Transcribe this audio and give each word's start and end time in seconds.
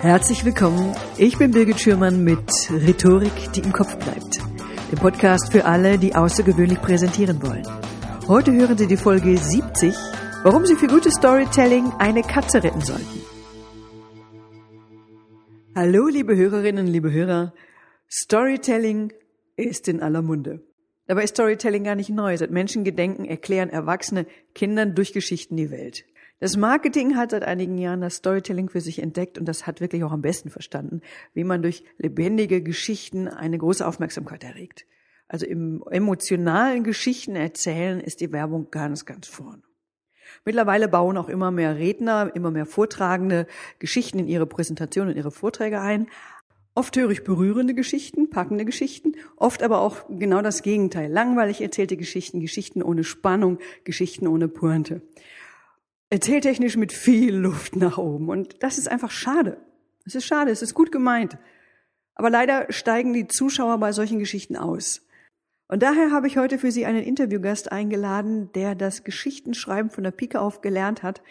Herzlich 0.00 0.46
willkommen. 0.46 0.96
Ich 1.18 1.36
bin 1.36 1.50
Birgit 1.50 1.78
Schürmann 1.78 2.24
mit 2.24 2.48
Rhetorik, 2.70 3.52
die 3.54 3.60
im 3.60 3.70
Kopf 3.70 3.98
bleibt. 3.98 4.38
Dem 4.90 4.98
Podcast 4.98 5.52
für 5.52 5.66
alle, 5.66 5.98
die 5.98 6.14
außergewöhnlich 6.14 6.80
präsentieren 6.80 7.42
wollen. 7.42 7.68
Heute 8.26 8.50
hören 8.50 8.78
Sie 8.78 8.86
die 8.86 8.96
Folge 8.96 9.36
70, 9.36 9.94
warum 10.42 10.64
Sie 10.64 10.76
für 10.76 10.86
gutes 10.86 11.12
Storytelling 11.16 11.92
eine 11.98 12.22
Katze 12.22 12.62
retten 12.62 12.80
sollten. 12.80 13.20
Hallo, 15.76 16.08
liebe 16.08 16.34
Hörerinnen, 16.34 16.86
liebe 16.86 17.12
Hörer. 17.12 17.52
Storytelling 18.10 19.12
ist 19.56 19.86
in 19.86 20.00
aller 20.00 20.22
Munde. 20.22 20.64
Dabei 21.08 21.24
ist 21.24 21.34
Storytelling 21.34 21.84
gar 21.84 21.94
nicht 21.94 22.08
neu. 22.08 22.38
Seit 22.38 22.50
Menschengedenken 22.50 23.26
erklären 23.26 23.68
Erwachsene 23.68 24.24
Kindern 24.54 24.94
durch 24.94 25.12
Geschichten 25.12 25.58
die 25.58 25.70
Welt. 25.70 26.06
Das 26.40 26.56
Marketing 26.56 27.16
hat 27.16 27.32
seit 27.32 27.44
einigen 27.44 27.76
Jahren 27.76 28.00
das 28.00 28.16
Storytelling 28.16 28.70
für 28.70 28.80
sich 28.80 29.02
entdeckt 29.02 29.36
und 29.36 29.44
das 29.44 29.66
hat 29.66 29.82
wirklich 29.82 30.04
auch 30.04 30.10
am 30.10 30.22
besten 30.22 30.48
verstanden, 30.48 31.02
wie 31.34 31.44
man 31.44 31.60
durch 31.60 31.84
lebendige 31.98 32.62
Geschichten 32.62 33.28
eine 33.28 33.58
große 33.58 33.86
Aufmerksamkeit 33.86 34.42
erregt. 34.42 34.86
Also 35.28 35.44
im 35.44 35.84
emotionalen 35.90 36.82
Geschichten 36.82 37.36
erzählen 37.36 38.00
ist 38.00 38.22
die 38.22 38.32
Werbung 38.32 38.68
ganz, 38.70 39.04
ganz 39.04 39.28
vorne. 39.28 39.62
Mittlerweile 40.46 40.88
bauen 40.88 41.18
auch 41.18 41.28
immer 41.28 41.50
mehr 41.50 41.76
Redner, 41.76 42.32
immer 42.34 42.50
mehr 42.50 42.64
Vortragende 42.64 43.46
Geschichten 43.78 44.18
in 44.18 44.26
ihre 44.26 44.46
Präsentationen, 44.46 45.12
in 45.12 45.18
ihre 45.18 45.30
Vorträge 45.30 45.82
ein. 45.82 46.06
Oft 46.74 46.96
höre 46.96 47.10
ich 47.10 47.22
berührende 47.22 47.74
Geschichten, 47.74 48.30
packende 48.30 48.64
Geschichten, 48.64 49.12
oft 49.36 49.62
aber 49.62 49.82
auch 49.82 50.06
genau 50.08 50.40
das 50.40 50.62
Gegenteil. 50.62 51.12
Langweilig 51.12 51.60
erzählte 51.60 51.98
Geschichten, 51.98 52.40
Geschichten 52.40 52.82
ohne 52.82 53.04
Spannung, 53.04 53.58
Geschichten 53.84 54.26
ohne 54.26 54.48
Pointe 54.48 55.02
erzähltechnisch 56.10 56.76
mit 56.76 56.92
viel 56.92 57.34
Luft 57.34 57.76
nach 57.76 57.96
oben. 57.96 58.28
Und 58.28 58.62
das 58.62 58.78
ist 58.78 58.88
einfach 58.88 59.10
schade. 59.10 59.56
Es 60.04 60.14
ist 60.14 60.26
schade, 60.26 60.50
es 60.50 60.62
ist 60.62 60.74
gut 60.74 60.92
gemeint. 60.92 61.38
Aber 62.14 62.30
leider 62.30 62.66
steigen 62.70 63.12
die 63.12 63.28
Zuschauer 63.28 63.78
bei 63.78 63.92
solchen 63.92 64.18
Geschichten 64.18 64.56
aus. 64.56 65.06
Und 65.68 65.82
daher 65.84 66.10
habe 66.10 66.26
ich 66.26 66.36
heute 66.36 66.58
für 66.58 66.72
Sie 66.72 66.84
einen 66.84 67.04
Interviewgast 67.04 67.70
eingeladen, 67.70 68.52
der 68.52 68.74
das 68.74 69.04
Geschichtenschreiben 69.04 69.90
von 69.90 70.02
der 70.02 70.10
Pike 70.10 70.40
auf 70.40 70.60
gelernt 70.60 71.04
hat 71.04 71.22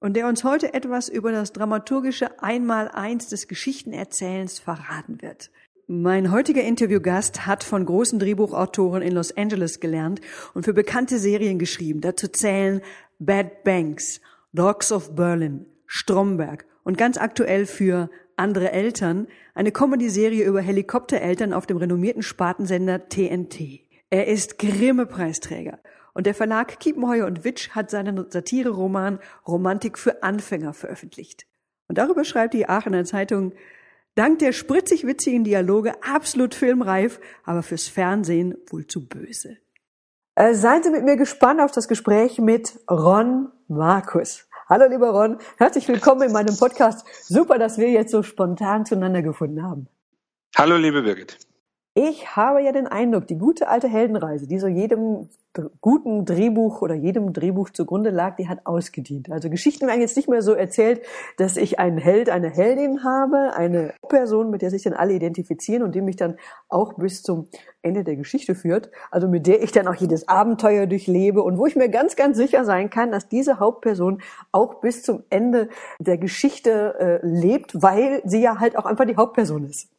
und 0.00 0.14
der 0.14 0.26
uns 0.26 0.44
heute 0.44 0.72
etwas 0.72 1.10
über 1.10 1.30
das 1.30 1.52
dramaturgische 1.52 2.42
Einmaleins 2.42 3.28
des 3.28 3.48
Geschichtenerzählens 3.48 4.58
verraten 4.58 5.20
wird. 5.20 5.50
Mein 5.88 6.30
heutiger 6.30 6.62
Interviewgast 6.62 7.44
hat 7.44 7.64
von 7.64 7.84
großen 7.84 8.20
Drehbuchautoren 8.20 9.02
in 9.02 9.12
Los 9.12 9.36
Angeles 9.36 9.80
gelernt 9.80 10.20
und 10.54 10.64
für 10.64 10.72
bekannte 10.72 11.18
Serien 11.18 11.58
geschrieben. 11.58 12.00
Dazu 12.00 12.28
zählen 12.28 12.82
Bad 13.18 13.64
Banks, 13.64 14.20
Dogs 14.52 14.92
of 14.92 15.16
Berlin, 15.16 15.66
Stromberg 15.86 16.66
und 16.84 16.96
ganz 16.96 17.18
aktuell 17.18 17.66
für 17.66 18.10
andere 18.36 18.70
Eltern 18.70 19.26
eine 19.54 19.72
Comedy-Serie 19.72 20.44
über 20.44 20.60
Helikoptereltern 20.60 21.52
auf 21.52 21.66
dem 21.66 21.78
renommierten 21.78 22.22
Spartensender 22.22 23.08
TNT. 23.08 23.80
Er 24.08 24.28
ist 24.28 24.60
Grimme-Preisträger 24.60 25.80
und 26.14 26.26
der 26.26 26.34
Verlag 26.34 26.78
Kiepenheuer 26.78 27.26
und 27.26 27.42
Witsch 27.42 27.70
hat 27.70 27.90
seinen 27.90 28.30
Satire-Roman 28.30 29.18
Romantik 29.48 29.98
für 29.98 30.22
Anfänger 30.22 30.74
veröffentlicht. 30.74 31.46
Und 31.88 31.98
darüber 31.98 32.24
schreibt 32.24 32.54
die 32.54 32.68
Aachener 32.68 33.04
Zeitung, 33.04 33.52
dank 34.14 34.38
der 34.38 34.52
spritzig 34.52 35.06
witzigen 35.06 35.44
Dialoge 35.44 35.94
absolut 36.02 36.54
filmreif, 36.54 37.20
aber 37.44 37.62
fürs 37.62 37.88
Fernsehen 37.88 38.56
wohl 38.70 38.86
zu 38.86 39.06
böse. 39.06 39.58
Äh, 40.34 40.54
seien 40.54 40.82
Sie 40.82 40.90
mit 40.90 41.04
mir 41.04 41.16
gespannt 41.16 41.60
auf 41.60 41.72
das 41.72 41.88
Gespräch 41.88 42.38
mit 42.38 42.78
Ron 42.90 43.50
Markus. 43.68 44.48
Hallo 44.68 44.88
lieber 44.88 45.10
Ron, 45.10 45.38
herzlich 45.58 45.86
willkommen 45.88 46.22
in 46.22 46.32
meinem 46.32 46.56
Podcast. 46.56 47.06
Super, 47.22 47.58
dass 47.58 47.76
wir 47.76 47.90
jetzt 47.90 48.10
so 48.10 48.22
spontan 48.22 48.86
zueinander 48.86 49.20
gefunden 49.20 49.62
haben. 49.62 49.88
Hallo 50.56 50.76
liebe 50.76 51.02
Birgit. 51.02 51.38
Ich 51.94 52.36
habe 52.36 52.62
ja 52.62 52.72
den 52.72 52.86
Eindruck, 52.86 53.26
die 53.26 53.36
gute 53.36 53.68
alte 53.68 53.86
Heldenreise, 53.86 54.46
die 54.46 54.58
so 54.58 54.66
jedem 54.66 55.28
guten 55.82 56.24
Drehbuch 56.24 56.80
oder 56.80 56.94
jedem 56.94 57.34
Drehbuch 57.34 57.68
zugrunde 57.68 58.08
lag, 58.08 58.36
die 58.36 58.48
hat 58.48 58.64
ausgedient. 58.64 59.30
Also 59.30 59.50
Geschichten 59.50 59.86
werden 59.86 60.00
jetzt 60.00 60.16
nicht 60.16 60.28
mehr 60.28 60.40
so 60.40 60.54
erzählt, 60.54 61.02
dass 61.36 61.58
ich 61.58 61.78
einen 61.78 61.98
Held, 61.98 62.30
eine 62.30 62.48
Heldin 62.48 63.04
habe, 63.04 63.52
eine 63.54 63.92
Person, 64.08 64.48
mit 64.50 64.62
der 64.62 64.70
sich 64.70 64.82
dann 64.82 64.94
alle 64.94 65.12
identifizieren 65.12 65.82
und 65.82 65.94
die 65.94 66.00
mich 66.00 66.16
dann 66.16 66.38
auch 66.70 66.94
bis 66.94 67.22
zum 67.22 67.48
Ende 67.82 68.04
der 68.04 68.16
Geschichte 68.16 68.54
führt, 68.54 68.90
also 69.10 69.28
mit 69.28 69.46
der 69.46 69.62
ich 69.62 69.72
dann 69.72 69.88
auch 69.88 69.94
jedes 69.94 70.28
Abenteuer 70.28 70.86
durchlebe 70.86 71.42
und 71.42 71.58
wo 71.58 71.66
ich 71.66 71.76
mir 71.76 71.90
ganz, 71.90 72.16
ganz 72.16 72.38
sicher 72.38 72.64
sein 72.64 72.88
kann, 72.88 73.10
dass 73.10 73.28
diese 73.28 73.58
Hauptperson 73.58 74.22
auch 74.52 74.80
bis 74.80 75.02
zum 75.02 75.24
Ende 75.28 75.68
der 75.98 76.16
Geschichte 76.16 76.94
äh, 76.98 77.26
lebt, 77.26 77.82
weil 77.82 78.22
sie 78.24 78.40
ja 78.40 78.60
halt 78.60 78.78
auch 78.78 78.86
einfach 78.86 79.04
die 79.04 79.16
Hauptperson 79.16 79.68
ist. 79.68 79.90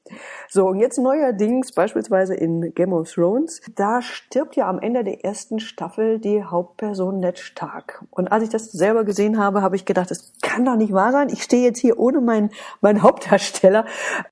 So, 0.49 0.67
und 0.67 0.79
jetzt 0.79 0.97
neuerdings, 0.97 1.71
beispielsweise 1.71 2.35
in 2.35 2.73
Game 2.73 2.93
of 2.93 3.11
Thrones, 3.11 3.61
da 3.75 4.01
stirbt 4.01 4.55
ja 4.55 4.69
am 4.69 4.79
Ende 4.79 5.03
der 5.03 5.23
ersten 5.23 5.59
Staffel 5.59 6.19
die 6.19 6.43
Hauptperson 6.43 7.19
Ned 7.19 7.39
Stark. 7.39 8.03
Und 8.09 8.31
als 8.31 8.43
ich 8.43 8.49
das 8.49 8.71
selber 8.71 9.03
gesehen 9.03 9.37
habe, 9.37 9.61
habe 9.61 9.75
ich 9.75 9.85
gedacht, 9.85 10.11
das 10.11 10.33
kann 10.41 10.65
doch 10.65 10.75
nicht 10.75 10.93
wahr 10.93 11.11
sein. 11.11 11.29
Ich 11.29 11.43
stehe 11.43 11.63
jetzt 11.63 11.79
hier 11.79 11.99
ohne 11.99 12.21
meinen, 12.21 12.51
meinen 12.81 13.01
Hauptdarsteller. 13.01 13.85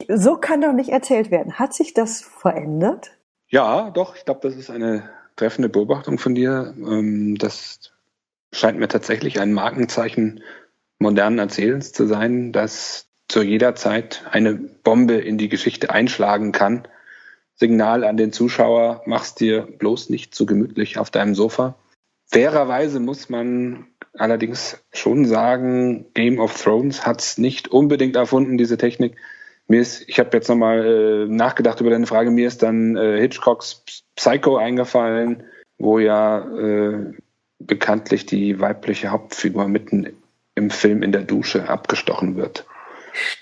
So 0.07 0.37
kann 0.37 0.61
doch 0.61 0.73
nicht 0.73 0.89
erzählt 0.89 1.31
werden. 1.31 1.59
Hat 1.59 1.73
sich 1.73 1.93
das 1.93 2.21
verändert? 2.21 3.11
Ja, 3.49 3.89
doch. 3.91 4.15
Ich 4.15 4.25
glaube, 4.25 4.39
das 4.43 4.55
ist 4.55 4.69
eine 4.69 5.09
treffende 5.35 5.69
Beobachtung 5.69 6.17
von 6.17 6.35
dir. 6.35 6.73
Ähm, 6.77 7.35
das 7.37 7.91
scheint 8.53 8.79
mir 8.79 8.87
tatsächlich 8.87 9.39
ein 9.39 9.53
Markenzeichen 9.53 10.43
modernen 10.99 11.39
Erzählens 11.39 11.91
zu 11.91 12.07
sein, 12.07 12.51
dass 12.51 13.07
zu 13.31 13.41
jeder 13.41 13.75
Zeit 13.75 14.25
eine 14.29 14.55
Bombe 14.55 15.13
in 15.13 15.37
die 15.37 15.47
Geschichte 15.47 15.89
einschlagen 15.89 16.51
kann. 16.51 16.87
Signal 17.55 18.03
an 18.03 18.17
den 18.17 18.33
Zuschauer, 18.33 19.03
mach's 19.05 19.35
dir 19.35 19.61
bloß 19.61 20.09
nicht 20.09 20.35
zu 20.35 20.45
gemütlich 20.45 20.97
auf 20.97 21.11
deinem 21.11 21.33
Sofa. 21.33 21.75
Fairerweise 22.25 22.99
muss 22.99 23.29
man 23.29 23.87
allerdings 24.13 24.83
schon 24.91 25.25
sagen, 25.25 26.07
Game 26.13 26.39
of 26.39 26.61
Thrones 26.61 27.05
hat's 27.05 27.37
nicht 27.37 27.69
unbedingt 27.69 28.17
erfunden, 28.17 28.57
diese 28.57 28.77
Technik. 28.77 29.15
Mir 29.67 29.79
ist, 29.79 30.03
ich 30.09 30.19
habe 30.19 30.31
jetzt 30.33 30.49
nochmal 30.49 30.85
äh, 30.85 31.25
nachgedacht 31.27 31.79
über 31.79 31.89
deine 31.89 32.07
Frage, 32.07 32.31
mir 32.31 32.47
ist 32.47 32.61
dann 32.63 32.97
äh, 32.97 33.21
Hitchcocks 33.21 34.03
Psycho 34.15 34.57
eingefallen, 34.57 35.43
wo 35.77 35.99
ja 35.99 36.39
äh, 36.39 37.13
bekanntlich 37.59 38.25
die 38.25 38.59
weibliche 38.59 39.09
Hauptfigur 39.09 39.69
mitten 39.69 40.07
im 40.55 40.69
Film 40.69 41.01
in 41.01 41.13
der 41.13 41.21
Dusche 41.21 41.69
abgestochen 41.69 42.35
wird. 42.35 42.65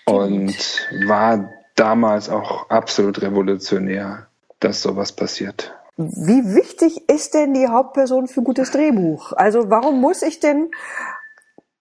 Und 0.06 0.88
war 1.06 1.50
damals 1.76 2.30
auch 2.30 2.70
absolut 2.70 3.22
revolutionär, 3.22 4.28
dass 4.60 4.82
sowas 4.82 5.12
passiert. 5.12 5.74
Wie 5.98 6.56
wichtig 6.56 7.10
ist 7.10 7.34
denn 7.34 7.54
die 7.54 7.68
Hauptperson 7.68 8.28
für 8.28 8.42
gutes 8.42 8.72
Drehbuch? 8.72 9.34
Also 9.34 9.70
warum 9.70 10.00
muss 10.00 10.22
ich 10.22 10.40
denn... 10.40 10.72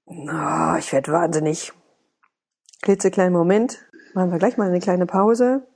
Oh, 0.06 0.74
ich 0.78 0.92
werde 0.92 1.12
wahnsinnig. 1.12 1.72
Klitzekleinen 2.82 3.32
Moment. 3.32 3.78
Machen 4.14 4.32
wir 4.32 4.38
gleich 4.38 4.56
mal 4.56 4.68
eine 4.68 4.80
kleine 4.80 5.06
Pause. 5.06 5.66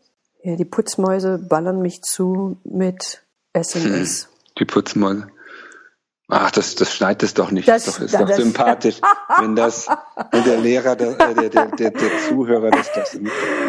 Ja, 0.43 0.57
die 0.57 0.65
Putzmäuse 0.65 1.39
ballern 1.39 1.83
mich 1.83 2.03
zu 2.03 2.59
mit 2.65 3.23
SMS. 3.53 4.25
Hm, 4.25 4.31
die 4.59 4.65
Putzmäuse. 4.65 5.29
Ach, 6.35 6.51
das, 6.51 6.77
das 6.77 6.95
schneidet 6.95 7.25
es 7.25 7.35
doch 7.35 7.51
nicht. 7.51 7.69
Das, 7.69 7.85
das 7.85 7.99
ist 7.99 8.15
doch, 8.15 8.21
ist 8.21 8.31
doch 8.31 8.37
sympathisch, 8.37 9.01
wenn 9.39 9.55
das, 9.55 9.87
wenn 10.31 10.45
der 10.45 10.57
Lehrer, 10.57 10.97
der, 10.97 11.13
der, 11.13 11.51
der, 11.51 11.67
der, 11.67 11.91
der 11.91 12.11
Zuhörer 12.27 12.71
das 12.71 12.91
das 12.91 13.19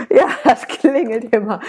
Ja, 0.10 0.30
das 0.46 0.66
klingelt 0.68 1.36
immer 1.36 1.60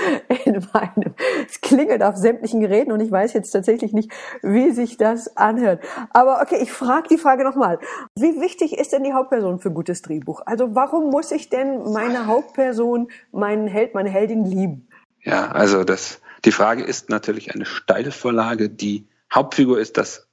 in 0.44 0.64
meinem, 0.72 1.14
es 1.48 1.60
klingelt 1.60 2.00
auf 2.00 2.16
sämtlichen 2.16 2.60
Geräten 2.60 2.92
und 2.92 3.00
ich 3.00 3.10
weiß 3.10 3.32
jetzt 3.32 3.50
tatsächlich 3.50 3.92
nicht, 3.92 4.12
wie 4.42 4.70
sich 4.70 4.96
das 4.96 5.36
anhört. 5.36 5.82
Aber 6.10 6.40
okay, 6.40 6.58
ich 6.62 6.70
frage 6.70 7.08
die 7.08 7.18
Frage 7.18 7.42
nochmal. 7.42 7.80
Wie 8.16 8.40
wichtig 8.40 8.78
ist 8.78 8.92
denn 8.92 9.02
die 9.02 9.14
Hauptperson 9.14 9.58
für 9.58 9.72
gutes 9.72 10.00
Drehbuch? 10.00 10.42
Also 10.46 10.76
warum 10.76 11.10
muss 11.10 11.32
ich 11.32 11.48
denn 11.48 11.90
meine 11.92 12.26
Hauptperson, 12.28 13.08
meinen 13.32 13.66
Held, 13.66 13.94
meine 13.94 14.10
Heldin 14.10 14.44
lieben? 14.44 14.86
Ja, 15.22 15.48
also 15.48 15.82
das, 15.82 16.20
die 16.44 16.52
Frage 16.52 16.84
ist 16.84 17.10
natürlich 17.10 17.52
eine 17.52 17.66
steile 17.66 18.12
Vorlage. 18.12 18.70
Die 18.70 19.08
Hauptfigur 19.32 19.80
ist 19.80 19.96
das 19.96 20.28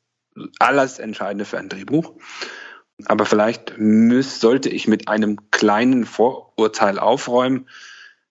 alles 0.60 1.00
Entscheidende 1.00 1.46
für 1.46 1.58
ein 1.58 1.70
Drehbuch. 1.70 2.14
Aber 3.06 3.26
vielleicht 3.26 3.78
müß, 3.78 4.40
sollte 4.40 4.70
ich 4.70 4.88
mit 4.88 5.08
einem 5.08 5.50
kleinen 5.52 6.06
Vorurteil 6.06 7.00
aufräumen. 7.00 7.68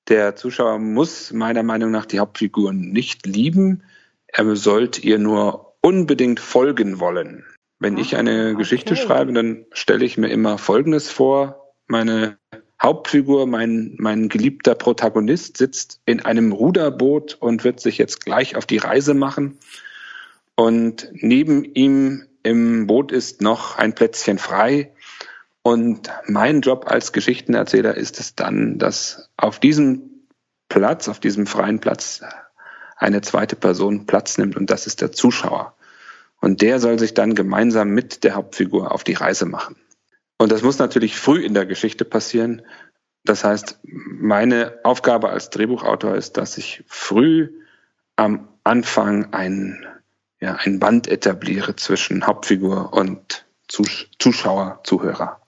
Der 0.08 0.36
Zuschauer 0.36 0.78
muss 0.78 1.32
meiner 1.32 1.62
Meinung 1.62 1.90
nach 1.90 2.06
die 2.06 2.20
Hauptfiguren 2.20 2.92
nicht 2.92 3.26
lieben. 3.26 3.82
Er 4.26 4.56
sollte 4.56 5.00
ihr 5.00 5.18
nur 5.18 5.74
unbedingt 5.82 6.40
folgen 6.40 7.00
wollen. 7.00 7.44
Wenn 7.78 7.96
ich 7.96 8.16
eine 8.16 8.48
okay. 8.48 8.56
Geschichte 8.56 8.94
schreibe, 8.94 9.32
dann 9.32 9.64
stelle 9.72 10.04
ich 10.04 10.18
mir 10.18 10.28
immer 10.28 10.58
Folgendes 10.58 11.10
vor. 11.10 11.72
Meine 11.86 12.38
Hauptfigur, 12.80 13.46
mein, 13.46 13.94
mein 13.98 14.28
geliebter 14.28 14.74
Protagonist 14.74 15.56
sitzt 15.56 16.00
in 16.04 16.20
einem 16.20 16.52
Ruderboot 16.52 17.34
und 17.40 17.64
wird 17.64 17.80
sich 17.80 17.98
jetzt 17.98 18.24
gleich 18.24 18.56
auf 18.56 18.66
die 18.66 18.78
Reise 18.78 19.14
machen. 19.14 19.58
Und 20.60 21.08
neben 21.14 21.64
ihm 21.64 22.26
im 22.42 22.86
Boot 22.86 23.12
ist 23.12 23.40
noch 23.40 23.78
ein 23.78 23.94
Plätzchen 23.94 24.36
frei. 24.36 24.92
Und 25.62 26.10
mein 26.26 26.60
Job 26.60 26.84
als 26.86 27.14
Geschichtenerzähler 27.14 27.96
ist 27.96 28.20
es 28.20 28.34
dann, 28.34 28.78
dass 28.78 29.30
auf 29.38 29.58
diesem 29.58 30.26
Platz, 30.68 31.08
auf 31.08 31.18
diesem 31.18 31.46
freien 31.46 31.80
Platz, 31.80 32.20
eine 32.98 33.22
zweite 33.22 33.56
Person 33.56 34.04
Platz 34.04 34.36
nimmt 34.36 34.54
und 34.54 34.68
das 34.68 34.86
ist 34.86 35.00
der 35.00 35.12
Zuschauer. 35.12 35.74
Und 36.42 36.60
der 36.60 36.78
soll 36.78 36.98
sich 36.98 37.14
dann 37.14 37.34
gemeinsam 37.34 37.88
mit 37.88 38.22
der 38.22 38.34
Hauptfigur 38.34 38.92
auf 38.92 39.02
die 39.02 39.14
Reise 39.14 39.46
machen. 39.46 39.76
Und 40.36 40.52
das 40.52 40.60
muss 40.60 40.78
natürlich 40.78 41.16
früh 41.16 41.42
in 41.42 41.54
der 41.54 41.64
Geschichte 41.64 42.04
passieren. 42.04 42.60
Das 43.24 43.44
heißt, 43.44 43.80
meine 43.82 44.78
Aufgabe 44.84 45.30
als 45.30 45.48
Drehbuchautor 45.48 46.16
ist, 46.16 46.36
dass 46.36 46.58
ich 46.58 46.84
früh 46.86 47.48
am 48.16 48.48
Anfang 48.62 49.32
ein, 49.32 49.86
ja, 50.40 50.54
ein 50.54 50.78
Band 50.78 51.06
etabliere 51.08 51.76
zwischen 51.76 52.26
Hauptfigur 52.26 52.92
und 52.92 53.44
Zuschauer, 53.68 54.80
Zuhörer. 54.84 55.40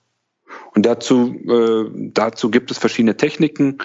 Und 0.73 0.85
dazu, 0.85 1.35
äh, 1.35 1.89
dazu 2.13 2.49
gibt 2.49 2.71
es 2.71 2.77
verschiedene 2.77 3.17
Techniken. 3.17 3.79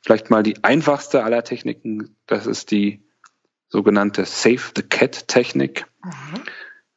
Vielleicht 0.00 0.30
mal 0.30 0.42
die 0.42 0.64
einfachste 0.64 1.24
aller 1.24 1.44
Techniken, 1.44 2.16
das 2.26 2.46
ist 2.46 2.70
die 2.70 3.04
sogenannte 3.68 4.24
Save 4.24 4.72
the 4.76 4.82
Cat 4.82 5.28
Technik. 5.28 5.86
Mhm. 6.04 6.42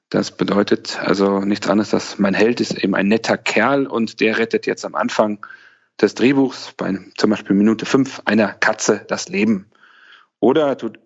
Das 0.09 0.31
bedeutet 0.31 0.99
also 1.01 1.39
nichts 1.39 1.67
anderes, 1.67 1.89
dass 1.89 2.19
mein 2.19 2.33
Held 2.33 2.61
ist 2.61 2.77
eben 2.77 2.95
ein 2.95 3.07
netter 3.07 3.37
Kerl 3.37 3.87
und 3.87 4.19
der 4.19 4.37
rettet 4.37 4.65
jetzt 4.65 4.85
am 4.85 4.95
Anfang 4.95 5.45
des 5.99 6.15
Drehbuchs 6.15 6.73
bei 6.77 6.97
zum 7.17 7.29
Beispiel 7.29 7.55
Minute 7.55 7.85
fünf 7.85 8.21
einer 8.25 8.53
Katze 8.53 9.05
das 9.07 9.29
Leben. 9.29 9.71
Oder 10.39 10.77
tut 10.77 10.99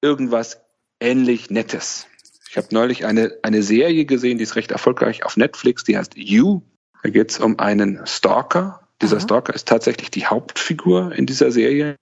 irgendwas 0.00 0.65
ähnlich 1.00 1.50
Nettes. 1.50 2.06
Ich 2.48 2.56
habe 2.56 2.68
neulich 2.70 3.04
eine, 3.04 3.36
eine 3.42 3.62
Serie 3.62 4.06
gesehen, 4.06 4.38
die 4.38 4.44
ist 4.44 4.56
recht 4.56 4.70
erfolgreich 4.70 5.24
auf 5.24 5.36
Netflix, 5.36 5.84
die 5.84 5.98
heißt 5.98 6.16
You. 6.16 6.62
Da 7.02 7.10
geht 7.10 7.30
es 7.30 7.38
um 7.38 7.58
einen 7.58 8.06
Stalker. 8.06 8.88
Dieser 9.02 9.16
Aha. 9.16 9.22
Stalker 9.22 9.54
ist 9.54 9.68
tatsächlich 9.68 10.10
die 10.10 10.26
Hauptfigur 10.26 11.12
in 11.12 11.26
dieser 11.26 11.50
Serie. 11.50 11.96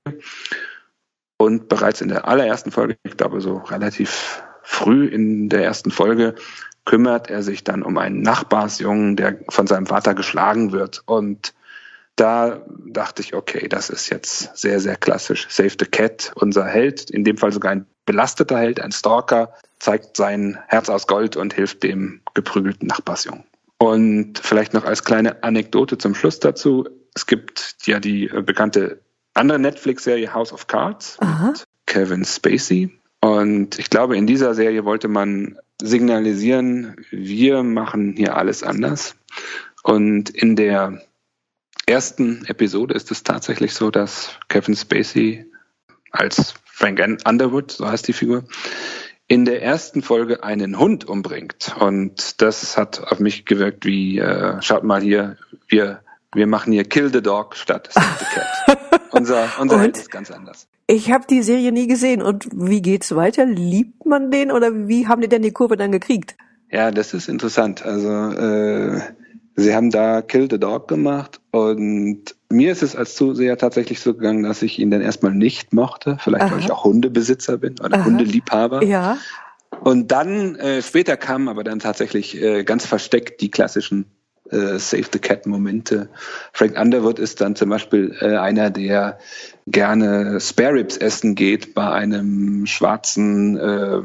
Und 1.37 1.69
bereits 1.69 2.00
in 2.00 2.08
der 2.08 2.29
allerersten 2.29 2.70
Folge, 2.70 2.96
ich 3.02 3.17
glaube 3.17 3.41
so 3.41 3.56
relativ 3.56 4.43
früh 4.62 5.06
in 5.06 5.49
der 5.49 5.64
ersten 5.64 5.91
Folge, 5.91 6.37
kümmert 6.85 7.31
er 7.31 7.43
sich 7.43 7.64
dann 7.64 7.82
um 7.82 7.99
einen 7.99 8.23
Nachbarsjungen, 8.23 9.17
der 9.17 9.41
von 9.49 9.67
seinem 9.67 9.87
Vater 9.87 10.14
geschlagen 10.14 10.73
wird. 10.73 11.02
Und 11.06 11.55
da 12.17 12.64
dachte 12.87 13.23
ich, 13.23 13.35
okay, 13.35 13.69
das 13.69 13.91
ist 13.91 14.08
jetzt 14.08 14.56
sehr, 14.56 14.79
sehr 14.81 14.96
klassisch. 14.96 15.49
Save 15.50 15.75
the 15.79 15.87
Cat, 15.87 16.32
unser 16.37 16.64
Held, 16.64 17.11
in 17.11 17.25
dem 17.25 17.37
Fall 17.37 17.52
sogar 17.52 17.73
ein 17.73 17.87
belasteter 18.06 18.59
Held, 18.59 18.81
ein 18.81 18.93
Stalker, 18.93 19.55
zeigt 19.79 20.17
sein 20.17 20.59
Herz 20.69 20.89
aus 20.89 21.06
Gold 21.06 21.37
und 21.37 21.55
hilft 21.55 21.83
dem 21.83 22.21
geprügelten 22.35 22.89
Nachbarsjungen. 22.89 23.45
Und 23.79 24.39
vielleicht 24.39 24.73
noch 24.73 24.85
als 24.85 25.05
kleine 25.05 25.43
Anekdote 25.43 25.99
zum 25.99 26.15
Schluss 26.15 26.41
dazu. 26.41 26.89
Es 27.15 27.27
gibt 27.27 27.77
ja 27.85 28.01
die 28.01 28.29
bekannte 28.29 29.01
andere 29.35 29.59
Netflix-Serie 29.59 30.33
House 30.33 30.53
of 30.53 30.67
Cards 30.67 31.19
Aha. 31.21 31.49
mit 31.49 31.65
Kevin 31.87 32.25
Spacey. 32.25 32.99
Und 33.21 33.79
ich 33.79 33.91
glaube, 33.91 34.17
in 34.17 34.27
dieser 34.27 34.55
Serie 34.55 34.85
wollte 34.85 35.09
man 35.09 35.59
signalisieren, 35.83 36.97
wir 37.11 37.62
machen 37.62 38.15
hier 38.17 38.37
alles 38.37 38.62
anders. 38.62 39.17
Und 39.83 40.31
in 40.31 40.56
der 40.56 41.03
ersten 41.87 42.45
Episode 42.47 42.95
ist 42.95 43.11
es 43.11 43.23
tatsächlich 43.23 43.75
so, 43.75 43.91
dass 43.91 44.39
Kevin 44.49 44.77
Spacey 44.77 45.47
als 46.14 46.55
Frank 46.64 47.00
Underwood, 47.26 47.72
so 47.72 47.87
heißt 47.87 48.06
die 48.08 48.12
Figur, 48.12 48.44
in 49.26 49.44
der 49.44 49.62
ersten 49.62 50.02
Folge 50.02 50.44
einen 50.44 50.78
Hund 50.78 51.05
umbringt. 51.05 51.75
Und 51.78 52.40
das 52.43 52.76
hat 52.76 53.00
auf 53.00 53.20
mich 53.20 53.44
gewirkt 53.46 53.84
wie, 53.84 54.19
äh, 54.19 54.61
schaut 54.61 54.84
mal 54.84 55.00
hier, 55.00 55.37
wir 55.69 56.00
wir 56.34 56.49
machen 56.49 56.72
hier 56.72 56.84
Kill 56.84 57.12
the 57.12 57.22
Dog 57.22 57.55
statt 57.56 57.90
Save 57.93 58.06
the 58.19 58.25
Cat. 58.25 59.00
unser 59.11 59.49
unser 59.61 59.81
Held 59.81 59.96
ist 59.96 60.11
ganz 60.11 60.31
anders. 60.31 60.66
Ich 60.87 61.11
habe 61.11 61.25
die 61.28 61.43
Serie 61.43 61.72
nie 61.72 61.87
gesehen. 61.87 62.20
Und 62.20 62.46
wie 62.52 62.82
geht's 62.82 63.14
weiter? 63.14 63.46
Liebt 63.46 64.05
man 64.05 64.31
den 64.31 64.50
oder 64.50 64.88
wie 64.88 65.06
haben 65.06 65.22
die 65.22 65.28
denn 65.28 65.43
die 65.43 65.52
Kurve 65.52 65.76
dann 65.76 65.93
gekriegt? 65.93 66.37
Ja, 66.70 66.90
das 66.90 67.14
ist 67.14 67.28
interessant. 67.28 67.84
Also 67.84 68.08
äh, 68.08 69.00
sie 69.56 69.75
haben 69.75 69.91
da 69.91 70.23
Kill 70.23 70.49
the 70.51 70.59
Dog 70.59 70.89
gemacht 70.89 71.41
und 71.51 72.35
mir 72.51 72.73
ist 72.73 72.83
es 72.83 72.97
als 72.97 73.15
Zuseher 73.17 73.59
tatsächlich 73.59 74.01
so 74.01 74.15
gegangen, 74.15 74.43
dass 74.43 74.62
ich 74.62 74.79
ihn 74.79 74.91
dann 74.91 75.01
erstmal 75.01 75.35
nicht 75.35 75.73
mochte. 75.73 76.19
Vielleicht, 76.21 76.45
Aha. 76.45 76.53
weil 76.53 76.61
ich 76.61 76.71
auch 76.71 76.85
Hundebesitzer 76.85 77.59
bin 77.59 77.79
oder 77.81 77.99
Aha. 77.99 78.05
Hundeliebhaber. 78.05 78.83
Ja. 78.85 79.19
Und 79.81 80.12
dann, 80.12 80.55
äh, 80.56 80.83
später 80.83 81.17
kamen 81.17 81.49
aber 81.49 81.65
dann 81.65 81.81
tatsächlich 81.81 82.41
äh, 82.41 82.65
ganz 82.65 82.87
versteckt 82.87 83.41
die 83.41 83.51
klassischen 83.51 84.06
äh, 84.51 84.79
Save 84.79 85.06
the 85.12 85.19
Cat 85.19 85.47
Momente. 85.47 86.09
Frank 86.53 86.79
Underwood 86.79 87.19
ist 87.19 87.41
dann 87.41 87.56
zum 87.56 87.71
Beispiel 87.71 88.17
äh, 88.21 88.37
einer, 88.37 88.71
der 88.71 89.19
gerne 89.67 90.41
Spare 90.41 90.75
Ribs 90.75 90.97
essen 90.97 91.35
geht 91.35 91.75
bei 91.75 91.91
einem 91.91 92.67
schwarzen 92.67 93.56
äh, 93.56 94.03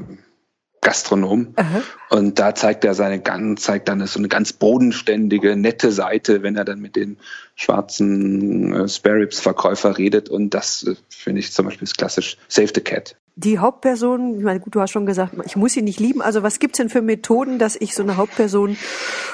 Gastronom. 0.82 1.54
Aha. 1.56 1.82
Und 2.10 2.40
da 2.40 2.56
zeigt 2.56 2.86
er 2.86 2.94
seine 2.94 3.20
ganz, 3.20 3.64
zeigt 3.64 3.90
dann 3.90 4.06
so 4.08 4.20
eine 4.20 4.28
ganz 4.30 4.54
bodenständige, 4.54 5.56
nette 5.56 5.92
Seite, 5.92 6.42
wenn 6.44 6.56
er 6.56 6.66
dann 6.66 6.80
mit 6.80 6.96
den 6.96 7.18
schwarzen 7.56 8.74
äh, 8.74 8.88
Spare 8.88 9.18
Ribs 9.18 9.40
Verkäufer 9.40 9.98
redet. 9.98 10.30
Und 10.30 10.54
das 10.54 10.84
äh, 10.84 10.96
finde 11.10 11.40
ich 11.40 11.52
zum 11.52 11.66
Beispiel 11.66 11.84
ist 11.84 11.98
klassisch 11.98 12.38
Save 12.48 12.72
the 12.74 12.82
Cat 12.82 13.16
die 13.40 13.58
Hauptperson, 13.58 14.38
ich 14.38 14.44
meine, 14.44 14.60
gut, 14.60 14.76
du 14.76 14.82
hast 14.82 14.92
schon 14.92 15.06
gesagt, 15.06 15.34
ich 15.46 15.56
muss 15.56 15.74
sie 15.74 15.82
nicht 15.82 16.00
lieben. 16.00 16.22
Also 16.22 16.44
was 16.44 16.60
gibt's 16.60 16.78
denn 16.78 16.90
für 16.90 17.02
Methoden, 17.02 17.58
dass 17.58 17.78
ich 17.80 17.96
so 17.96 18.04
eine 18.04 18.18
Hauptperson, 18.18 18.76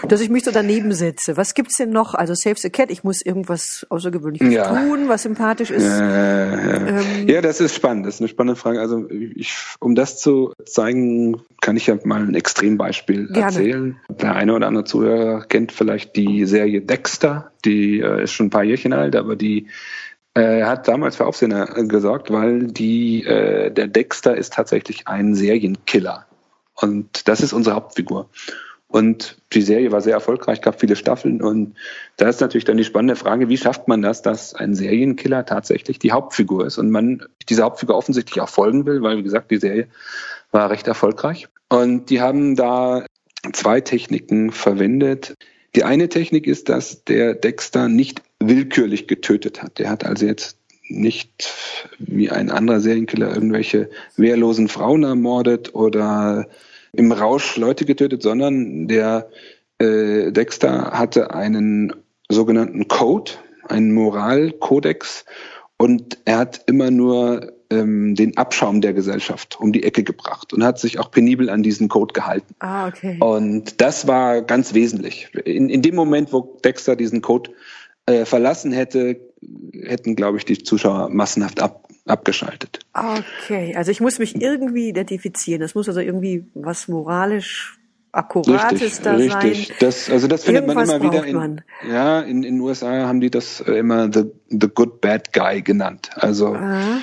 dass 0.07 0.22
ich 0.22 0.30
mich 0.30 0.44
so 0.44 0.52
daneben 0.52 0.94
setze? 0.94 1.38
Was 1.38 1.56
gibt's 1.56 1.78
denn 1.78 1.90
noch? 1.90 2.13
Also 2.13 2.36
Save 2.36 2.56
the 2.57 2.69
Cat, 2.69 2.92
ich 2.92 3.04
muss 3.04 3.24
irgendwas 3.24 3.86
Außergewöhnliches 3.90 4.54
ja. 4.54 4.68
tun, 4.68 5.07
was 5.07 5.24
sympathisch 5.24 5.72
ist. 5.72 5.84
Ja, 5.84 6.56
ja. 6.56 6.88
Ähm, 6.88 7.28
ja, 7.28 7.42
das 7.42 7.60
ist 7.60 7.74
spannend. 7.74 8.06
Das 8.06 8.16
ist 8.16 8.22
eine 8.22 8.28
spannende 8.28 8.60
Frage. 8.60 8.80
Also 8.80 9.10
ich, 9.10 9.56
um 9.80 9.96
das 9.96 10.19
zu 10.19 10.54
zeigen, 10.66 11.42
kann 11.62 11.75
ich 11.75 11.88
ja 11.88 11.98
mal 12.04 12.22
ein 12.22 12.36
Extrembeispiel 12.36 13.28
Gerne. 13.28 13.42
erzählen. 13.42 14.00
Der 14.10 14.36
eine 14.36 14.54
oder 14.54 14.68
andere 14.68 14.84
Zuhörer 14.84 15.46
kennt 15.46 15.72
vielleicht 15.72 16.16
die 16.16 16.46
Serie 16.46 16.81
Dexter. 16.81 17.52
Die 17.66 18.02
äh, 18.02 18.24
ist 18.24 18.34
schon 18.34 18.48
ein 18.48 18.52
paar 18.52 18.63
Jährchen 18.63 18.94
alt, 18.94 19.16
aber 19.16 19.36
die 19.36 19.68
äh, 20.36 20.60
er 20.60 20.68
hat 20.68 20.88
damals 20.88 21.16
für 21.16 21.26
Aufsehen 21.26 21.52
äh, 21.52 21.86
gesorgt, 21.88 22.32
weil 22.32 22.68
die, 22.68 23.24
äh, 23.24 23.72
der 23.72 23.88
Dexter 23.88 24.36
ist 24.36 24.54
tatsächlich 24.54 25.07
ein 25.07 25.33
Serienkiller. 25.33 26.26
Und 26.76 27.28
das 27.28 27.42
ist 27.42 27.54
unsere 27.54 27.76
Hauptfigur. 27.76 28.30
Und 28.88 29.38
die 29.54 29.62
Serie 29.62 29.92
war 29.92 30.02
sehr 30.02 30.14
erfolgreich, 30.14 30.62
gab 30.62 30.80
viele 30.80 30.95
Staffeln. 30.95 31.42
Und 31.42 31.76
da 32.18 32.30
ist 32.30 32.42
natürlich 32.42 32.66
dann 32.66 32.78
die 32.78 32.83
spannende 32.83 33.16
Frage, 33.16 33.50
wie 33.50 33.57
schafft 33.57 33.88
man 33.88 34.02
das, 34.02 34.21
dass 34.21 34.54
ein 34.54 34.76
Serienkiller 34.76 35.45
tatsächlich 35.45 36.00
die 36.00 36.12
Hauptfigur 36.12 36.66
ist 36.66 36.78
und 36.78 36.92
man 36.92 37.26
dieser 37.50 37.64
Hauptfigur 37.64 37.95
offensichtlich 37.95 38.42
auch 38.42 38.50
folgen 38.50 38.86
will, 38.86 39.02
weil, 39.02 39.18
wie 39.18 39.24
gesagt, 39.24 39.52
die 39.52 39.57
Serie 39.57 39.88
war 40.52 40.69
recht 40.69 40.88
erfolgreich. 40.88 41.48
Und 41.69 42.09
die 42.09 42.21
haben 42.21 42.56
da 42.56 43.06
zwei 43.54 43.81
Techniken 43.81 44.52
verwendet. 44.52 45.36
Die 45.76 45.83
eine 45.83 46.07
Technik 46.07 46.48
ist, 46.48 46.69
dass 46.69 47.04
der 47.04 47.33
Dexter 47.36 47.90
nicht 47.90 48.21
willkürlich 48.47 49.07
getötet 49.07 49.61
hat. 49.61 49.80
Der 49.80 49.90
hat 49.90 50.06
also 50.06 50.25
jetzt 50.25 50.57
nicht 50.87 51.54
wie 51.97 52.30
ein 52.30 52.52
anderer 52.52 52.80
Serienkiller 52.80 53.33
irgendwelche 53.33 53.90
wehrlosen 54.18 54.68
Frauen 54.68 55.04
ermordet 55.04 55.73
oder 55.73 56.47
im 56.94 57.11
Rausch 57.11 57.57
Leute 57.57 57.85
getötet, 57.85 58.21
sondern 58.21 58.87
der 58.87 59.30
äh, 59.80 60.31
Dexter 60.31 60.92
hatte 60.92 61.33
einen 61.33 61.94
sogenannten 62.30 62.87
Code, 62.87 63.31
einen 63.68 63.94
Moralkodex 63.94 65.25
und 65.78 66.19
er 66.25 66.37
hat 66.37 66.61
immer 66.68 66.92
nur 66.92 67.54
ähm, 67.69 68.16
den 68.16 68.37
Abschaum 68.37 68.81
der 68.81 68.94
Gesellschaft 68.94 69.59
um 69.59 69.73
die 69.73 69.83
Ecke 69.83 70.04
gebracht 70.04 70.54
und 70.54 70.64
hat 70.64 70.80
sich 70.80 70.99
auch 70.99 71.11
penibel 71.11 71.49
an 71.49 71.64
diesen 71.64 71.90
Code 71.90 72.14
gehalten. 72.14 72.56
Ah, 72.59 72.87
okay. 72.87 73.18
Und 73.19 73.81
das 73.81 74.07
war 74.07 74.42
ganz 74.42 74.73
wesentlich. 74.73 75.30
In, 75.45 75.69
in 75.69 75.81
dem 75.81 75.95
Moment, 75.95 76.31
wo 76.31 76.59
Dexter 76.64 76.95
diesen 76.95 77.21
Code 77.21 77.52
äh, 78.06 78.26
verlassen 78.26 78.71
hätte, 78.71 79.19
hätten, 79.83 80.16
glaube 80.16 80.38
ich, 80.38 80.45
die 80.45 80.62
Zuschauer 80.62 81.09
massenhaft 81.09 81.62
ab, 81.62 81.88
abgeschaltet. 82.06 82.80
Okay, 82.94 83.76
also 83.76 83.92
ich 83.92 84.02
muss 84.02 84.19
mich 84.19 84.40
irgendwie 84.40 84.90
identifizieren. 84.90 85.62
Das 85.62 85.76
muss 85.76 85.88
also 85.88 86.00
irgendwie 86.00 86.45
was 86.54 86.88
moralisch 86.88 87.80
Akkurates 88.12 88.81
richtig, 88.81 89.02
da 89.02 89.12
richtig. 89.14 89.31
sein. 89.31 89.42
Richtig, 89.42 89.78
das, 89.80 90.09
also 90.09 90.28
das 90.28 90.44
findet 90.45 90.64
Irgendwas 90.68 90.88
man 90.88 91.02
immer 91.02 91.14
wieder 91.14 91.26
in, 91.26 91.35
man. 91.35 91.62
ja, 91.90 92.21
in, 92.21 92.44
den 92.44 92.59
USA 92.62 93.07
haben 93.07 93.19
die 93.19 93.30
das 93.30 93.59
äh, 93.62 93.74
immer 93.74 94.09
the, 94.12 94.26
the 94.50 94.69
good 94.74 95.02
bad 95.02 95.33
guy 95.33 95.62
genannt. 95.62 96.09
Also 96.16 96.56
Aha. 96.56 97.00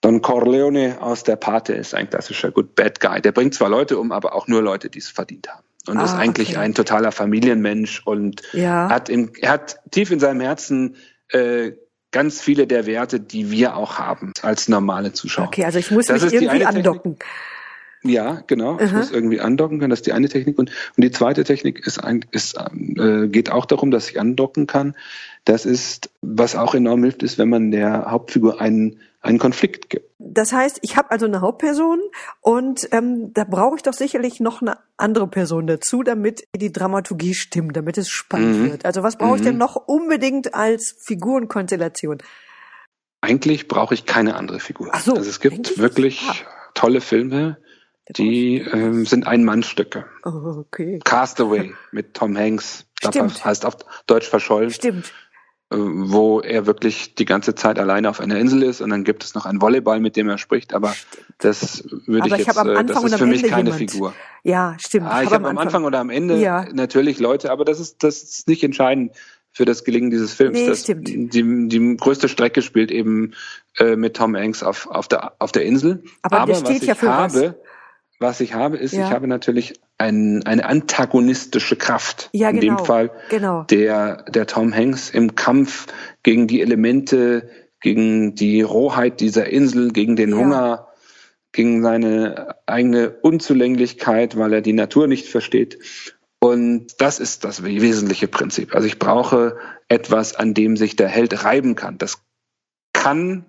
Don 0.00 0.22
Corleone 0.22 1.00
aus 1.00 1.24
der 1.24 1.34
Pate 1.34 1.72
ist 1.72 1.92
ein 1.92 2.08
klassischer 2.08 2.52
good 2.52 2.76
bad 2.76 3.00
guy. 3.00 3.20
Der 3.20 3.32
bringt 3.32 3.54
zwar 3.54 3.68
Leute 3.68 3.98
um, 3.98 4.12
aber 4.12 4.34
auch 4.34 4.46
nur 4.46 4.62
Leute, 4.62 4.90
die 4.90 5.00
es 5.00 5.08
verdient 5.08 5.48
haben 5.48 5.67
und 5.88 5.98
ah, 5.98 6.04
ist 6.04 6.14
eigentlich 6.14 6.50
okay. 6.50 6.58
ein 6.58 6.74
totaler 6.74 7.12
Familienmensch 7.12 8.02
und 8.04 8.42
ja. 8.52 8.88
hat, 8.88 9.08
im, 9.08 9.32
er 9.40 9.52
hat 9.52 9.80
tief 9.90 10.10
in 10.10 10.20
seinem 10.20 10.40
Herzen 10.40 10.96
äh, 11.30 11.72
ganz 12.10 12.40
viele 12.40 12.66
der 12.66 12.86
Werte, 12.86 13.20
die 13.20 13.50
wir 13.50 13.76
auch 13.76 13.98
haben 13.98 14.32
als 14.42 14.68
normale 14.68 15.12
Zuschauer. 15.12 15.46
Okay, 15.46 15.64
also 15.64 15.78
ich 15.78 15.90
muss 15.90 16.06
das 16.06 16.22
mich 16.22 16.34
irgendwie 16.34 16.64
andocken. 16.64 17.18
Ja, 18.04 18.42
genau. 18.46 18.76
Aha. 18.76 18.84
Ich 18.84 18.92
muss 18.92 19.10
irgendwie 19.10 19.40
andocken 19.40 19.78
können. 19.78 19.90
Das 19.90 20.00
ist 20.00 20.06
die 20.06 20.12
eine 20.12 20.28
Technik. 20.28 20.58
Und, 20.58 20.70
und 20.96 21.04
die 21.04 21.10
zweite 21.10 21.44
Technik 21.44 21.84
ist, 21.86 21.98
ein, 22.02 22.24
ist 22.30 22.56
äh, 22.96 23.26
geht 23.26 23.50
auch 23.50 23.66
darum, 23.66 23.90
dass 23.90 24.08
ich 24.08 24.20
andocken 24.20 24.66
kann. 24.66 24.94
Das 25.44 25.66
ist, 25.66 26.10
was 26.20 26.54
auch 26.54 26.74
enorm 26.74 27.02
hilft, 27.02 27.22
ist, 27.22 27.38
wenn 27.38 27.48
man 27.48 27.70
der 27.70 28.10
Hauptfigur 28.10 28.60
einen, 28.60 29.00
einen 29.20 29.38
Konflikt 29.38 29.90
gibt. 29.90 30.10
Das 30.18 30.52
heißt, 30.52 30.78
ich 30.82 30.96
habe 30.96 31.10
also 31.10 31.26
eine 31.26 31.40
Hauptperson 31.40 32.00
und 32.40 32.88
ähm, 32.92 33.32
da 33.34 33.44
brauche 33.44 33.76
ich 33.76 33.82
doch 33.82 33.92
sicherlich 33.92 34.40
noch 34.40 34.62
eine 34.62 34.78
andere 34.96 35.26
Person 35.26 35.66
dazu, 35.66 36.02
damit 36.02 36.46
die 36.54 36.72
Dramaturgie 36.72 37.34
stimmt, 37.34 37.76
damit 37.76 37.98
es 37.98 38.08
spannend 38.08 38.58
mhm. 38.58 38.70
wird. 38.70 38.84
Also 38.84 39.02
was 39.02 39.16
brauche 39.16 39.36
ich 39.36 39.42
denn 39.42 39.54
mhm. 39.54 39.60
noch 39.60 39.76
unbedingt 39.76 40.54
als 40.54 40.96
Figurenkonstellation? 41.00 42.18
Eigentlich 43.20 43.66
brauche 43.66 43.94
ich 43.94 44.06
keine 44.06 44.36
andere 44.36 44.60
Figur. 44.60 44.90
Ach 44.92 45.00
so, 45.00 45.14
also 45.14 45.28
es 45.28 45.40
gibt 45.40 45.78
wirklich 45.78 46.22
ah. 46.28 46.34
tolle 46.74 47.00
Filme, 47.00 47.58
die 48.16 48.58
ähm, 48.58 49.04
sind 49.04 49.26
Ein-Mann-Stücke. 49.26 50.06
Oh, 50.24 50.60
okay. 50.60 51.00
Castaway 51.04 51.74
mit 51.90 52.14
Tom 52.14 52.36
Hanks. 52.36 52.86
Stimmt. 53.00 53.44
heißt 53.44 53.64
auf 53.64 53.76
Deutsch 54.06 54.28
verschollen. 54.28 54.70
Stimmt. 54.70 55.12
Äh, 55.70 55.76
wo 55.76 56.40
er 56.40 56.64
wirklich 56.64 57.14
die 57.14 57.26
ganze 57.26 57.54
Zeit 57.54 57.78
alleine 57.78 58.08
auf 58.08 58.20
einer 58.20 58.38
Insel 58.38 58.62
ist 58.62 58.80
und 58.80 58.88
dann 58.88 59.04
gibt 59.04 59.22
es 59.22 59.34
noch 59.34 59.44
einen 59.44 59.60
Volleyball, 59.60 60.00
mit 60.00 60.16
dem 60.16 60.26
er 60.26 60.38
spricht, 60.38 60.72
aber 60.72 60.94
das 61.36 61.84
würde 62.06 62.24
aber 62.24 62.40
ich 62.40 62.46
jetzt, 62.46 62.56
ich 62.56 62.64
äh, 62.64 62.84
das 62.84 63.04
ist 63.04 63.16
für 63.16 63.26
mich 63.26 63.42
Ende 63.42 63.54
keine 63.54 63.70
jemand. 63.72 63.90
Figur. 63.90 64.14
Ja, 64.44 64.76
stimmt. 64.78 65.08
Ah, 65.08 65.22
ich 65.22 65.30
habe 65.30 65.46
am 65.46 65.58
Anfang 65.58 65.84
oder 65.84 65.98
am 65.98 66.08
Ende 66.08 66.38
ja. 66.38 66.66
natürlich 66.72 67.18
Leute, 67.18 67.50
aber 67.50 67.66
das 67.66 67.80
ist, 67.80 68.02
das 68.02 68.22
ist 68.22 68.48
nicht 68.48 68.64
entscheidend 68.64 69.12
für 69.52 69.66
das 69.66 69.84
Gelingen 69.84 70.10
dieses 70.10 70.32
Films. 70.32 70.58
Nee, 70.58 70.68
das, 70.68 70.80
stimmt. 70.80 71.06
Die, 71.06 71.68
die 71.68 71.96
größte 71.98 72.30
Strecke 72.30 72.62
spielt 72.62 72.90
eben 72.90 73.34
äh, 73.76 73.94
mit 73.94 74.16
Tom 74.16 74.34
Hanks 74.36 74.62
auf, 74.62 74.86
auf, 74.86 75.06
der, 75.06 75.34
auf 75.38 75.52
der 75.52 75.66
Insel. 75.66 76.02
Aber, 76.22 76.40
aber 76.40 76.62
was 76.62 76.70
ich 76.70 76.82
ja 76.84 76.98
habe, 77.02 77.34
was 77.34 77.54
was 78.18 78.40
ich 78.40 78.54
habe, 78.54 78.76
ist, 78.76 78.92
ja. 78.92 79.06
ich 79.06 79.12
habe 79.12 79.28
natürlich 79.28 79.74
ein, 79.96 80.44
eine 80.44 80.64
antagonistische 80.64 81.76
Kraft. 81.76 82.30
Ja, 82.32 82.50
genau. 82.50 82.60
In 82.60 82.60
dem 82.60 82.76
genau. 82.76 82.84
Fall 82.84 83.10
genau. 83.30 83.62
der, 83.64 84.24
der 84.24 84.46
Tom 84.46 84.74
Hanks 84.74 85.10
im 85.10 85.34
Kampf 85.34 85.86
gegen 86.22 86.46
die 86.46 86.60
Elemente, 86.60 87.48
gegen 87.80 88.34
die 88.34 88.62
Rohheit 88.62 89.20
dieser 89.20 89.48
Insel, 89.48 89.92
gegen 89.92 90.16
den 90.16 90.30
ja. 90.30 90.36
Hunger, 90.36 90.88
gegen 91.52 91.82
seine 91.82 92.56
eigene 92.66 93.10
Unzulänglichkeit, 93.10 94.36
weil 94.36 94.52
er 94.52 94.60
die 94.60 94.72
Natur 94.72 95.06
nicht 95.06 95.26
versteht. 95.26 95.78
Und 96.40 97.00
das 97.00 97.18
ist 97.18 97.44
das 97.44 97.64
wesentliche 97.64 98.28
Prinzip. 98.28 98.74
Also 98.74 98.86
ich 98.86 98.98
brauche 98.98 99.56
etwas, 99.88 100.34
an 100.34 100.54
dem 100.54 100.76
sich 100.76 100.94
der 100.94 101.08
Held 101.08 101.44
reiben 101.44 101.74
kann. 101.74 101.98
Das 101.98 102.22
kann 102.92 103.46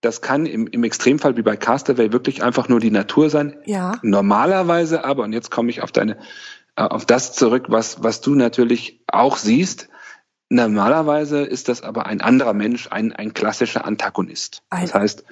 das 0.00 0.20
kann 0.20 0.46
im, 0.46 0.66
im 0.66 0.84
Extremfall 0.84 1.36
wie 1.36 1.42
bei 1.42 1.56
Castaway 1.56 2.12
wirklich 2.12 2.42
einfach 2.42 2.68
nur 2.68 2.80
die 2.80 2.90
Natur 2.90 3.30
sein. 3.30 3.56
Ja. 3.64 3.98
Normalerweise 4.02 5.04
aber, 5.04 5.24
und 5.24 5.32
jetzt 5.32 5.50
komme 5.50 5.70
ich 5.70 5.82
auf 5.82 5.92
deine, 5.92 6.18
äh, 6.76 6.82
auf 6.82 7.04
das 7.04 7.32
zurück, 7.32 7.66
was, 7.68 8.02
was 8.02 8.20
du 8.20 8.34
natürlich 8.34 9.00
auch 9.08 9.36
siehst. 9.36 9.88
Normalerweise 10.50 11.42
ist 11.42 11.68
das 11.68 11.82
aber 11.82 12.06
ein 12.06 12.22
anderer 12.22 12.54
Mensch, 12.54 12.88
ein, 12.90 13.12
ein 13.12 13.34
klassischer 13.34 13.84
Antagonist. 13.84 14.62
Das 14.70 14.94
heißt, 14.94 15.24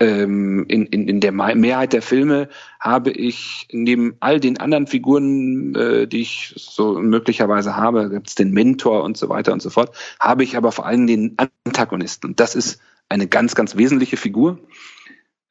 ähm, 0.00 0.64
in, 0.66 0.86
in, 0.86 1.08
in 1.08 1.20
der 1.20 1.32
Mehrheit 1.32 1.92
der 1.92 2.00
Filme 2.00 2.48
habe 2.80 3.10
ich 3.10 3.68
neben 3.70 4.16
all 4.20 4.40
den 4.40 4.58
anderen 4.60 4.86
Figuren, 4.86 5.74
äh, 5.74 6.06
die 6.06 6.22
ich 6.22 6.54
so 6.56 6.98
möglicherweise 6.98 7.76
habe, 7.76 8.08
gibt 8.08 8.28
es 8.28 8.34
den 8.34 8.52
Mentor 8.52 9.02
und 9.02 9.18
so 9.18 9.28
weiter 9.28 9.52
und 9.52 9.60
so 9.60 9.68
fort, 9.68 9.94
habe 10.18 10.42
ich 10.42 10.56
aber 10.56 10.72
vor 10.72 10.86
allem 10.86 11.06
den 11.06 11.36
Antagonisten. 11.66 12.30
Und 12.30 12.40
das 12.40 12.54
ist 12.54 12.80
eine 13.12 13.28
ganz, 13.28 13.54
ganz 13.54 13.76
wesentliche 13.76 14.16
Figur. 14.16 14.58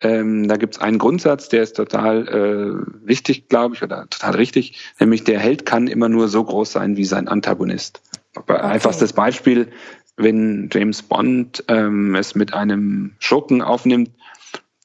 Ähm, 0.01 0.47
da 0.47 0.57
gibt 0.57 0.75
es 0.75 0.81
einen 0.81 0.97
Grundsatz, 0.97 1.47
der 1.49 1.61
ist 1.61 1.75
total 1.75 2.27
äh, 2.27 3.07
wichtig, 3.07 3.49
glaube 3.49 3.75
ich, 3.75 3.83
oder 3.83 4.09
total 4.09 4.35
richtig, 4.35 4.79
nämlich 4.99 5.23
der 5.23 5.39
Held 5.39 5.65
kann 5.65 5.87
immer 5.87 6.09
nur 6.09 6.27
so 6.27 6.43
groß 6.43 6.71
sein 6.71 6.97
wie 6.97 7.05
sein 7.05 7.27
Antagonist. 7.27 8.01
Okay. 8.35 8.57
Einfachstes 8.57 9.13
Beispiel, 9.13 9.67
wenn 10.17 10.69
James 10.71 11.03
Bond 11.03 11.63
ähm, 11.67 12.15
es 12.15 12.33
mit 12.33 12.53
einem 12.53 13.13
Schurken 13.19 13.61
aufnimmt, 13.61 14.09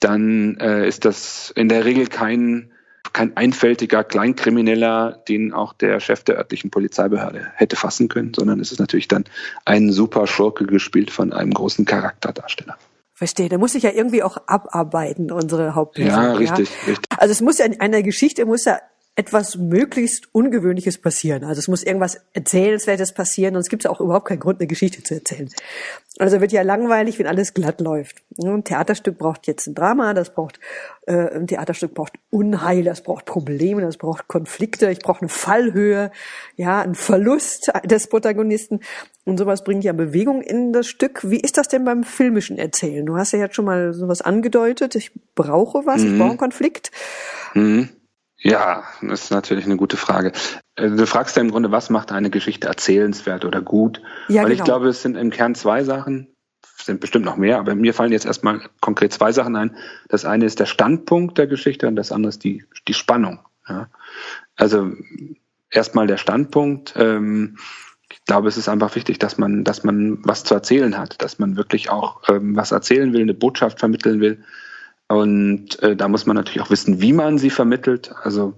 dann 0.00 0.58
äh, 0.58 0.86
ist 0.86 1.06
das 1.06 1.50
in 1.56 1.70
der 1.70 1.86
Regel 1.86 2.06
kein, 2.08 2.72
kein 3.16 3.34
einfältiger 3.34 4.04
Kleinkrimineller, 4.04 5.22
den 5.26 5.54
auch 5.54 5.72
der 5.72 6.00
Chef 6.00 6.22
der 6.22 6.36
örtlichen 6.36 6.70
Polizeibehörde 6.70 7.46
hätte 7.54 7.74
fassen 7.74 8.08
können, 8.08 8.34
sondern 8.36 8.60
es 8.60 8.72
ist 8.72 8.78
natürlich 8.78 9.08
dann 9.08 9.24
ein 9.64 9.90
super 9.90 10.26
Schurke 10.26 10.66
gespielt 10.66 11.10
von 11.10 11.32
einem 11.32 11.54
großen 11.54 11.86
Charakterdarsteller. 11.86 12.76
Verstehe, 13.14 13.48
da 13.48 13.56
muss 13.56 13.74
ich 13.74 13.84
ja 13.84 13.90
irgendwie 13.90 14.22
auch 14.22 14.36
abarbeiten, 14.46 15.32
unsere 15.32 15.74
Hauptperson. 15.74 16.10
Ja, 16.10 16.32
richtig, 16.34 16.68
ja. 16.68 16.88
richtig. 16.88 17.06
Also 17.16 17.32
es 17.32 17.40
muss 17.40 17.56
ja 17.56 17.64
in 17.64 17.80
einer 17.80 18.02
Geschichte 18.02 18.44
muss 18.44 18.66
ja 18.66 18.80
etwas 19.18 19.56
möglichst 19.56 20.28
Ungewöhnliches 20.32 20.98
passieren. 20.98 21.42
Also 21.42 21.58
es 21.58 21.68
muss 21.68 21.82
irgendwas 21.82 22.20
Erzählenswertes 22.34 23.12
passieren, 23.12 23.54
sonst 23.54 23.70
gibt 23.70 23.86
es 23.86 23.90
auch 23.90 24.00
überhaupt 24.00 24.28
keinen 24.28 24.40
Grund, 24.40 24.60
eine 24.60 24.66
Geschichte 24.66 25.02
zu 25.02 25.14
erzählen. 25.14 25.48
Also 26.18 26.42
wird 26.42 26.52
ja 26.52 26.60
langweilig, 26.60 27.18
wenn 27.18 27.26
alles 27.26 27.54
glatt 27.54 27.80
läuft. 27.80 28.22
Ein 28.42 28.62
Theaterstück 28.64 29.16
braucht 29.16 29.46
jetzt 29.46 29.66
ein 29.66 29.74
Drama, 29.74 30.12
das 30.12 30.34
braucht 30.34 30.60
äh, 31.06 31.34
ein 31.34 31.46
Theaterstück 31.46 31.94
braucht 31.94 32.12
Unheil, 32.28 32.84
das 32.84 33.00
braucht 33.02 33.24
Probleme, 33.24 33.80
das 33.80 33.96
braucht 33.96 34.28
Konflikte, 34.28 34.90
ich 34.90 34.98
brauche 34.98 35.22
eine 35.22 35.30
Fallhöhe, 35.30 36.10
ja, 36.56 36.82
einen 36.82 36.94
Verlust 36.94 37.72
des 37.84 38.08
Protagonisten 38.08 38.80
und 39.24 39.38
sowas 39.38 39.64
bringt 39.64 39.82
ja 39.82 39.94
Bewegung 39.94 40.42
in 40.42 40.74
das 40.74 40.88
Stück. 40.88 41.30
Wie 41.30 41.40
ist 41.40 41.56
das 41.56 41.68
denn 41.68 41.86
beim 41.86 42.04
filmischen 42.04 42.58
Erzählen? 42.58 43.06
Du 43.06 43.16
hast 43.16 43.32
ja 43.32 43.38
jetzt 43.38 43.54
schon 43.54 43.64
mal 43.64 43.94
sowas 43.94 44.20
angedeutet. 44.20 44.94
Ich 44.94 45.10
brauche 45.34 45.86
was, 45.86 46.02
mhm. 46.02 46.12
ich 46.12 46.18
brauche 46.18 46.30
einen 46.30 46.38
Konflikt. 46.38 46.90
Mhm. 47.54 47.88
Ja, 48.46 48.84
das 49.02 49.24
ist 49.24 49.30
natürlich 49.30 49.64
eine 49.64 49.76
gute 49.76 49.96
Frage. 49.96 50.32
Äh, 50.76 50.90
du 50.90 51.06
fragst 51.06 51.36
ja 51.36 51.42
im 51.42 51.50
Grunde, 51.50 51.72
was 51.72 51.90
macht 51.90 52.12
eine 52.12 52.30
Geschichte 52.30 52.68
erzählenswert 52.68 53.44
oder 53.44 53.60
gut? 53.60 54.00
Ja, 54.28 54.42
Weil 54.42 54.50
genau. 54.50 54.60
ich 54.60 54.64
glaube, 54.64 54.88
es 54.88 55.02
sind 55.02 55.16
im 55.16 55.30
Kern 55.30 55.56
zwei 55.56 55.82
Sachen, 55.82 56.28
sind 56.80 57.00
bestimmt 57.00 57.24
noch 57.24 57.36
mehr, 57.36 57.58
aber 57.58 57.74
mir 57.74 57.92
fallen 57.92 58.12
jetzt 58.12 58.24
erstmal 58.24 58.60
konkret 58.80 59.12
zwei 59.12 59.32
Sachen 59.32 59.56
ein. 59.56 59.76
Das 60.08 60.24
eine 60.24 60.44
ist 60.44 60.60
der 60.60 60.66
Standpunkt 60.66 61.38
der 61.38 61.48
Geschichte 61.48 61.88
und 61.88 61.96
das 61.96 62.12
andere 62.12 62.28
ist 62.28 62.44
die, 62.44 62.64
die 62.86 62.94
Spannung. 62.94 63.40
Ja. 63.68 63.88
Also 64.54 64.92
erstmal 65.70 66.06
der 66.06 66.18
Standpunkt. 66.18 66.94
Ähm, 66.96 67.56
ich 68.12 68.24
glaube, 68.26 68.46
es 68.46 68.56
ist 68.56 68.68
einfach 68.68 68.94
wichtig, 68.94 69.18
dass 69.18 69.38
man, 69.38 69.64
dass 69.64 69.82
man 69.82 70.18
was 70.22 70.44
zu 70.44 70.54
erzählen 70.54 70.96
hat, 70.96 71.20
dass 71.20 71.40
man 71.40 71.56
wirklich 71.56 71.90
auch 71.90 72.28
ähm, 72.28 72.54
was 72.54 72.70
erzählen 72.70 73.12
will, 73.12 73.22
eine 73.22 73.34
Botschaft 73.34 73.80
vermitteln 73.80 74.20
will 74.20 74.44
und 75.08 75.80
äh, 75.82 75.94
da 75.96 76.08
muss 76.08 76.26
man 76.26 76.36
natürlich 76.36 76.60
auch 76.60 76.70
wissen, 76.70 77.00
wie 77.00 77.12
man 77.12 77.38
sie 77.38 77.50
vermittelt. 77.50 78.12
Also 78.22 78.54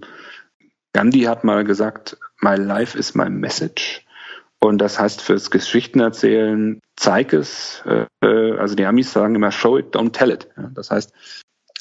Gandhi 0.93 1.21
hat 1.21 1.43
mal 1.43 1.63
gesagt, 1.63 2.17
My 2.41 2.55
life 2.55 2.97
is 2.97 3.15
my 3.15 3.29
message. 3.29 4.05
Und 4.59 4.79
das 4.79 4.99
heißt 4.99 5.21
fürs 5.21 5.51
Geschichtenerzählen, 5.51 6.81
zeig 6.95 7.33
es. 7.33 7.83
Äh, 7.85 8.57
also 8.57 8.75
die 8.75 8.85
Amis 8.85 9.11
sagen 9.11 9.35
immer, 9.35 9.51
show 9.51 9.77
it, 9.77 9.95
don't 9.95 10.11
tell 10.11 10.31
it. 10.31 10.47
Ja, 10.57 10.69
das 10.73 10.91
heißt, 10.91 11.13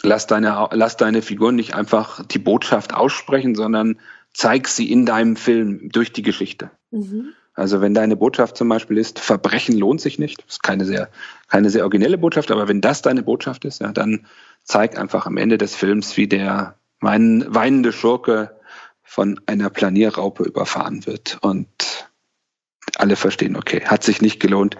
lass 0.02 0.26
deine, 0.26 0.68
lass 0.72 0.96
deine 0.96 1.22
Figuren 1.22 1.56
nicht 1.56 1.75
einfach 1.75 2.25
die 2.26 2.38
Botschaft 2.38 2.94
aussprechen, 2.94 3.54
sondern 3.54 3.98
zeig 4.32 4.68
sie 4.68 4.92
in 4.92 5.06
deinem 5.06 5.37
Film 5.37 5.88
durch 5.90 6.12
die 6.12 6.22
Geschichte. 6.22 6.70
Mhm. 6.90 7.32
Also 7.54 7.80
wenn 7.80 7.94
deine 7.94 8.14
Botschaft 8.14 8.56
zum 8.56 8.68
Beispiel 8.68 8.98
ist, 8.98 9.18
Verbrechen 9.18 9.76
lohnt 9.76 10.00
sich 10.00 10.20
nicht, 10.20 10.38
das 10.46 10.54
ist 10.54 10.62
keine 10.62 10.84
sehr, 10.84 11.08
keine 11.48 11.70
sehr 11.70 11.82
originelle 11.82 12.16
Botschaft, 12.16 12.52
aber 12.52 12.68
wenn 12.68 12.80
das 12.80 13.02
deine 13.02 13.25
Botschaft 13.25 13.64
ist, 13.64 13.80
ja, 13.80 13.90
dann 13.90 14.26
zeigt 14.68 14.98
einfach 14.98 15.26
am 15.26 15.38
Ende 15.38 15.58
des 15.58 15.75
Films, 15.75 16.16
wie 16.16 16.28
der 16.28 16.78
weinende 17.00 17.92
Schurke 17.92 18.60
von 19.02 19.40
einer 19.46 19.70
Planierraupe 19.70 20.44
überfahren 20.44 21.06
wird 21.06 21.38
und 21.40 21.68
alle 22.96 23.16
verstehen, 23.16 23.56
okay, 23.56 23.84
hat 23.87 24.04
sich 24.04 24.20
nicht 24.20 24.40
gelohnt, 24.40 24.76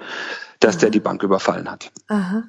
dass 0.61 0.77
Aha. 0.77 0.81
der 0.83 0.91
die 0.91 1.01
Bank 1.01 1.23
überfallen 1.23 1.71
hat. 1.71 1.91
Aha. 2.09 2.45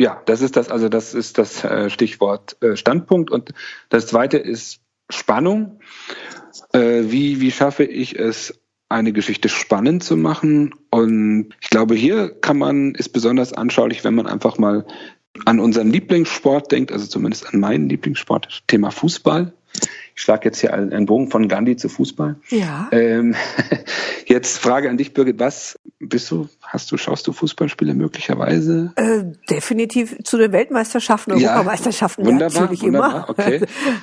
Ja, 0.00 0.22
das 0.26 0.40
ist 0.40 0.56
das, 0.56 0.70
also 0.70 0.88
das 0.88 1.14
ist 1.14 1.38
das 1.38 1.62
äh, 1.62 1.88
Stichwort 1.88 2.60
äh, 2.62 2.76
Standpunkt. 2.76 3.30
Und 3.30 3.52
das 3.90 4.08
zweite 4.08 4.38
ist 4.38 4.80
Spannung. 5.08 5.80
Äh, 6.72 7.04
wie, 7.04 7.40
wie 7.40 7.52
schaffe 7.52 7.84
ich 7.84 8.18
es, 8.18 8.60
eine 8.88 9.12
Geschichte 9.12 9.48
spannend 9.48 10.02
zu 10.02 10.16
machen? 10.16 10.74
Und 10.90 11.54
ich 11.60 11.70
glaube, 11.70 11.94
hier 11.94 12.28
kann 12.40 12.58
man, 12.58 12.94
ist 12.94 13.10
besonders 13.10 13.52
anschaulich, 13.52 14.02
wenn 14.02 14.14
man 14.14 14.26
einfach 14.26 14.58
mal 14.58 14.86
an 15.44 15.60
unseren 15.60 15.90
Lieblingssport 15.90 16.70
denkt, 16.70 16.92
also 16.92 17.06
zumindest 17.06 17.52
an 17.52 17.60
meinen 17.60 17.88
Lieblingssport, 17.88 18.62
Thema 18.66 18.90
Fußball. 18.90 19.52
Ich 20.16 20.22
schlage 20.22 20.44
jetzt 20.44 20.60
hier 20.60 20.72
einen 20.72 21.06
Bogen 21.06 21.28
von 21.28 21.48
Gandhi 21.48 21.76
zu 21.76 21.88
Fußball. 21.88 22.36
Ja. 22.48 22.88
Ähm, 22.92 23.34
jetzt 24.26 24.58
Frage 24.58 24.88
an 24.88 24.96
dich, 24.96 25.12
Birgit, 25.12 25.40
was 25.40 25.76
bist 25.98 26.30
du, 26.30 26.48
hast 26.62 26.92
du, 26.92 26.96
schaust 26.96 27.26
du 27.26 27.32
Fußballspiele 27.32 27.94
möglicherweise? 27.94 28.92
Äh, 28.94 29.24
definitiv 29.50 30.16
zu 30.22 30.38
den 30.38 30.52
Weltmeisterschaften, 30.52 31.36
ja, 31.36 31.54
Europameisterschaften 31.54 32.24
wunderbar, 32.24 32.60
natürlich 32.60 32.82
wunderbar, 32.82 33.28
immer. 33.28 33.30
Okay. 33.30 33.60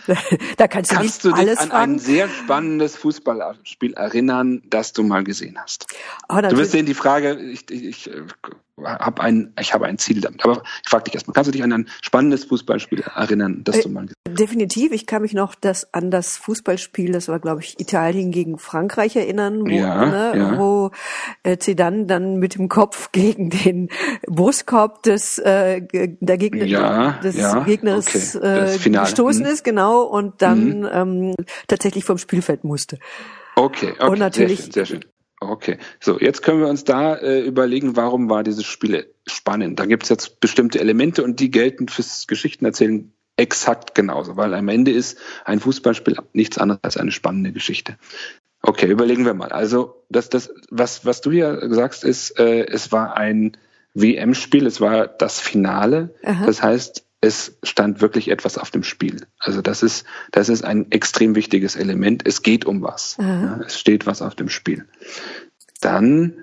da 0.58 0.68
kannst 0.68 0.92
du 0.92 0.96
kannst 0.96 1.24
du 1.24 1.32
dich 1.32 1.50
an 1.50 1.70
fragen. 1.70 1.94
ein 1.94 2.00
sehr 2.00 2.28
spannendes 2.28 2.98
Fußballspiel 2.98 3.94
erinnern, 3.94 4.64
das 4.70 4.92
du 4.92 5.04
mal 5.04 5.24
gesehen 5.24 5.58
hast. 5.64 5.86
Oh, 6.28 6.42
du 6.42 6.58
wirst 6.58 6.74
sehen, 6.74 6.86
die 6.86 6.94
Frage, 6.94 7.40
ich, 7.40 7.72
ich, 7.72 7.86
ich 7.86 8.10
habe 8.84 9.22
ein, 9.22 9.54
ich 9.60 9.74
habe 9.74 9.86
ein 9.86 9.98
Ziel 9.98 10.22
damit. 10.22 10.44
Aber 10.44 10.64
ich 10.84 10.90
frage 10.90 11.06
dich 11.06 11.14
erstmal, 11.16 11.34
kannst 11.34 11.48
du 11.50 11.52
dich 11.52 11.64
an 11.64 11.74
ein 11.74 11.90
spannendes 12.02 12.46
Fußballspiel 12.46 13.02
erinnern, 13.16 13.62
das 13.64 13.78
äh, 13.78 13.82
du 13.84 13.90
mal 13.90 14.08
Definitiv. 14.28 14.92
Ich 14.92 15.06
kann 15.06 15.22
mich 15.22 15.34
noch 15.34 15.56
das, 15.56 15.94
an 15.94 16.12
das 16.12 16.38
Fußballspiel, 16.38 17.12
das 17.12 17.28
war, 17.28 17.40
glaube 17.40 17.62
ich, 17.62 17.80
Italien 17.80 18.32
gegen 18.32 18.58
Frankreich 18.58 19.16
erinnern, 19.16 19.62
wo, 19.62 19.70
ja, 19.70 20.06
ne, 20.06 20.34
ja. 20.36 20.58
wo 20.58 20.92
äh, 21.44 21.58
Zidane 21.58 22.06
dann 22.06 22.38
mit 22.38 22.56
dem 22.56 22.70
Kopf 22.70 23.12
gegen 23.12 23.50
den 23.50 23.90
Brustkorb 24.28 25.04
des, 25.04 25.38
äh, 25.38 25.82
der 26.20 26.38
Gegner, 26.38 26.66
ja, 26.66 27.20
des 27.24 27.36
Gegners 27.66 28.36
okay. 28.36 28.66
äh, 28.66 28.90
gestoßen 28.90 29.44
mhm. 29.44 29.52
ist, 29.52 29.64
genau, 29.64 30.04
und 30.04 30.42
dann 30.42 30.82
mhm. 30.82 30.90
ähm, 30.92 31.36
tatsächlich 31.68 32.06
vom 32.06 32.18
Spielfeld 32.18 32.64
musste. 32.64 32.98
Okay, 33.56 33.94
okay, 34.00 34.10
und 34.10 34.20
natürlich, 34.20 34.60
sehr 34.60 34.72
schön, 34.72 34.74
sehr 34.74 34.86
schön. 34.86 35.06
Okay, 35.44 35.80
so 36.00 36.20
jetzt 36.20 36.44
können 36.44 36.60
wir 36.60 36.68
uns 36.68 36.84
da 36.84 37.16
äh, 37.16 37.42
überlegen, 37.42 37.96
warum 37.96 38.30
war 38.30 38.44
dieses 38.44 38.66
Spiel 38.66 39.12
spannend. 39.26 39.80
Da 39.80 39.88
gibt 39.88 40.04
es 40.04 40.10
jetzt 40.10 40.40
bestimmte 40.40 40.80
Elemente 40.80 41.24
und 41.24 41.40
die 41.40 41.50
gelten 41.50 41.88
fürs 41.88 42.28
Geschichtenerzählen 42.28 43.12
exakt 43.38 43.96
genauso, 43.96 44.38
weil 44.38 44.54
am 44.54 44.68
Ende 44.68 44.92
ist 44.92 45.18
ein 45.44 45.60
Fußballspiel 45.60 46.18
nichts 46.34 46.60
anderes 46.60 46.82
als 46.84 46.98
eine 46.98 47.12
spannende 47.12 47.52
Geschichte. 47.52 47.98
Okay, 48.62 48.86
überlegen 48.86 49.26
wir 49.26 49.34
mal. 49.34 49.52
Also 49.52 50.06
das, 50.10 50.30
das, 50.30 50.54
was, 50.70 51.06
was 51.08 51.22
du 51.22 51.32
hier 51.32 51.60
sagst, 51.72 52.04
ist, 52.04 52.38
äh, 52.40 52.68
es 52.68 52.92
war 52.92 53.18
ein 53.18 53.58
WM-Spiel, 53.96 54.68
es 54.68 54.80
war 54.80 55.08
das 55.08 55.40
Finale. 55.40 56.14
Aha. 56.24 56.46
Das 56.46 56.62
heißt, 56.62 57.04
es 57.22 57.58
stand 57.62 58.02
wirklich 58.02 58.30
etwas 58.30 58.58
auf 58.58 58.72
dem 58.72 58.84
Spiel. 58.84 59.28
Also 59.38 59.62
das 59.62 59.84
ist, 59.84 60.06
das 60.32 60.50
ist 60.50 60.64
ein 60.64 60.92
extrem 60.92 61.36
wichtiges 61.36 61.76
Element. 61.76 62.24
Es 62.26 62.42
geht 62.42 62.66
um 62.66 62.82
was. 62.82 63.16
Ja, 63.20 63.62
es 63.66 63.80
steht 63.80 64.08
was 64.08 64.24
auf 64.24 64.34
dem 64.34 64.50
Spiel. 64.50 64.88
Dann 65.82 66.34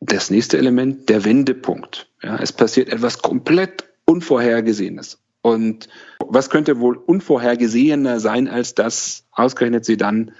das 0.00 0.30
nächste 0.30 0.58
Element, 0.58 1.08
der 1.08 1.24
Wendepunkt. 1.24 2.10
Ja, 2.22 2.36
es 2.36 2.52
passiert 2.52 2.90
etwas 2.90 3.22
komplett 3.22 3.88
Unvorhergesehenes. 4.04 5.18
Und 5.40 5.88
was 6.18 6.50
könnte 6.50 6.78
wohl 6.78 6.96
unvorhergesehener 6.96 8.20
sein, 8.20 8.48
als 8.48 8.74
dass 8.74 9.24
ausgerechnet 9.32 9.84
sie 9.86 9.96
dann 9.96 10.32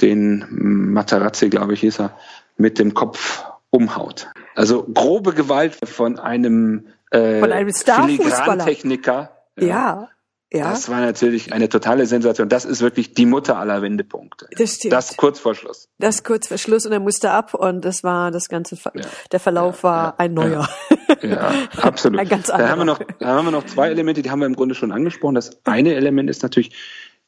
den 0.00 0.46
Matarazzi, 0.92 1.48
glaube 1.48 1.74
ich, 1.74 1.80
hieß 1.80 2.00
er, 2.00 2.16
mit 2.56 2.78
dem 2.78 2.94
Kopf 2.94 3.44
umhaut. 3.70 4.28
Also 4.54 4.84
grobe 4.84 5.34
Gewalt 5.34 5.76
von 5.84 6.18
einem 6.18 6.86
äh, 7.10 7.40
von 7.40 7.52
einem 7.52 7.72
Filigrantechniker. 7.72 9.30
Ja. 9.58 9.66
ja. 9.66 10.08
Ja. 10.50 10.70
Das 10.70 10.88
war 10.88 11.00
natürlich 11.00 11.52
eine 11.52 11.68
totale 11.68 12.06
Sensation. 12.06 12.48
Das 12.48 12.64
ist 12.64 12.80
wirklich 12.80 13.12
die 13.12 13.26
Mutter 13.26 13.58
aller 13.58 13.82
Wendepunkte. 13.82 14.48
Das 14.56 14.76
stimmt. 14.76 14.94
Das 14.94 15.14
kurz 15.18 15.38
vor 15.38 15.54
Schluss. 15.54 15.90
Das 15.98 16.24
kurz 16.24 16.48
vor 16.48 16.56
Schluss 16.56 16.86
und 16.86 16.92
er 16.92 17.00
musste 17.00 17.32
ab 17.32 17.52
und 17.52 17.84
das 17.84 18.02
war 18.02 18.30
das 18.30 18.48
ganze, 18.48 18.76
Ver 18.76 18.92
ja. 18.94 19.02
der 19.30 19.40
Verlauf 19.40 19.82
ja, 19.82 19.82
war 19.82 20.20
ein 20.20 20.34
neuer. 20.34 20.68
Ja, 21.22 21.52
absolut. 21.82 22.20
ein 22.20 22.28
ganz 22.28 22.46
da 22.46 22.68
haben 22.68 22.78
wir 22.78 22.84
noch, 22.84 23.00
da 23.18 23.26
haben 23.28 23.46
wir 23.46 23.50
noch 23.50 23.64
zwei 23.64 23.88
Elemente, 23.88 24.22
die 24.22 24.30
haben 24.30 24.38
wir 24.40 24.46
im 24.46 24.54
Grunde 24.54 24.76
schon 24.76 24.92
angesprochen. 24.92 25.34
Das 25.34 25.58
eine 25.64 25.94
Element 25.94 26.30
ist 26.30 26.42
natürlich 26.42 26.76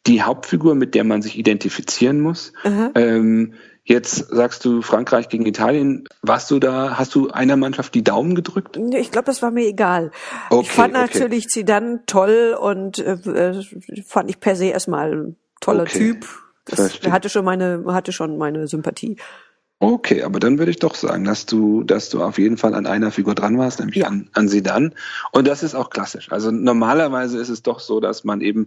die 0.06 0.22
Hauptfigur, 0.22 0.74
mit 0.74 0.94
der 0.94 1.02
man 1.02 1.22
sich 1.22 1.36
identifizieren 1.36 2.20
muss. 2.20 2.52
Ähm, 2.94 3.54
Jetzt 3.84 4.28
sagst 4.28 4.64
du 4.64 4.82
Frankreich 4.82 5.28
gegen 5.28 5.46
Italien. 5.46 6.04
Warst 6.22 6.50
du 6.50 6.58
da, 6.58 6.98
hast 6.98 7.14
du 7.14 7.30
einer 7.30 7.56
Mannschaft 7.56 7.94
die 7.94 8.04
Daumen 8.04 8.34
gedrückt? 8.34 8.78
Ich 8.94 9.10
glaube, 9.10 9.26
das 9.26 9.42
war 9.42 9.50
mir 9.50 9.66
egal. 9.66 10.10
Okay, 10.50 10.62
ich 10.62 10.70
fand 10.70 10.92
natürlich 10.92 11.44
okay. 11.44 11.60
Zidane 11.60 12.00
toll 12.06 12.56
und 12.60 12.98
äh, 12.98 13.62
fand 14.06 14.30
ich 14.30 14.38
per 14.38 14.54
se 14.54 14.66
erstmal 14.66 15.34
toller 15.60 15.82
okay, 15.82 15.98
Typ. 15.98 16.26
Das 16.66 17.00
hatte 17.10 17.28
schon 17.28 17.44
meine, 17.44 17.84
hatte 17.88 18.12
schon 18.12 18.38
meine 18.38 18.68
Sympathie. 18.68 19.16
Okay, 19.82 20.22
aber 20.24 20.40
dann 20.40 20.58
würde 20.58 20.70
ich 20.70 20.78
doch 20.78 20.94
sagen, 20.94 21.24
dass 21.24 21.46
du, 21.46 21.84
dass 21.84 22.10
du 22.10 22.22
auf 22.22 22.38
jeden 22.38 22.58
Fall 22.58 22.74
an 22.74 22.86
einer 22.86 23.10
Figur 23.10 23.34
dran 23.34 23.56
warst, 23.56 23.80
nämlich 23.80 23.96
ja. 23.96 24.08
an, 24.08 24.28
an 24.34 24.46
Sidan. 24.46 24.94
Und 25.32 25.48
das 25.48 25.62
ist 25.62 25.74
auch 25.74 25.88
klassisch. 25.88 26.30
Also 26.30 26.50
normalerweise 26.50 27.38
ist 27.38 27.48
es 27.48 27.62
doch 27.62 27.80
so, 27.80 27.98
dass 27.98 28.22
man 28.22 28.42
eben 28.42 28.66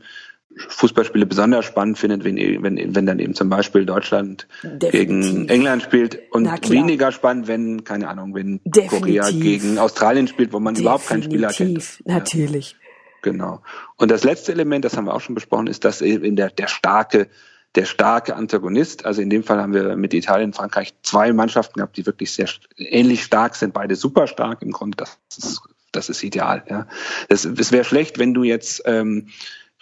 Fußballspiele 0.70 1.26
besonders 1.26 1.66
spannend 1.66 1.98
findet, 1.98 2.24
wenn, 2.24 2.38
wenn, 2.38 2.96
wenn 2.96 3.06
dann 3.06 3.20
eben 3.20 3.34
zum 3.34 3.50
Beispiel 3.50 3.86
Deutschland 3.86 4.48
Definitiv. 4.64 4.92
gegen 4.92 5.50
England 5.50 5.84
spielt 5.84 6.20
und 6.32 6.48
weniger 6.70 7.12
spannend, 7.12 7.48
wenn, 7.48 7.84
keine 7.84 8.08
Ahnung, 8.08 8.34
wenn 8.36 8.60
Definitiv. 8.66 9.00
Korea 9.00 9.32
gegen 9.32 9.78
Australien 9.78 10.28
spielt, 10.28 10.54
wo 10.54 10.60
man 10.60 10.74
Definitiv. 10.74 10.82
überhaupt 10.84 11.08
keinen 11.08 11.24
Spieler 11.24 11.50
kennt. 11.50 12.02
Natürlich. 12.06 12.72
Ja. 12.72 12.78
Genau. 13.24 13.62
Und 13.96 14.12
das 14.12 14.24
letzte 14.24 14.52
Element, 14.52 14.84
das 14.84 14.98
haben 14.98 15.06
wir 15.06 15.14
auch 15.14 15.22
schon 15.22 15.36
besprochen, 15.36 15.68
ist, 15.68 15.86
dass 15.86 16.02
eben 16.02 16.36
der, 16.36 16.50
der 16.50 16.68
starke 16.68 17.30
der 17.76 17.86
starke 17.86 18.36
Antagonist. 18.36 19.06
Also 19.06 19.22
in 19.22 19.30
dem 19.30 19.44
Fall 19.44 19.60
haben 19.62 19.74
wir 19.74 19.96
mit 19.96 20.14
Italien 20.14 20.50
und 20.50 20.56
Frankreich 20.56 20.94
zwei 21.02 21.34
Mannschaften 21.34 21.78
gehabt, 21.78 21.98
die 21.98 22.06
wirklich 22.06 22.32
sehr 22.32 22.48
ähnlich 22.78 23.24
stark 23.24 23.56
sind, 23.56 23.74
beide 23.74 23.96
super 23.96 24.28
stark 24.28 24.62
im 24.62 24.72
Grunde. 24.72 24.98
Das 24.98 25.18
ist, 25.38 25.62
das 25.92 26.10
ist 26.10 26.24
ideal. 26.24 26.64
Ja. 26.70 26.88
Das, 27.30 27.46
es 27.46 27.72
wäre 27.72 27.84
schlecht, 27.84 28.20
wenn 28.20 28.34
du 28.34 28.44
jetzt, 28.44 28.84
ähm, 28.86 29.30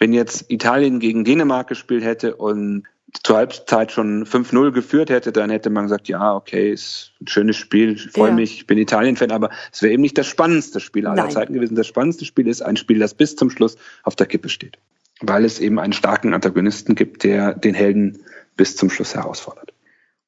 wenn 0.02 0.12
jetzt 0.12 0.50
Italien 0.50 0.98
gegen 0.98 1.22
Dänemark 1.22 1.68
gespielt 1.68 2.02
hätte 2.02 2.34
und 2.34 2.88
zur 3.22 3.36
Halbzeit 3.36 3.92
schon 3.92 4.24
5-0 4.26 4.72
geführt 4.72 5.10
hätte, 5.10 5.30
dann 5.30 5.48
hätte 5.48 5.70
man 5.70 5.84
gesagt, 5.84 6.08
ja, 6.08 6.34
okay, 6.34 6.72
ist 6.72 7.12
ein 7.20 7.28
schönes 7.28 7.56
Spiel, 7.56 7.92
ich 7.92 8.10
freue 8.10 8.30
ja. 8.30 8.34
mich, 8.34 8.56
ich 8.56 8.66
bin 8.66 8.78
Italien-Fan, 8.78 9.30
aber 9.30 9.50
es 9.70 9.80
wäre 9.80 9.92
eben 9.92 10.02
nicht 10.02 10.18
das 10.18 10.26
spannendste 10.26 10.80
Spiel 10.80 11.06
aller 11.06 11.22
Nein. 11.22 11.30
Zeiten 11.30 11.52
gewesen. 11.52 11.76
Das 11.76 11.86
spannendste 11.86 12.24
Spiel 12.24 12.48
ist 12.48 12.62
ein 12.62 12.76
Spiel, 12.76 12.98
das 12.98 13.14
bis 13.14 13.36
zum 13.36 13.48
Schluss 13.48 13.76
auf 14.02 14.16
der 14.16 14.26
Kippe 14.26 14.48
steht 14.48 14.78
weil 15.22 15.44
es 15.44 15.60
eben 15.60 15.78
einen 15.78 15.92
starken 15.92 16.34
Antagonisten 16.34 16.96
gibt, 16.96 17.22
der 17.22 17.54
den 17.54 17.74
Helden 17.74 18.24
bis 18.56 18.76
zum 18.76 18.90
Schluss 18.90 19.14
herausfordert. 19.14 19.72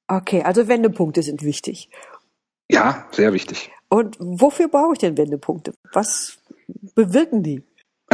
Okay, 0.06 0.42
also 0.42 0.68
Wendepunkte 0.68 1.20
sind 1.22 1.42
wichtig. 1.42 1.90
Ja, 2.70 3.08
sehr 3.10 3.32
wichtig. 3.32 3.72
Und 3.88 4.16
wofür 4.20 4.68
brauche 4.68 4.92
ich 4.92 5.00
denn 5.00 5.18
Wendepunkte? 5.18 5.74
Was 5.92 6.38
bewirken 6.94 7.42
die? 7.42 7.64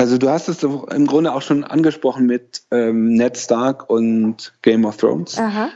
Also 0.00 0.16
du 0.16 0.30
hast 0.30 0.48
es 0.48 0.62
im 0.62 1.06
Grunde 1.06 1.34
auch 1.34 1.42
schon 1.42 1.62
angesprochen 1.62 2.24
mit 2.24 2.62
ähm, 2.70 3.12
Ned 3.12 3.36
Stark 3.36 3.90
und 3.90 4.54
Game 4.62 4.86
of 4.86 4.96
Thrones. 4.96 5.36
Aha. 5.36 5.68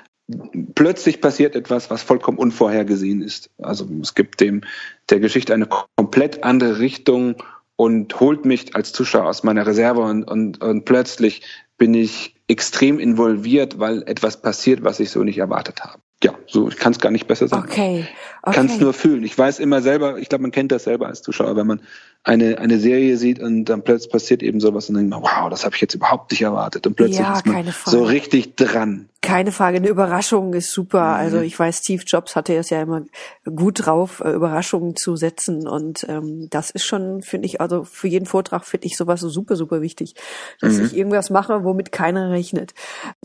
Plötzlich 0.75 1.21
passiert 1.21 1.55
etwas, 1.55 1.91
was 1.91 2.03
vollkommen 2.03 2.39
unvorhergesehen 2.39 3.21
ist. 3.21 3.51
Also 3.61 3.87
es 4.01 4.15
gibt 4.15 4.41
dem 4.41 4.63
der 5.11 5.21
Geschichte 5.21 5.53
eine 5.53 5.67
komplett 5.67 6.43
andere 6.43 6.79
Richtung 6.79 7.37
und 7.77 8.19
holt 8.19 8.47
mich 8.47 8.75
als 8.75 8.93
Zuschauer 8.93 9.27
aus 9.27 9.43
meiner 9.43 9.67
Reserve 9.67 10.01
und, 10.01 10.25
und, 10.25 10.63
und 10.63 10.87
plötzlich 10.87 11.43
bin 11.77 11.93
ich 11.93 12.35
extrem 12.49 12.99
involviert, 12.99 13.79
weil 13.79 14.05
etwas 14.05 14.41
passiert, 14.41 14.85
was 14.85 15.01
ich 15.01 15.11
so 15.11 15.23
nicht 15.23 15.37
erwartet 15.37 15.83
habe. 15.83 15.99
Ja, 16.23 16.33
so 16.47 16.69
ich 16.69 16.79
kann 16.79 16.93
es 16.93 16.99
gar 16.99 17.11
nicht 17.11 17.27
besser 17.27 17.49
sagen. 17.49 17.69
Okay. 17.69 18.07
okay. 18.43 18.55
Kann 18.55 18.67
es 18.67 18.81
nur 18.81 18.95
fühlen. 18.95 19.23
Ich 19.25 19.37
weiß 19.37 19.59
immer 19.59 19.83
selber, 19.83 20.17
ich 20.17 20.31
glaube, 20.31 20.43
man 20.43 20.53
kennt 20.53 20.73
das 20.73 20.85
selber 20.85 21.09
als 21.09 21.21
Zuschauer, 21.21 21.57
wenn 21.57 21.67
man 21.67 21.83
eine, 22.25 22.59
eine 22.59 22.79
Serie 22.79 23.19
sieht 23.19 23.39
und 23.39 23.67
dann 23.67 23.83
plötzlich 23.83 24.11
passiert 24.11 24.43
eben 24.43 24.59
sowas 24.59 24.89
und 24.89 24.95
dann 24.95 25.11
denkt 25.11 25.23
man, 25.23 25.23
wow, 25.23 25.51
das 25.51 25.65
habe 25.65 25.75
ich 25.75 25.83
jetzt 25.83 25.95
überhaupt 25.95 26.31
nicht 26.31 26.41
erwartet. 26.41 26.87
Und 26.87 26.97
plötzlich 26.97 27.19
ja, 27.19 27.35
ist 27.35 27.47
man 27.47 27.67
so 27.85 28.03
richtig 28.03 28.57
dran. 28.57 29.11
Keine 29.21 29.53
Frage, 29.53 29.79
eine 29.79 29.89
Überraschung 29.89 30.53
ist 30.53 30.71
super. 30.71 31.01
Mhm. 31.01 31.15
Also 31.15 31.41
ich 31.41 31.59
weiß, 31.59 31.79
Steve 31.79 32.03
Jobs 32.07 32.37
hatte 32.37 32.55
es 32.57 32.71
ja 32.71 32.83
immer 32.83 33.03
gut 33.45 33.87
drauf, 33.87 34.23
äh, 34.25 34.31
Überraschungen 34.31 34.97
zu 34.97 35.17
setzen. 35.17 35.67
Und 35.67 36.07
ähm, 36.09 36.49
das 36.51 36.71
ist 36.71 36.85
schon, 36.85 37.23
finde 37.23 37.47
ich, 37.47 37.61
also 37.61 37.85
für 37.85 38.09
jeden 38.09 38.27
Vortrag 38.27 38.65
finde 38.65 38.87
ich 38.87 38.97
sowas 38.97 39.21
super, 39.21 39.57
super 39.57 39.83
wichtig, 39.83 40.15
dass 40.61 40.75
mhm. 40.75 40.87
ich 40.87 40.97
irgendwas 40.97 41.31
mache, 41.31 41.65
womit 41.65 41.93
keiner 41.93 42.31
rechnet. 42.31 42.75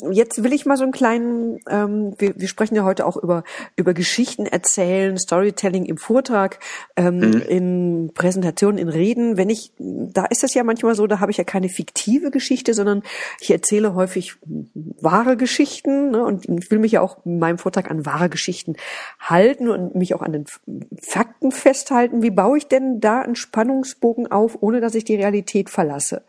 Jetzt 0.10 0.44
will 0.44 0.54
ich 0.54 0.66
mal 0.66 0.78
so 0.78 0.84
einen 0.84 0.94
kleinen, 0.94 1.60
ähm, 1.70 2.14
wir, 2.18 2.34
wir 2.38 2.48
sprechen 2.48 2.76
ja 2.76 2.84
heute 2.84 3.06
auch 3.06 3.18
über, 3.18 3.44
über 3.76 3.94
Geschichten 3.94 4.46
erzählen, 4.46 5.18
Storytelling 5.18 5.86
im 5.86 5.98
Vortrag, 5.98 6.60
ähm, 6.96 7.18
mhm. 7.20 7.42
in 7.42 8.12
Präsentationen, 8.14 8.78
in 8.78 8.89
Reden. 8.90 9.38
Wenn 9.38 9.50
ich, 9.50 9.72
da 9.78 10.26
ist 10.26 10.44
es 10.44 10.54
ja 10.54 10.64
manchmal 10.64 10.96
so, 10.96 11.08
da 11.08 11.20
habe 11.20 11.32
ich 11.32 11.38
ja 11.38 11.44
keine 11.44 11.70
fiktive 11.70 12.32
Geschichte, 12.32 12.74
sondern 12.74 13.04
ich 13.40 13.52
erzähle 13.52 13.96
häufig 13.96 14.36
wahre 15.02 15.38
Geschichten 15.38 15.70
Geschichten 15.80 16.12
ne, 16.12 16.24
und 16.24 16.48
ich 16.48 16.72
will 16.72 16.80
mich 16.80 16.94
ja 16.94 17.02
auch 17.02 17.26
in 17.26 17.40
meinem 17.40 17.58
Vortrag 17.58 17.90
an 17.90 18.06
wahre 18.06 18.30
Geschichten 18.30 18.76
halten 19.20 19.70
und 19.70 19.96
mich 19.96 20.14
auch 20.14 20.22
an 20.22 20.34
den 20.34 20.46
Fakten 21.02 21.52
festhalten. 21.52 22.22
Wie 22.22 22.32
baue 22.32 22.58
ich 22.58 22.68
denn 22.68 23.00
da 23.00 23.22
einen 23.22 23.36
Spannungsbogen 23.36 24.32
auf, 24.32 24.58
ohne 24.62 24.82
dass 24.82 24.96
ich 24.96 25.04
die 25.04 25.16
Realität 25.16 25.70
verlasse? 25.70 26.24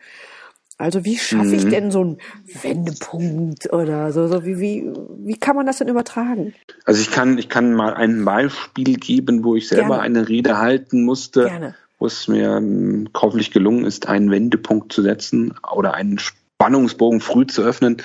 Also 0.79 1.05
wie 1.05 1.19
schaffe 1.19 1.55
ich 1.55 1.67
mhm. 1.67 1.71
denn 1.71 1.91
so 1.91 2.01
einen 2.01 2.19
Wendepunkt 2.63 3.71
oder 3.71 4.13
so, 4.13 4.27
so 4.29 4.47
wie, 4.47 4.59
wie, 4.59 4.91
wie 5.19 5.37
kann 5.37 5.55
man 5.55 5.67
das 5.67 5.79
denn 5.79 5.89
übertragen? 5.89 6.55
Also 6.87 7.03
ich 7.03 7.11
kann, 7.11 7.37
ich 7.37 7.51
kann 7.51 7.75
mal 7.75 7.93
ein 7.93 8.25
Beispiel 8.25 8.97
geben, 8.97 9.45
wo 9.45 9.57
ich 9.57 9.69
selber 9.69 9.97
Gerne. 9.97 10.03
eine 10.03 10.29
Rede 10.31 10.57
halten 10.57 11.05
musste, 11.05 11.45
Gerne. 11.45 11.75
Wo 12.01 12.07
es 12.07 12.27
mir 12.27 12.57
um, 12.57 13.09
hoffentlich 13.17 13.53
gelungen 13.53 13.85
ist, 13.85 14.09
einen 14.09 14.31
Wendepunkt 14.31 14.93
zu 14.93 15.03
setzen 15.03 15.55
oder 15.73 15.95
einen 15.95 16.19
Spannungsbogen 16.19 17.21
früh 17.21 17.47
zu 17.47 17.63
öffnen. 17.63 17.99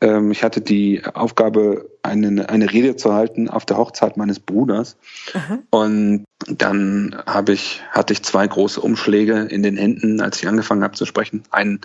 Ähm, 0.00 0.30
ich 0.30 0.42
hatte 0.42 0.60
die 0.60 1.02
Aufgabe, 1.04 1.90
eine, 2.02 2.48
eine 2.48 2.72
Rede 2.72 2.96
zu 2.96 3.12
halten 3.12 3.50
auf 3.50 3.66
der 3.66 3.76
Hochzeit 3.76 4.16
meines 4.16 4.38
Bruders. 4.38 4.96
Aha. 5.34 5.58
Und 5.70 6.24
dann 6.46 7.16
habe 7.26 7.52
ich, 7.52 7.82
hatte 7.90 8.12
ich 8.12 8.22
zwei 8.22 8.46
große 8.46 8.80
Umschläge 8.80 9.42
in 9.42 9.62
den 9.62 9.76
Händen, 9.76 10.20
als 10.20 10.40
ich 10.40 10.48
angefangen 10.48 10.84
habe 10.84 10.94
zu 10.94 11.04
sprechen. 11.04 11.42
Einen, 11.50 11.80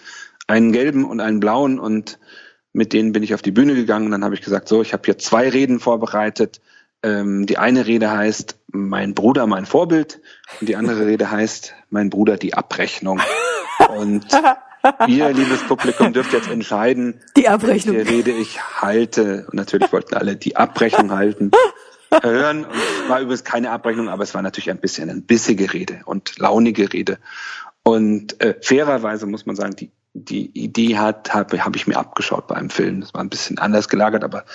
einen 0.48 0.72
gelben 0.72 1.04
und 1.04 1.20
einen 1.20 1.40
blauen. 1.40 1.80
Und 1.80 2.20
mit 2.74 2.94
denen 2.94 3.12
bin 3.12 3.24
ich 3.24 3.34
auf 3.34 3.42
die 3.42 3.52
Bühne 3.52 3.74
gegangen. 3.74 4.12
Dann 4.12 4.24
habe 4.24 4.36
ich 4.36 4.42
gesagt, 4.42 4.68
so, 4.68 4.82
ich 4.82 4.94
habe 4.94 5.04
hier 5.06 5.18
zwei 5.18 5.50
Reden 5.50 5.80
vorbereitet. 5.80 6.62
Ähm, 7.04 7.46
die 7.46 7.58
eine 7.58 7.86
Rede 7.86 8.12
heißt 8.12 8.58
Mein 8.68 9.14
Bruder, 9.14 9.48
mein 9.48 9.66
Vorbild 9.66 10.22
und 10.60 10.68
die 10.68 10.76
andere 10.76 11.06
Rede 11.06 11.32
heißt 11.32 11.74
Mein 11.90 12.10
Bruder, 12.10 12.38
die 12.38 12.54
Abrechnung. 12.54 13.22
Und 13.98 14.26
ihr, 15.08 15.32
liebes 15.34 15.64
Publikum, 15.68 16.14
dürft 16.14 16.34
jetzt 16.34 16.50
entscheiden, 16.50 17.22
die 17.36 17.48
Abrechnung. 17.48 17.96
welche 17.96 18.12
Rede 18.12 18.32
ich 18.32 18.62
halte. 18.82 19.46
Und 19.48 19.54
natürlich 19.54 19.92
wollten 19.92 20.16
alle 20.16 20.36
die 20.36 20.56
Abrechnung 20.56 21.12
halten. 21.12 21.52
Hören. 22.22 22.66
Und 22.66 22.72
es 22.74 23.10
war 23.10 23.22
übrigens 23.22 23.44
keine 23.44 23.72
Abrechnung, 23.72 24.10
aber 24.10 24.24
es 24.24 24.34
war 24.34 24.42
natürlich 24.42 24.70
ein 24.72 24.80
bisschen 24.80 25.10
eine 25.10 25.22
bissige 25.22 25.74
Rede 25.74 26.02
und 26.06 26.38
launige 26.40 26.92
Rede. 26.92 27.20
Und 27.84 28.42
äh, 28.42 28.56
fairerweise 28.62 29.26
muss 29.26 29.46
man 29.46 29.56
sagen, 29.56 29.76
die 29.76 29.92
die 30.26 30.52
Idee 30.54 30.98
hat, 30.98 31.34
habe 31.34 31.64
hab 31.64 31.76
ich 31.76 31.88
mir 31.88 31.98
abgeschaut 31.98 32.48
bei 32.48 32.56
einem 32.56 32.70
Film. 32.70 33.02
Das 33.02 33.14
war 33.14 33.22
ein 33.22 33.30
bisschen 33.30 33.58
anders 33.58 33.90
gelagert, 33.90 34.24
aber, 34.24 34.46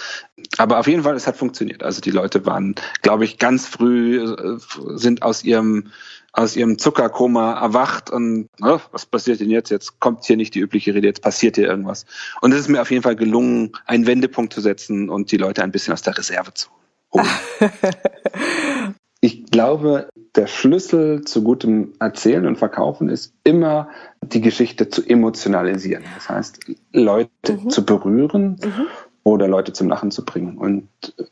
aber 0.58 0.78
auf 0.78 0.86
jeden 0.86 1.02
Fall, 1.02 1.14
es 1.14 1.26
hat 1.26 1.36
funktioniert. 1.36 1.82
Also 1.82 2.00
die 2.00 2.10
Leute 2.10 2.46
waren, 2.46 2.74
glaube 3.02 3.24
ich, 3.24 3.38
ganz 3.38 3.66
früh, 3.66 4.22
äh, 4.22 4.58
sind 4.94 5.22
aus 5.22 5.44
ihrem, 5.44 5.90
aus 6.32 6.56
ihrem 6.56 6.78
Zuckerkoma 6.78 7.60
erwacht 7.60 8.10
und 8.10 8.48
oh, 8.60 8.80
was 8.90 9.06
passiert 9.06 9.40
denn 9.40 9.50
jetzt? 9.50 9.70
Jetzt 9.70 10.00
kommt 10.00 10.24
hier 10.24 10.36
nicht 10.36 10.54
die 10.54 10.60
übliche 10.60 10.94
Rede, 10.94 11.06
jetzt 11.06 11.22
passiert 11.22 11.56
hier 11.56 11.68
irgendwas. 11.68 12.06
Und 12.40 12.52
es 12.52 12.60
ist 12.60 12.68
mir 12.68 12.82
auf 12.82 12.90
jeden 12.90 13.02
Fall 13.02 13.16
gelungen, 13.16 13.72
einen 13.86 14.06
Wendepunkt 14.06 14.52
zu 14.52 14.60
setzen 14.60 15.08
und 15.08 15.30
die 15.30 15.36
Leute 15.36 15.62
ein 15.62 15.70
bisschen 15.70 15.94
aus 15.94 16.02
der 16.02 16.18
Reserve 16.18 16.52
zu 16.54 16.68
holen. 17.12 17.26
Ich 19.24 19.46
glaube, 19.46 20.10
der 20.36 20.46
Schlüssel 20.46 21.22
zu 21.22 21.42
gutem 21.42 21.94
Erzählen 21.98 22.46
und 22.46 22.56
Verkaufen 22.56 23.08
ist 23.08 23.32
immer 23.42 23.88
die 24.20 24.42
Geschichte 24.42 24.90
zu 24.90 25.02
emotionalisieren. 25.02 26.04
Das 26.14 26.28
heißt, 26.28 26.60
Leute 26.92 27.30
mhm. 27.54 27.70
zu 27.70 27.86
berühren 27.86 28.58
mhm. 28.62 28.86
oder 29.22 29.48
Leute 29.48 29.72
zum 29.72 29.88
Lachen 29.88 30.10
zu 30.10 30.26
bringen. 30.26 30.58
Und 30.58 30.88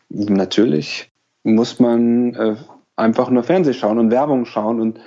natürlich 0.08 1.12
muss 1.42 1.80
man 1.80 2.34
äh, 2.34 2.56
einfach 2.96 3.28
nur 3.28 3.42
Fernseh 3.42 3.74
schauen 3.74 3.98
und 3.98 4.10
Werbung 4.10 4.46
schauen 4.46 4.80
und 4.80 4.98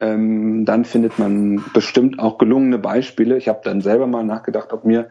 ähm, 0.00 0.66
dann 0.66 0.84
findet 0.84 1.18
man 1.18 1.64
bestimmt 1.72 2.18
auch 2.18 2.36
gelungene 2.36 2.78
Beispiele. 2.78 3.38
Ich 3.38 3.48
habe 3.48 3.60
dann 3.64 3.80
selber 3.80 4.06
mal 4.06 4.22
nachgedacht, 4.22 4.74
ob 4.74 4.84
mir 4.84 5.08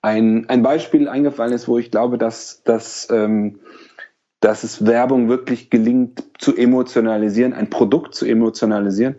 ein, 0.00 0.48
ein 0.48 0.62
Beispiel 0.62 1.10
eingefallen 1.10 1.52
ist, 1.52 1.68
wo 1.68 1.76
ich 1.76 1.90
glaube, 1.90 2.16
dass, 2.16 2.62
dass 2.62 3.06
ähm, 3.10 3.60
dass 4.40 4.64
es 4.64 4.86
Werbung 4.86 5.28
wirklich 5.28 5.70
gelingt 5.70 6.24
zu 6.38 6.56
emotionalisieren, 6.56 7.52
ein 7.52 7.70
Produkt 7.70 8.14
zu 8.14 8.24
emotionalisieren. 8.24 9.16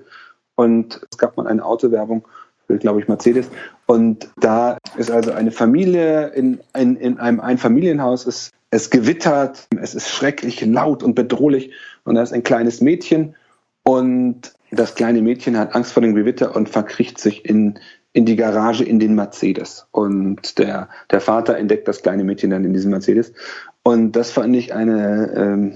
Und 0.55 1.01
es 1.11 1.17
gab 1.17 1.37
mal 1.37 1.47
eine 1.47 1.63
Autowerbung 1.63 2.27
für, 2.67 2.77
glaube 2.77 2.99
ich, 3.01 3.07
Mercedes. 3.07 3.49
Und 3.85 4.29
da 4.37 4.77
ist 4.97 5.11
also 5.11 5.31
eine 5.31 5.51
Familie 5.51 6.29
in, 6.29 6.59
in, 6.75 6.95
in 6.95 7.19
einem 7.19 7.39
Einfamilienhaus, 7.39 8.25
es, 8.25 8.51
es 8.71 8.89
gewittert, 8.89 9.67
es 9.79 9.95
ist 9.95 10.09
schrecklich 10.09 10.65
laut 10.65 11.03
und 11.03 11.13
bedrohlich. 11.13 11.71
Und 12.03 12.15
da 12.15 12.23
ist 12.23 12.33
ein 12.33 12.43
kleines 12.43 12.81
Mädchen 12.81 13.35
und 13.83 14.53
das 14.71 14.95
kleine 14.95 15.21
Mädchen 15.21 15.57
hat 15.57 15.75
Angst 15.75 15.91
vor 15.91 16.01
dem 16.01 16.15
Gewitter 16.15 16.55
und 16.55 16.69
verkriecht 16.69 17.19
sich 17.19 17.45
in, 17.45 17.79
in 18.13 18.25
die 18.25 18.37
Garage 18.37 18.83
in 18.83 18.99
den 18.99 19.15
Mercedes. 19.15 19.87
Und 19.91 20.57
der, 20.57 20.89
der 21.11 21.21
Vater 21.21 21.57
entdeckt 21.57 21.87
das 21.87 22.01
kleine 22.01 22.23
Mädchen 22.23 22.51
dann 22.51 22.63
in 22.63 22.73
diesem 22.73 22.91
Mercedes. 22.91 23.33
Und 23.83 24.13
das 24.13 24.31
fand 24.31 24.55
ich 24.55 24.73
eine, 24.73 25.31
ähm, 25.35 25.73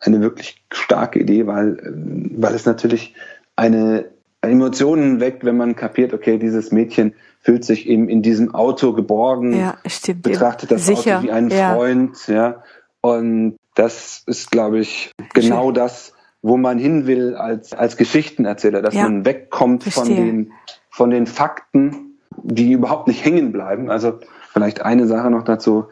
eine 0.00 0.20
wirklich 0.20 0.64
starke 0.72 1.20
Idee, 1.20 1.46
weil, 1.46 1.78
ähm, 1.84 2.30
weil 2.36 2.54
es 2.54 2.66
natürlich 2.66 3.14
eine 3.56 4.06
Emotionen 4.40 5.20
weckt, 5.20 5.44
wenn 5.44 5.56
man 5.56 5.76
kapiert, 5.76 6.12
okay, 6.12 6.38
dieses 6.38 6.70
Mädchen 6.70 7.14
fühlt 7.40 7.64
sich 7.64 7.86
eben 7.88 8.08
in 8.08 8.22
diesem 8.22 8.54
Auto 8.54 8.92
geborgen, 8.92 9.58
ja, 9.58 9.76
stimmt, 9.86 10.22
betrachtet 10.22 10.70
das 10.70 10.86
Sicher. 10.86 11.18
Auto 11.18 11.26
wie 11.26 11.30
einen 11.30 11.50
ja. 11.50 11.74
Freund, 11.74 12.26
ja. 12.26 12.62
Und 13.00 13.56
das 13.74 14.22
ist, 14.26 14.50
glaube 14.50 14.78
ich, 14.78 15.12
genau 15.34 15.66
Schön. 15.66 15.74
das, 15.74 16.12
wo 16.42 16.56
man 16.56 16.78
hin 16.78 17.06
will 17.06 17.34
als, 17.34 17.72
als 17.72 17.96
Geschichtenerzähler, 17.96 18.80
dass 18.82 18.94
ja. 18.94 19.02
man 19.04 19.24
wegkommt 19.24 19.82
Verstehe. 19.82 20.04
von 20.04 20.14
den, 20.14 20.52
von 20.90 21.10
den 21.10 21.26
Fakten, 21.26 22.18
die 22.42 22.72
überhaupt 22.72 23.08
nicht 23.08 23.24
hängen 23.24 23.52
bleiben. 23.52 23.90
Also 23.90 24.20
vielleicht 24.52 24.82
eine 24.82 25.06
Sache 25.06 25.30
noch 25.30 25.42
dazu 25.42 25.86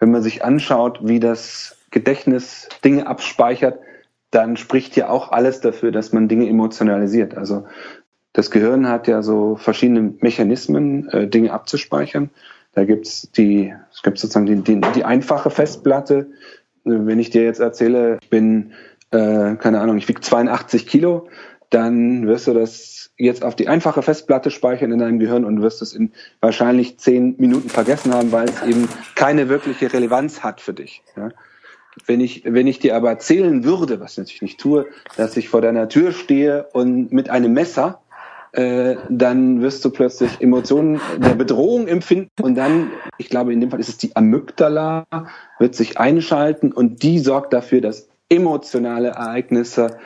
wenn 0.00 0.10
man 0.10 0.22
sich 0.22 0.44
anschaut, 0.44 1.00
wie 1.02 1.20
das 1.20 1.76
Gedächtnis 1.90 2.68
Dinge 2.84 3.06
abspeichert, 3.06 3.78
dann 4.30 4.56
spricht 4.56 4.96
ja 4.96 5.08
auch 5.08 5.30
alles 5.30 5.60
dafür, 5.60 5.92
dass 5.92 6.12
man 6.12 6.28
Dinge 6.28 6.48
emotionalisiert. 6.48 7.36
Also 7.36 7.66
das 8.32 8.50
Gehirn 8.50 8.88
hat 8.88 9.08
ja 9.08 9.22
so 9.22 9.56
verschiedene 9.56 10.14
Mechanismen, 10.20 11.08
äh, 11.08 11.28
Dinge 11.28 11.52
abzuspeichern. 11.52 12.30
Da 12.72 12.84
gibt's 12.84 13.30
die, 13.32 13.74
es 13.92 14.02
gibt 14.02 14.18
sozusagen 14.18 14.46
die, 14.46 14.56
die, 14.56 14.80
die 14.94 15.04
einfache 15.04 15.50
Festplatte. 15.50 16.28
Wenn 16.84 17.18
ich 17.18 17.30
dir 17.30 17.42
jetzt 17.42 17.60
erzähle, 17.60 18.18
ich 18.22 18.30
bin, 18.30 18.72
äh, 19.10 19.56
keine 19.56 19.80
Ahnung, 19.80 19.98
ich 19.98 20.08
wiege 20.08 20.20
82 20.20 20.86
Kilo, 20.86 21.28
dann 21.70 22.26
wirst 22.26 22.48
du 22.48 22.54
das 22.54 23.10
jetzt 23.16 23.44
auf 23.44 23.54
die 23.54 23.68
einfache 23.68 24.02
Festplatte 24.02 24.50
speichern 24.50 24.92
in 24.92 24.98
deinem 24.98 25.18
Gehirn 25.18 25.44
und 25.44 25.62
wirst 25.62 25.82
es 25.82 25.92
in 25.92 26.12
wahrscheinlich 26.40 26.98
zehn 26.98 27.36
Minuten 27.38 27.68
vergessen 27.68 28.12
haben, 28.12 28.32
weil 28.32 28.48
es 28.48 28.62
eben 28.62 28.88
keine 29.14 29.48
wirkliche 29.48 29.92
Relevanz 29.92 30.42
hat 30.42 30.60
für 30.60 30.74
dich. 30.74 31.02
Ja. 31.16 31.30
Wenn 32.06 32.20
ich, 32.20 32.44
wenn 32.44 32.66
ich 32.66 32.78
dir 32.78 32.96
aber 32.96 33.10
erzählen 33.10 33.64
würde, 33.64 34.00
was 34.00 34.12
ich 34.12 34.18
natürlich 34.18 34.42
nicht 34.42 34.60
tue, 34.60 34.86
dass 35.16 35.36
ich 35.36 35.48
vor 35.48 35.60
deiner 35.60 35.88
Tür 35.88 36.12
stehe 36.12 36.66
und 36.72 37.12
mit 37.12 37.30
einem 37.30 37.52
Messer, 37.52 38.00
äh, 38.52 38.96
dann 39.08 39.60
wirst 39.60 39.84
du 39.84 39.90
plötzlich 39.90 40.40
Emotionen 40.40 41.00
der 41.18 41.34
Bedrohung 41.34 41.86
empfinden 41.86 42.30
und 42.42 42.56
dann, 42.56 42.90
ich 43.18 43.28
glaube, 43.28 43.52
in 43.52 43.60
dem 43.60 43.70
Fall 43.70 43.78
ist 43.78 43.88
es 43.88 43.98
die 43.98 44.16
Amygdala, 44.16 45.04
wird 45.60 45.74
sich 45.76 46.00
einschalten 46.00 46.72
und 46.72 47.02
die 47.02 47.20
sorgt 47.20 47.52
dafür, 47.52 47.80
dass 47.80 48.08
emotionale 48.28 49.08
Ereignisse 49.08 49.98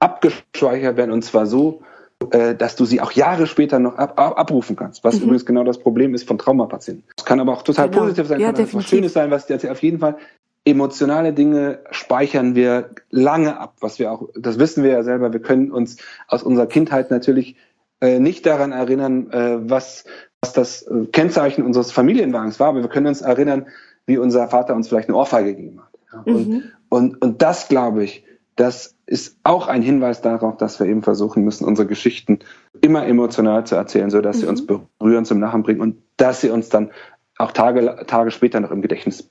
abgespeichert 0.00 0.96
werden 0.96 1.12
und 1.12 1.22
zwar 1.22 1.46
so, 1.46 1.82
äh, 2.30 2.54
dass 2.54 2.76
du 2.76 2.84
sie 2.84 3.00
auch 3.00 3.12
Jahre 3.12 3.46
später 3.46 3.78
noch 3.78 3.96
ab, 3.96 4.18
ab, 4.18 4.38
abrufen 4.38 4.76
kannst. 4.76 5.04
Was 5.04 5.16
mhm. 5.16 5.22
übrigens 5.22 5.46
genau 5.46 5.64
das 5.64 5.78
Problem 5.78 6.14
ist 6.14 6.26
von 6.26 6.38
Traumapatienten. 6.38 7.04
Es 7.16 7.24
kann 7.24 7.40
aber 7.40 7.52
auch 7.52 7.62
total 7.62 7.88
genau. 7.88 8.02
positiv 8.02 8.26
sein, 8.26 8.40
ja, 8.40 8.52
kann 8.52 8.68
was 8.72 8.84
Schönes 8.84 9.12
sein, 9.12 9.30
was 9.30 9.46
dir 9.46 9.58
auf 9.70 9.82
jeden 9.82 9.98
Fall 9.98 10.16
emotionale 10.64 11.32
Dinge 11.32 11.80
speichern 11.90 12.54
wir 12.54 12.90
lange 13.10 13.58
ab, 13.58 13.76
was 13.80 13.98
wir 13.98 14.12
auch, 14.12 14.28
das 14.34 14.58
wissen 14.58 14.84
wir 14.84 14.90
ja 14.90 15.02
selber, 15.02 15.32
wir 15.32 15.40
können 15.40 15.70
uns 15.70 15.96
aus 16.28 16.42
unserer 16.42 16.66
Kindheit 16.66 17.10
natürlich 17.10 17.56
äh, 18.00 18.18
nicht 18.18 18.44
daran 18.44 18.72
erinnern, 18.72 19.30
äh, 19.30 19.70
was, 19.70 20.04
was 20.42 20.52
das 20.52 20.82
äh, 20.82 21.06
Kennzeichen 21.06 21.64
unseres 21.64 21.92
Familienwagens 21.92 22.60
war, 22.60 22.68
aber 22.68 22.82
wir 22.82 22.88
können 22.90 23.06
uns 23.06 23.22
erinnern, 23.22 23.66
wie 24.06 24.18
unser 24.18 24.48
Vater 24.48 24.74
uns 24.74 24.88
vielleicht 24.88 25.08
eine 25.08 25.16
Ohrfeige 25.16 25.54
gegeben 25.54 25.80
hat. 25.80 25.98
Ja, 26.12 26.32
und, 26.32 26.48
mhm. 26.48 26.62
und, 26.88 27.22
und 27.22 27.42
das, 27.42 27.68
glaube 27.68 28.04
ich, 28.04 28.24
das 28.60 28.94
ist 29.06 29.38
auch 29.42 29.68
ein 29.68 29.80
Hinweis 29.80 30.20
darauf, 30.20 30.58
dass 30.58 30.78
wir 30.78 30.86
eben 30.86 31.02
versuchen 31.02 31.44
müssen, 31.44 31.64
unsere 31.64 31.88
Geschichten 31.88 32.40
immer 32.82 33.06
emotional 33.06 33.64
zu 33.64 33.74
erzählen, 33.74 34.10
so 34.10 34.20
dass 34.20 34.36
mhm. 34.36 34.40
sie 34.40 34.46
uns 34.48 34.66
berühren, 34.66 35.24
zum 35.24 35.40
Lachen 35.40 35.62
bringen 35.62 35.80
und 35.80 35.96
dass 36.18 36.42
sie 36.42 36.50
uns 36.50 36.68
dann 36.68 36.90
auch 37.38 37.52
Tage, 37.52 38.04
Tage 38.06 38.30
später 38.30 38.60
noch 38.60 38.70
im 38.70 38.82
Gedächtnis 38.82 39.30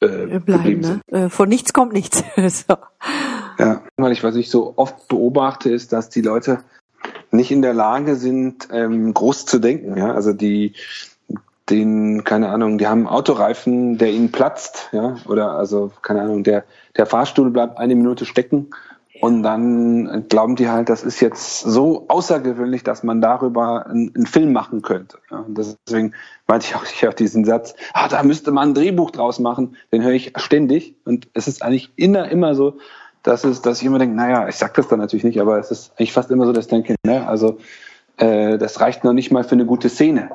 äh, 0.00 0.38
bleiben. 0.38 0.80
Ne? 0.80 1.00
Äh, 1.08 1.28
von 1.28 1.48
nichts 1.48 1.72
kommt 1.72 1.92
nichts. 1.92 2.22
so. 2.36 2.76
Ja, 3.58 3.82
weil 3.96 4.12
ich, 4.12 4.22
was 4.22 4.36
ich 4.36 4.48
so 4.48 4.74
oft 4.76 5.08
beobachte, 5.08 5.68
ist, 5.68 5.92
dass 5.92 6.08
die 6.08 6.22
Leute 6.22 6.60
nicht 7.32 7.50
in 7.50 7.62
der 7.62 7.74
Lage 7.74 8.14
sind, 8.14 8.68
ähm, 8.70 9.12
groß 9.12 9.44
zu 9.44 9.58
denken. 9.58 9.96
Ja, 9.96 10.14
also 10.14 10.32
die 10.32 10.74
den, 11.72 12.22
keine 12.24 12.50
Ahnung, 12.50 12.78
die 12.78 12.86
haben 12.86 13.06
einen 13.06 13.16
Autoreifen, 13.16 13.96
der 13.98 14.10
ihnen 14.10 14.30
platzt, 14.30 14.90
ja, 14.92 15.16
oder 15.26 15.52
also, 15.52 15.90
keine 16.02 16.20
Ahnung, 16.20 16.44
der, 16.44 16.64
der 16.96 17.06
Fahrstuhl 17.06 17.50
bleibt 17.50 17.78
eine 17.78 17.96
Minute 17.96 18.26
stecken 18.26 18.68
und 19.20 19.42
dann 19.42 20.26
glauben 20.28 20.56
die 20.56 20.68
halt, 20.68 20.90
das 20.90 21.02
ist 21.02 21.20
jetzt 21.20 21.60
so 21.60 22.04
außergewöhnlich, 22.08 22.84
dass 22.84 23.02
man 23.02 23.22
darüber 23.22 23.86
einen, 23.86 24.14
einen 24.14 24.26
Film 24.26 24.52
machen 24.52 24.82
könnte. 24.82 25.18
Ja, 25.30 25.38
und 25.38 25.56
deswegen 25.56 26.12
meinte 26.46 26.66
ich 26.66 26.76
auch, 26.76 26.84
ich 26.84 27.08
auch 27.08 27.14
diesen 27.14 27.44
Satz, 27.44 27.74
ah, 27.94 28.08
da 28.08 28.22
müsste 28.22 28.50
man 28.50 28.70
ein 28.70 28.74
Drehbuch 28.74 29.10
draus 29.10 29.38
machen, 29.38 29.76
den 29.92 30.02
höre 30.02 30.12
ich 30.12 30.32
ständig 30.36 30.96
und 31.06 31.28
es 31.32 31.48
ist 31.48 31.62
eigentlich 31.62 31.92
immer, 31.96 32.28
immer 32.28 32.54
so, 32.54 32.78
dass, 33.22 33.44
es, 33.44 33.62
dass 33.62 33.80
ich 33.80 33.86
immer 33.86 33.98
denke, 33.98 34.14
naja, 34.14 34.46
ich 34.48 34.56
sag 34.56 34.74
das 34.74 34.88
dann 34.88 34.98
natürlich 34.98 35.24
nicht, 35.24 35.40
aber 35.40 35.58
es 35.58 35.70
ist 35.70 35.92
eigentlich 35.92 36.12
fast 36.12 36.30
immer 36.30 36.44
so, 36.44 36.52
dass 36.52 36.66
ich 36.66 36.70
denke, 36.70 36.96
naja, 37.04 37.26
also 37.26 37.58
äh, 38.18 38.58
das 38.58 38.80
reicht 38.80 39.04
noch 39.04 39.14
nicht 39.14 39.30
mal 39.30 39.44
für 39.44 39.52
eine 39.52 39.66
gute 39.66 39.88
Szene. 39.88 40.30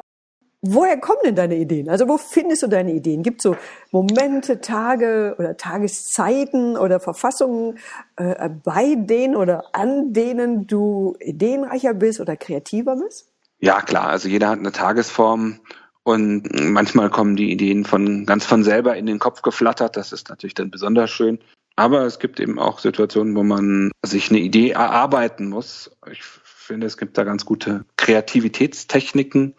Woher 0.61 0.97
kommen 0.97 1.19
denn 1.23 1.35
deine 1.35 1.55
Ideen? 1.55 1.87
Also 1.87 2.07
wo 2.07 2.17
findest 2.17 2.63
du 2.63 2.67
deine 2.67 2.91
Ideen? 2.91 3.21
Gibt 3.21 3.41
es 3.41 3.43
so 3.43 3.55
Momente, 3.91 4.59
Tage 4.59 5.35
oder 5.37 5.55
Tageszeiten 5.55 6.75
oder 6.77 6.99
Verfassungen, 6.99 7.77
äh, 8.15 8.49
bei 8.49 8.95
denen 8.95 9.35
oder 9.35 9.65
an 9.73 10.13
denen 10.13 10.65
du 10.65 11.15
ideenreicher 11.19 11.93
bist 11.93 12.19
oder 12.19 12.35
kreativer 12.35 12.95
bist? 12.95 13.31
Ja, 13.59 13.81
klar. 13.81 14.07
Also 14.07 14.29
jeder 14.29 14.49
hat 14.49 14.59
eine 14.59 14.71
Tagesform 14.71 15.59
und 16.01 16.49
manchmal 16.71 17.11
kommen 17.11 17.35
die 17.35 17.51
Ideen 17.51 17.85
von 17.85 18.25
ganz 18.25 18.45
von 18.45 18.63
selber 18.63 18.97
in 18.97 19.05
den 19.05 19.19
Kopf 19.19 19.43
geflattert. 19.43 19.95
Das 19.95 20.11
ist 20.11 20.29
natürlich 20.29 20.55
dann 20.55 20.71
besonders 20.71 21.11
schön. 21.11 21.37
Aber 21.75 22.05
es 22.05 22.17
gibt 22.17 22.39
eben 22.39 22.57
auch 22.57 22.79
Situationen, 22.79 23.35
wo 23.35 23.43
man 23.43 23.91
sich 24.03 24.31
eine 24.31 24.39
Idee 24.39 24.71
erarbeiten 24.71 25.49
muss. 25.49 25.91
Ich 26.11 26.23
finde, 26.23 26.87
es 26.87 26.97
gibt 26.97 27.19
da 27.19 27.23
ganz 27.23 27.45
gute 27.45 27.85
Kreativitätstechniken 27.97 29.53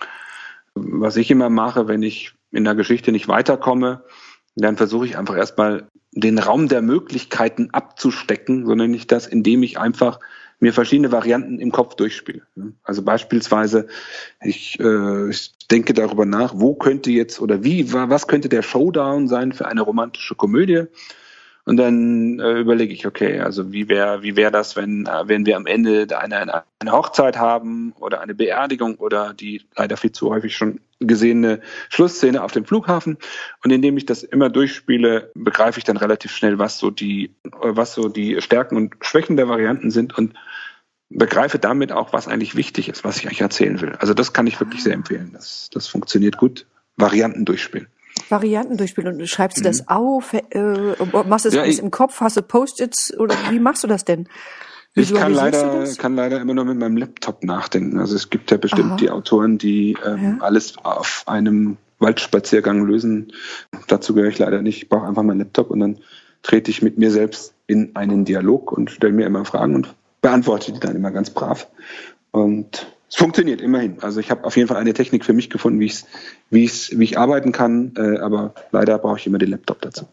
was 0.83 1.17
ich 1.17 1.31
immer 1.31 1.51
mache, 1.51 1.89
wenn 1.89 2.03
ich 2.03 2.35
in 2.51 2.65
der 2.65 2.75
Geschichte 2.75 3.13
nicht 3.13 3.29
weiterkomme, 3.29 4.05
dann 4.57 4.77
versuche 4.77 5.07
ich 5.07 5.19
einfach 5.19 5.37
erstmal 5.37 5.89
den 6.13 6.39
Raum 6.39 6.69
der 6.69 6.83
Möglichkeiten 6.83 7.71
abzustecken, 7.71 8.67
so 8.67 8.75
nenne 8.75 8.97
ich 8.97 9.07
das, 9.07 9.27
indem 9.27 9.63
ich 9.63 9.79
einfach 9.79 10.19
mir 10.61 10.73
verschiedene 10.73 11.13
Varianten 11.13 11.61
im 11.61 11.71
Kopf 11.71 11.95
durchspiele. 11.95 12.43
Also 12.83 13.03
beispielsweise, 13.03 13.87
ich, 14.43 14.81
äh, 14.81 15.31
ich 15.31 15.57
denke 15.71 15.95
darüber 15.95 16.27
nach, 16.27 16.55
wo 16.57 16.75
könnte 16.75 17.11
jetzt 17.11 17.41
oder 17.41 17.63
wie, 17.63 17.93
was 17.93 18.27
könnte 18.27 18.49
der 18.49 18.63
Showdown 18.63 19.29
sein 19.29 19.53
für 19.53 19.67
eine 19.67 19.83
romantische 19.83 20.35
Komödie? 20.35 20.85
Und 21.69 21.77
dann 21.77 22.41
äh, 22.41 22.61
überlege 22.61 22.95
ich, 22.95 23.07
okay, 23.07 23.41
also 23.41 23.73
wie 23.73 23.91
wäre 23.91 24.23
wie 24.23 24.37
wäre 24.37 24.51
das, 24.51 24.75
wenn, 24.75 25.05
äh, 25.05 25.29
wenn 25.29 25.45
wir 25.45 25.55
am 25.55 25.67
Ende 25.67 26.07
eine, 26.19 26.65
eine 26.79 26.93
Hochzeit 26.93 27.37
haben 27.37 27.93
oder 28.01 28.23
eine 28.23 28.35
Beerdigung 28.35 28.95
oder 28.95 29.35
die 29.35 29.61
leider 29.77 29.99
viel 29.99 30.13
zu 30.13 30.31
häufig 30.31 30.57
schon 30.57 30.81
gesehene 30.99 31.61
Schlussszene 31.91 32.43
auf 32.43 32.53
dem 32.53 32.65
Flughafen. 32.65 33.19
Und 33.63 33.71
indem 33.71 33.99
ich 33.99 34.07
das 34.07 34.23
immer 34.23 34.49
durchspiele, 34.49 35.31
begreife 35.35 35.77
ich 35.77 35.85
dann 35.85 35.99
relativ 35.99 36.35
schnell, 36.35 36.59
was 36.59 36.79
so 36.79 36.91
die, 36.91 37.35
was 37.45 37.93
so 37.93 38.09
die 38.09 38.41
Stärken 38.41 38.79
und 38.79 38.95
Schwächen 39.03 39.37
der 39.37 39.51
Varianten 39.51 39.91
sind 39.91 40.17
und 40.17 40.33
begreife 41.11 41.59
damit 41.59 41.93
auch, 41.93 42.15
was 42.15 42.29
eigentlich 42.29 42.57
wichtig 42.57 42.89
ist, 42.89 43.05
was 43.05 43.19
ich 43.19 43.29
euch 43.29 43.43
erzählen 43.43 43.83
will. 43.83 43.93
Also 43.99 44.15
das 44.15 44.33
kann 44.33 44.47
ich 44.47 44.59
wirklich 44.59 44.83
sehr 44.83 44.95
empfehlen. 44.95 45.33
Das, 45.35 45.69
das 45.71 45.87
funktioniert 45.87 46.39
gut. 46.39 46.65
Varianten 46.97 47.45
durchspielen. 47.45 47.89
Varianten 48.31 48.77
durchspielen 48.77 49.21
und 49.21 49.29
schreibst 49.29 49.59
du 49.59 49.63
das 49.63 49.83
mhm. 49.83 49.89
auf? 49.89 50.33
Äh, 50.33 50.43
machst 51.27 51.45
du 51.45 51.49
das 51.49 51.55
ja, 51.55 51.63
alles 51.63 51.79
im 51.79 51.91
Kopf? 51.91 52.21
Hast 52.21 52.37
du 52.37 52.43
Post-its 52.43 53.17
oder 53.19 53.35
wie 53.51 53.59
machst 53.59 53.85
du 53.85 53.89
das 53.89 54.05
denn? 54.05 54.29
Ich 54.95 55.15
kann 55.15 55.33
leider, 55.33 55.87
kann 55.99 56.17
leider 56.17 56.41
immer 56.41 56.55
nur 56.55 56.65
mit 56.65 56.79
meinem 56.79 56.97
Laptop 56.97 57.45
nachdenken. 57.45 57.99
Also 58.01 58.17
es 58.17 58.31
gibt 58.31 58.51
ja 58.51 58.57
bestimmt 58.57 58.91
Aha. 58.91 58.97
die 58.97 59.11
Autoren, 59.11 59.59
die 59.59 59.97
ähm, 60.05 60.23
ja. 60.23 60.37
alles 60.41 60.77
auf 60.83 61.23
einem 61.27 61.77
Waldspaziergang 61.99 62.85
lösen. 62.85 63.33
Dazu 63.87 64.15
gehöre 64.15 64.31
ich 64.31 64.39
leider 64.39 64.63
nicht. 64.63 64.83
Ich 64.83 64.89
brauche 64.89 65.07
einfach 65.07 65.23
meinen 65.23 65.39
Laptop 65.39 65.71
und 65.71 65.81
dann 65.81 65.99
trete 66.43 66.71
ich 66.71 66.83
mit 66.83 66.99
mir 66.99 67.11
selbst 67.11 67.55
in 67.67 67.95
einen 67.97 68.25
Dialog 68.25 68.73
und 68.73 68.91
stelle 68.91 69.13
mir 69.13 69.27
immer 69.27 69.45
Fragen 69.45 69.75
und 69.75 69.95
beantworte 70.21 70.73
die 70.73 70.81
dann 70.81 70.97
immer 70.97 71.11
ganz 71.11 71.31
brav. 71.31 71.69
Und 72.31 72.87
es 73.09 73.17
funktioniert 73.17 73.61
immerhin. 73.61 73.99
Also 74.03 74.21
ich 74.21 74.31
habe 74.31 74.45
auf 74.45 74.57
jeden 74.57 74.69
Fall 74.69 74.77
eine 74.77 74.93
Technik 74.93 75.25
für 75.25 75.33
mich 75.33 75.51
gefunden, 75.51 75.81
wie, 75.81 75.87
ich's, 75.87 76.07
wie, 76.51 76.65
ich's, 76.65 76.91
wie 76.99 77.05
ich 77.05 77.19
arbeiten 77.19 77.53
kann, 77.53 77.95
äh, 77.97 78.19
aber 78.19 78.55
leider 78.71 78.99
brauche 78.99 79.19
ich 79.19 79.27
immer 79.27 79.39
den 79.39 79.51
Laptop 79.51 79.81
dazu. 79.81 80.07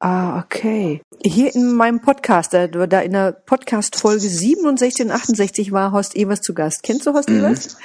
Ah, 0.00 0.40
okay. 0.40 1.02
Hier 1.22 1.54
in 1.54 1.74
meinem 1.74 2.00
Podcast, 2.00 2.54
da, 2.54 2.66
da 2.66 3.00
in 3.00 3.12
der 3.12 3.32
Podcast-Folge 3.32 4.28
67 4.28 5.06
und 5.06 5.12
68 5.12 5.72
war 5.72 5.92
Horst 5.92 6.16
Evers 6.16 6.40
zu 6.40 6.54
Gast. 6.54 6.82
Kennst 6.82 7.06
du 7.06 7.12
Horst 7.12 7.28
mhm. 7.28 7.40
Evers? 7.40 7.76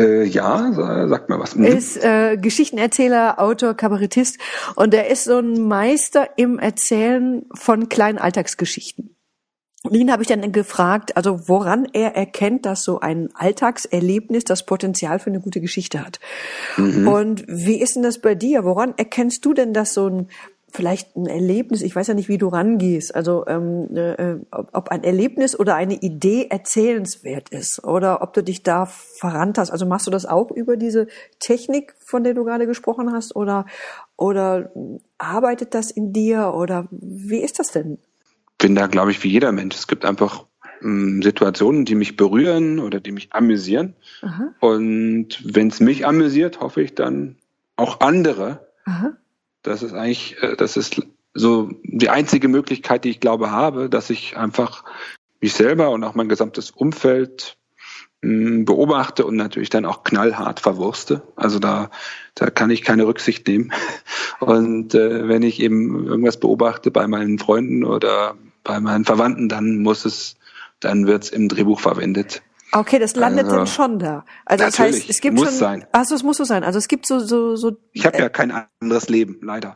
Äh, 0.00 0.24
ja, 0.24 0.72
sag 1.08 1.28
mal 1.28 1.38
was. 1.40 1.54
Mhm. 1.54 1.64
Ist 1.64 1.96
äh, 2.04 2.36
Geschichtenerzähler, 2.36 3.40
Autor, 3.40 3.74
Kabarettist 3.74 4.38
und 4.74 4.92
er 4.92 5.08
ist 5.08 5.24
so 5.24 5.38
ein 5.38 5.66
Meister 5.66 6.30
im 6.36 6.58
Erzählen 6.58 7.46
von 7.54 7.88
kleinen 7.88 8.18
Alltagsgeschichten. 8.18 9.07
Und 9.88 9.96
ihn 9.96 10.12
habe 10.12 10.22
ich 10.22 10.28
dann 10.28 10.52
gefragt, 10.52 11.16
also 11.16 11.48
woran 11.48 11.86
er 11.92 12.14
erkennt, 12.16 12.66
dass 12.66 12.84
so 12.84 13.00
ein 13.00 13.30
Alltagserlebnis 13.34 14.44
das 14.44 14.64
Potenzial 14.64 15.18
für 15.18 15.30
eine 15.30 15.40
gute 15.40 15.60
Geschichte 15.60 16.04
hat. 16.04 16.20
Mhm. 16.76 17.08
Und 17.08 17.44
wie 17.48 17.80
ist 17.80 17.96
denn 17.96 18.02
das 18.02 18.18
bei 18.18 18.34
dir? 18.34 18.64
Woran 18.64 18.94
erkennst 18.96 19.44
du 19.44 19.54
denn, 19.54 19.72
dass 19.72 19.94
so 19.94 20.08
ein 20.08 20.28
vielleicht 20.70 21.16
ein 21.16 21.26
Erlebnis, 21.26 21.82
ich 21.82 21.96
weiß 21.96 22.08
ja 22.08 22.14
nicht, 22.14 22.28
wie 22.28 22.38
du 22.38 22.48
rangehst, 22.48 23.14
also 23.14 23.46
ähm, 23.46 23.88
äh, 23.96 24.36
ob 24.50 24.90
ein 24.90 25.02
Erlebnis 25.02 25.58
oder 25.58 25.74
eine 25.74 25.94
Idee 25.94 26.48
erzählenswert 26.50 27.48
ist 27.48 27.84
oder 27.84 28.22
ob 28.22 28.34
du 28.34 28.42
dich 28.42 28.62
da 28.62 28.86
verrannt 28.86 29.58
hast. 29.58 29.70
Also 29.70 29.86
machst 29.86 30.06
du 30.06 30.10
das 30.10 30.26
auch 30.26 30.50
über 30.50 30.76
diese 30.76 31.06
Technik, 31.40 31.94
von 32.04 32.22
der 32.22 32.34
du 32.34 32.44
gerade 32.44 32.66
gesprochen 32.66 33.12
hast, 33.12 33.34
oder 33.34 33.64
oder 34.16 34.70
arbeitet 35.16 35.74
das 35.74 35.90
in 35.90 36.12
dir 36.12 36.52
oder 36.54 36.86
wie 36.90 37.38
ist 37.38 37.58
das 37.58 37.70
denn? 37.72 37.98
Bin 38.58 38.74
da, 38.74 38.86
glaube 38.86 39.10
ich, 39.12 39.22
wie 39.22 39.28
jeder 39.28 39.52
Mensch. 39.52 39.76
Es 39.76 39.86
gibt 39.86 40.04
einfach 40.04 40.44
ähm, 40.82 41.22
Situationen, 41.22 41.84
die 41.84 41.94
mich 41.94 42.16
berühren 42.16 42.78
oder 42.80 43.00
die 43.00 43.12
mich 43.12 43.32
amüsieren. 43.32 43.94
Aha. 44.22 44.54
Und 44.60 45.40
wenn 45.44 45.68
es 45.68 45.80
mich 45.80 46.06
amüsiert, 46.06 46.60
hoffe 46.60 46.82
ich 46.82 46.94
dann 46.94 47.36
auch 47.76 48.00
andere. 48.00 48.68
Aha. 48.84 49.16
Das 49.62 49.82
ist 49.82 49.92
eigentlich, 49.92 50.42
äh, 50.42 50.56
das 50.56 50.76
ist 50.76 51.00
so 51.34 51.70
die 51.84 52.10
einzige 52.10 52.48
Möglichkeit, 52.48 53.04
die 53.04 53.10
ich 53.10 53.20
glaube 53.20 53.50
habe, 53.50 53.88
dass 53.88 54.10
ich 54.10 54.36
einfach 54.36 54.84
mich 55.40 55.54
selber 55.54 55.90
und 55.90 56.02
auch 56.02 56.14
mein 56.14 56.28
gesamtes 56.28 56.70
Umfeld 56.70 57.56
hm, 58.22 58.64
beobachte 58.64 59.24
und 59.24 59.36
natürlich 59.36 59.70
dann 59.70 59.84
auch 59.84 60.02
knallhart 60.02 60.58
verwurste. 60.58 61.22
Also 61.36 61.60
da, 61.60 61.90
da 62.34 62.50
kann 62.50 62.70
ich 62.70 62.82
keine 62.82 63.06
Rücksicht 63.06 63.46
nehmen. 63.46 63.72
Und 64.40 64.94
äh, 64.94 65.26
wenn 65.28 65.42
ich 65.42 65.60
eben 65.60 66.06
irgendwas 66.06 66.38
beobachte 66.38 66.92
bei 66.92 67.08
meinen 67.08 67.38
Freunden 67.38 67.84
oder 67.84 68.36
bei 68.68 68.78
meinen 68.80 69.04
Verwandten, 69.04 69.48
dann 69.48 69.78
muss 69.78 70.04
es, 70.04 70.36
dann 70.78 71.06
wird 71.06 71.24
es 71.24 71.30
im 71.30 71.48
Drehbuch 71.48 71.80
verwendet. 71.80 72.42
Okay, 72.70 72.98
das 72.98 73.16
landet 73.16 73.46
also, 73.46 73.56
dann 73.56 73.66
schon 73.66 73.98
da. 73.98 74.24
Also 74.44 74.64
das 74.66 74.78
heißt, 74.78 75.08
es 75.08 75.20
gibt 75.20 75.36
muss 75.36 75.48
schon. 75.48 75.56
Sein. 75.56 75.86
Also 75.90 76.14
es 76.14 76.22
muss 76.22 76.36
so 76.36 76.44
sein. 76.44 76.64
Also 76.64 76.78
es 76.78 76.86
gibt 76.86 77.06
so 77.06 77.18
so 77.18 77.56
so. 77.56 77.78
Ich 77.92 78.04
habe 78.04 78.18
äh, 78.18 78.22
ja 78.22 78.28
kein 78.28 78.52
anderes 78.80 79.08
Leben, 79.08 79.38
leider. 79.42 79.72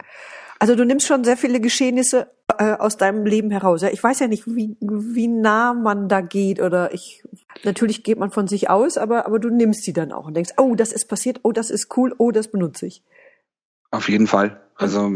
Also 0.59 0.77
du 0.77 0.85
nimmst 0.85 1.07
schon 1.07 1.25
sehr 1.25 1.39
viele 1.39 1.59
Geschehnisse 1.59 2.31
äh, 2.59 2.75
aus 2.75 2.99
deinem 2.99 3.25
Leben 3.25 3.51
heraus. 3.51 3.81
Ja? 3.81 3.89
Ich 3.89 4.03
weiß 4.03 4.21
ja 4.21 4.29
nicht, 4.29 4.47
wie 4.47 4.77
wie 4.81 5.27
nah 5.27 5.73
man 5.73 6.09
da 6.09 6.21
geht 6.21 6.61
oder 6.61 6.93
ich. 6.93 7.25
Natürlich 7.65 8.05
geht 8.05 8.19
man 8.19 8.31
von 8.31 8.47
sich 8.47 8.69
aus, 8.69 8.99
aber 8.99 9.25
aber 9.25 9.39
du 9.39 9.49
nimmst 9.49 9.85
sie 9.85 9.95
dann 9.95 10.13
auch 10.13 10.27
und 10.27 10.35
denkst, 10.35 10.53
oh, 10.59 10.75
das 10.75 10.93
ist 10.93 11.09
passiert, 11.09 11.41
oh, 11.45 11.53
das 11.53 11.71
ist 11.71 11.97
cool, 11.97 12.15
oh, 12.19 12.31
das 12.31 12.49
benutze 12.49 12.87
ich. 12.87 13.03
Auf 13.91 14.11
jeden 14.11 14.27
Fall. 14.27 14.61
Also 14.83 15.11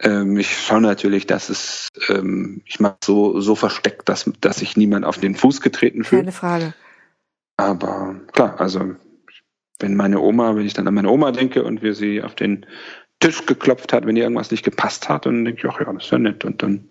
ähm, 0.00 0.36
ich 0.38 0.58
schaue 0.58 0.80
natürlich, 0.80 1.26
dass 1.26 1.48
es, 1.48 1.88
ähm, 2.08 2.62
ich 2.64 2.80
mache 2.80 2.96
so 3.04 3.40
so 3.40 3.54
versteckt, 3.54 4.08
dass 4.08 4.30
dass 4.40 4.58
sich 4.58 4.76
niemand 4.76 5.04
auf 5.04 5.18
den 5.18 5.34
Fuß 5.34 5.60
getreten 5.60 6.04
fühlt. 6.04 6.22
Keine 6.22 6.32
Frage. 6.32 6.74
Aber 7.56 8.16
klar, 8.32 8.58
also 8.58 8.94
wenn 9.78 9.96
meine 9.96 10.20
Oma, 10.20 10.56
wenn 10.56 10.66
ich 10.66 10.74
dann 10.74 10.88
an 10.88 10.94
meine 10.94 11.10
Oma 11.10 11.32
denke 11.32 11.62
und 11.62 11.82
wir 11.82 11.94
sie 11.94 12.22
auf 12.22 12.34
den 12.34 12.66
Tisch 13.18 13.44
geklopft 13.46 13.92
hat, 13.92 14.06
wenn 14.06 14.16
ihr 14.16 14.22
irgendwas 14.22 14.50
nicht 14.50 14.64
gepasst 14.64 15.08
hat, 15.08 15.26
dann 15.26 15.44
denke 15.44 15.60
ich, 15.62 15.72
ach 15.72 15.80
ja, 15.80 15.92
das 15.92 16.04
ist 16.04 16.10
ja 16.10 16.18
nett 16.18 16.44
und 16.44 16.62
dann 16.62 16.88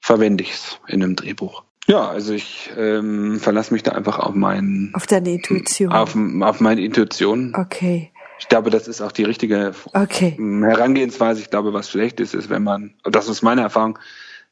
verwende 0.00 0.42
ich 0.42 0.52
es 0.52 0.80
in 0.88 1.02
einem 1.02 1.16
Drehbuch. 1.16 1.64
Ja, 1.86 2.08
also 2.08 2.34
ich 2.34 2.70
ähm, 2.76 3.40
verlasse 3.40 3.72
mich 3.72 3.82
da 3.82 3.92
einfach 3.92 4.18
auf 4.18 4.34
meinen 4.34 4.92
auf 4.94 5.06
deine 5.06 5.32
Intuition. 5.32 5.92
Auf, 5.92 6.16
auf 6.40 6.60
meine 6.60 6.82
Intuition. 6.82 7.54
Okay. 7.56 8.12
Ich 8.40 8.48
glaube, 8.48 8.70
das 8.70 8.88
ist 8.88 9.02
auch 9.02 9.12
die 9.12 9.24
richtige 9.24 9.72
okay. 9.92 10.36
Herangehensweise. 10.38 11.42
Ich 11.42 11.50
glaube, 11.50 11.74
was 11.74 11.90
schlecht 11.90 12.20
ist, 12.20 12.34
ist, 12.34 12.48
wenn 12.48 12.64
man, 12.64 12.94
das 13.04 13.28
ist 13.28 13.42
meine 13.42 13.60
Erfahrung, 13.60 13.98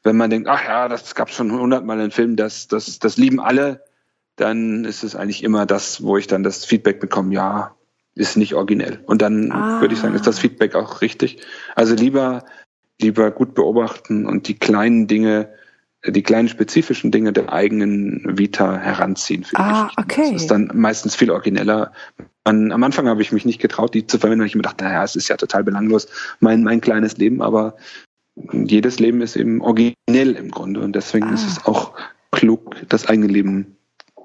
wenn 0.03 0.16
man 0.16 0.31
denkt, 0.31 0.46
ach 0.46 0.62
ja, 0.64 0.88
das 0.88 1.14
gab 1.14 1.31
schon 1.31 1.51
hundertmal 1.51 1.98
in 2.01 2.11
Film, 2.11 2.37
das, 2.37 2.68
das, 2.68 2.98
das 2.98 3.16
lieben 3.16 3.40
alle, 3.40 3.83
dann 4.37 4.85
ist 4.85 5.03
es 5.03 5.16
eigentlich 5.16 5.42
immer 5.42 5.66
das, 5.66 6.03
wo 6.03 6.16
ich 6.18 6.27
dann 6.27 6.42
das 6.42 6.64
Feedback 6.64 7.01
bekomme, 7.01 7.35
ja, 7.35 7.74
ist 8.14 8.37
nicht 8.37 8.55
originell. 8.55 9.01
Und 9.07 9.22
dann 9.22 9.51
ah. 9.53 9.81
würde 9.81 9.94
ich 9.94 10.01
sagen, 10.01 10.14
ist 10.14 10.27
das 10.27 10.38
Feedback 10.38 10.74
auch 10.74 11.01
richtig. 11.01 11.40
Also 11.74 11.94
lieber, 11.94 12.44
lieber 13.01 13.31
gut 13.31 13.55
beobachten 13.55 14.27
und 14.27 14.48
die 14.48 14.59
kleinen 14.59 15.07
Dinge, 15.07 15.48
die 16.07 16.22
kleinen 16.22 16.48
spezifischen 16.48 17.11
Dinge 17.11 17.33
der 17.33 17.53
eigenen 17.53 18.38
Vita 18.38 18.77
heranziehen 18.77 19.44
für 19.44 19.57
ah, 19.57 19.90
Okay. 19.96 20.33
Das 20.33 20.42
ist 20.42 20.51
dann 20.51 20.70
meistens 20.74 21.16
viel 21.16 21.31
origineller, 21.31 21.92
an, 22.48 22.72
am 22.72 22.82
Anfang 22.82 23.08
habe 23.08 23.22
ich 23.22 23.30
mich 23.30 23.44
nicht 23.44 23.61
getraut, 23.61 23.94
die 23.94 24.06
zu 24.06 24.18
verwenden, 24.18 24.40
weil 24.40 24.48
ich 24.48 24.54
mir 24.54 24.62
dachte, 24.62 24.84
naja, 24.84 25.04
es 25.04 25.16
ist 25.16 25.28
ja 25.28 25.37
total 25.37 25.64
belanglos, 25.64 26.08
mein, 26.40 26.62
mein 26.62 26.80
kleines 26.80 27.16
Leben, 27.18 27.42
aber 27.42 27.76
jedes 28.52 28.98
Leben 28.98 29.20
ist 29.20 29.37
eben 29.37 29.61
originell 29.61 30.34
im 30.37 30.50
Grunde 30.50 30.80
und 30.80 30.94
deswegen 30.94 31.26
ah. 31.26 31.34
ist 31.34 31.46
es 31.46 31.66
auch 31.66 31.94
klug, 32.30 32.76
das 32.88 33.06
eigene 33.06 33.26
Leben 33.26 33.76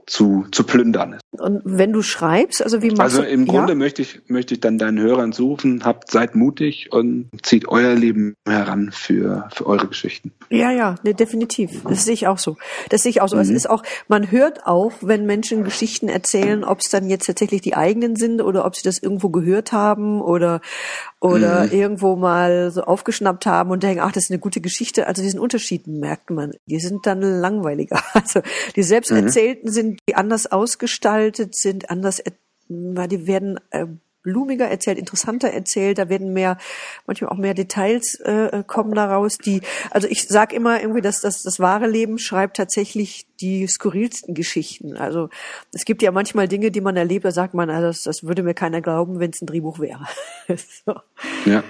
zu, 0.06 0.46
zu 0.52 0.64
plündern. 0.64 1.20
Und 1.34 1.62
wenn 1.66 1.92
du 1.92 2.02
schreibst, 2.02 2.64
also 2.64 2.82
wie 2.82 2.90
machst 2.90 3.02
also 3.02 3.18
du? 3.18 3.24
Also 3.24 3.34
im 3.34 3.46
Grunde 3.46 3.74
ja? 3.74 3.78
möchte 3.78 4.02
ich, 4.02 4.22
möchte 4.28 4.54
ich 4.54 4.60
dann 4.60 4.78
deinen 4.78 5.00
Hörern 5.00 5.32
suchen, 5.32 5.84
habt, 5.84 6.12
seid 6.12 6.36
mutig 6.36 6.90
und 6.92 7.30
zieht 7.42 7.68
euer 7.68 7.96
Leben 7.96 8.36
heran 8.48 8.92
für, 8.92 9.50
für 9.54 9.66
eure 9.66 9.88
Geschichten. 9.88 10.32
Ja, 10.50 10.72
ja, 10.72 10.96
ne, 11.04 11.14
definitiv. 11.14 11.84
Das 11.84 12.06
sehe 12.06 12.14
ich 12.14 12.28
auch 12.28 12.38
so. 12.38 12.58
Das 12.90 13.04
sehe 13.04 13.10
ich 13.10 13.22
auch 13.22 13.28
so. 13.28 13.36
Mhm. 13.36 13.42
Es 13.42 13.50
ist 13.50 13.70
auch, 13.70 13.84
man 14.08 14.30
hört 14.30 14.66
auch, 14.68 14.94
wenn 15.02 15.26
Menschen 15.26 15.64
Geschichten 15.64 16.10
erzählen, 16.10 16.64
ob 16.64 16.80
es 16.80 16.90
dann 16.90 17.10
jetzt 17.10 17.26
tatsächlich 17.26 17.62
die 17.62 17.76
eigenen 17.76 18.16
sind 18.16 18.42
oder 18.42 18.66
ob 18.66 18.76
sie 18.76 18.84
das 18.84 19.00
irgendwo 19.00 19.30
gehört 19.30 19.72
haben 19.72 20.22
oder, 20.22 20.62
oder 21.20 21.66
mhm. 21.66 21.72
irgendwo 21.72 22.16
mal 22.16 22.70
so 22.72 22.84
aufgeschnappt 22.84 23.46
haben 23.46 23.72
und 23.72 23.82
denken, 23.82 24.02
ach, 24.02 24.12
das 24.12 24.26
ist 24.26 24.32
eine 24.32 24.40
gute 24.40 24.62
Geschichte. 24.62 25.08
Also 25.08 25.24
diesen 25.24 25.40
Unterschied 25.40 25.88
merkt 25.88 26.30
man. 26.30 26.52
Die 26.68 26.80
sind 26.80 27.06
dann 27.06 27.22
langweiliger. 27.22 28.02
Also 28.14 28.42
die 28.76 28.84
selbsterzählten 28.84 29.70
mhm. 29.70 29.74
sind 29.74 30.00
anders 30.14 30.50
ausgestaltet, 30.50 31.23
sind 31.32 31.90
anders, 31.90 32.22
weil 32.68 33.08
die 33.08 33.28
werden 33.28 33.60
äh, 33.72 33.86
blumiger 34.24 34.68
erzählt, 34.68 34.98
interessanter 34.98 35.50
erzählt. 35.50 35.98
Da 35.98 36.10
werden 36.10 36.34
mehr, 36.34 36.58
manchmal 37.06 37.30
auch 37.30 37.38
mehr 37.38 37.54
Details 37.54 38.16
äh, 38.22 38.64
kommen 38.66 38.96
daraus. 38.96 39.38
Die, 39.38 39.62
also 39.92 40.08
ich 40.08 40.28
sag 40.28 40.54
immer 40.54 40.82
irgendwie, 40.82 41.02
dass 41.02 41.22
das, 41.22 41.44
das 41.44 41.60
wahre 41.60 41.88
Leben 41.88 42.18
schreibt 42.18 42.58
tatsächlich 42.58 43.28
die 43.42 43.68
skurrilsten 43.68 44.34
Geschichten. 44.34 44.96
Also 44.98 45.30
es 45.74 45.86
gibt 45.86 46.02
ja 46.02 46.12
manchmal 46.12 46.48
Dinge, 46.48 46.72
die 46.72 46.82
man 46.82 46.96
erlebt, 46.96 47.26
da 47.26 47.32
sagt 47.32 47.54
man, 47.54 47.70
also 47.70 47.88
das, 47.88 48.04
das 48.04 48.24
würde 48.24 48.44
mir 48.44 48.54
keiner 48.54 48.82
glauben, 48.82 49.20
wenn 49.20 49.32
es 49.32 49.42
ein 49.42 49.48
Drehbuch 49.48 49.80
wäre. 49.80 50.08
so. 50.86 50.96
Ja. 51.46 51.64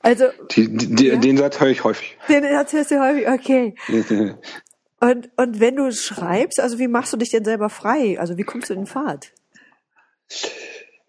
Also 0.00 0.26
die, 0.50 0.68
die, 0.68 1.06
ja? 1.06 1.16
den 1.16 1.38
Satz 1.38 1.58
höre 1.58 1.68
ich 1.68 1.82
häufig. 1.82 2.18
Den 2.28 2.42
Satz 2.42 2.74
hörst 2.74 2.90
du 2.90 3.00
häufig, 3.00 3.26
okay. 3.28 3.74
und, 5.04 5.28
und 5.36 5.60
wenn 5.60 5.76
du 5.76 5.92
schreibst, 5.92 6.58
also 6.58 6.78
wie 6.78 6.88
machst 6.88 7.12
du 7.12 7.18
dich 7.18 7.28
denn 7.28 7.44
selber 7.44 7.68
frei? 7.68 8.18
Also 8.18 8.38
wie 8.38 8.42
kommst 8.42 8.70
du 8.70 8.72
in 8.72 8.80
den 8.80 8.86
Fahrt? 8.86 9.32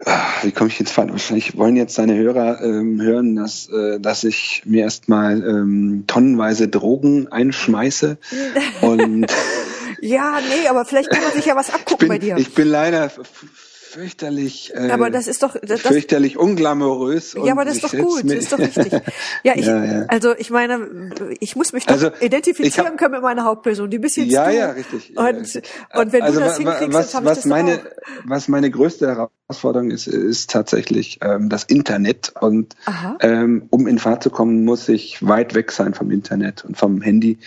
Ah, 0.06 0.28
wie 0.42 0.52
komme 0.52 0.70
ich 0.70 0.78
jetzt 0.80 0.92
Fahrt? 0.92 1.12
Wahrscheinlich 1.12 1.58
wollen 1.58 1.78
jetzt 1.78 1.98
deine 1.98 2.18
Hörer 2.18 2.62
ähm, 2.62 3.00
hören, 3.00 3.38
dass, 3.38 3.70
äh, 3.70 4.02
dass 4.02 4.26
ich 4.26 4.64
mir 4.66 4.84
erstmal 4.84 5.42
ähm, 5.48 6.04
tonnenweise 6.08 6.68
Drogen 6.68 7.30
einschmeiße 7.30 8.18
und 8.82 9.28
ja, 10.02 10.40
nee, 10.42 10.68
aber 10.68 10.84
vielleicht 10.84 11.10
kann 11.10 11.24
man 11.24 11.32
sich 11.32 11.46
ja 11.46 11.56
was 11.56 11.74
abgucken 11.74 12.00
bin, 12.00 12.08
bei 12.10 12.18
dir. 12.18 12.36
Ich 12.36 12.54
bin 12.54 12.68
leider 12.68 13.10
fürchterlich, 13.96 14.74
äh, 14.76 14.92
aber 14.92 15.10
das 15.10 15.28
ist 15.28 15.42
doch 15.42 15.56
das, 15.62 15.82
fürchterlich 15.82 16.38
unglamourös. 16.38 17.34
Ja, 17.34 17.54
aber 17.54 17.64
das 17.64 17.76
ist 17.76 17.86
doch 17.86 17.92
gut, 17.92 18.24
das 18.26 18.34
ist 18.34 18.52
doch 18.52 18.60
richtig. 18.60 18.92
Ja, 19.44 19.54
ich, 19.56 19.66
ja, 19.66 19.84
ja. 19.84 20.06
also 20.08 20.36
ich 20.36 20.50
meine, 20.50 21.12
ich 21.40 21.56
muss 21.56 21.72
mich 21.72 21.86
doch 21.86 21.94
also, 21.94 22.10
identifizieren 22.20 22.88
hab, 22.88 22.98
können 22.98 23.14
mit 23.14 23.22
meiner 23.22 23.46
Hauptperson, 23.46 23.90
die 23.90 23.98
jetzt 23.98 24.18
Ja, 24.18 24.50
du. 24.50 24.56
ja, 24.56 24.72
richtig. 24.72 25.18
Und, 25.18 25.62
und 25.94 26.14
wenn 26.14 26.22
also, 26.22 26.40
du 26.40 26.46
das 26.46 26.58
hinkriegst, 26.58 26.94
was, 26.94 27.12
dann 27.12 27.26
was 27.26 27.46
meine, 27.46 27.76
auch. 27.76 27.80
was 28.26 28.48
meine 28.48 28.70
größte 28.70 29.08
Herausforderung 29.08 29.92
ist, 29.92 30.08
ist 30.08 30.50
tatsächlich 30.50 31.20
ähm, 31.22 31.50
das 31.50 31.64
Internet. 31.64 32.34
Und 32.40 32.76
ähm, 33.22 33.68
um 33.70 33.88
in 33.88 34.00
Fahrt 34.00 34.24
zu 34.24 34.30
kommen, 34.30 34.66
muss 34.66 34.90
ich 34.90 35.26
weit 35.26 35.54
weg 35.54 35.72
sein 35.72 35.94
vom 35.94 36.12
Internet 36.12 36.66
und 36.66 36.78
vom 36.78 37.02
Handy. 37.02 37.38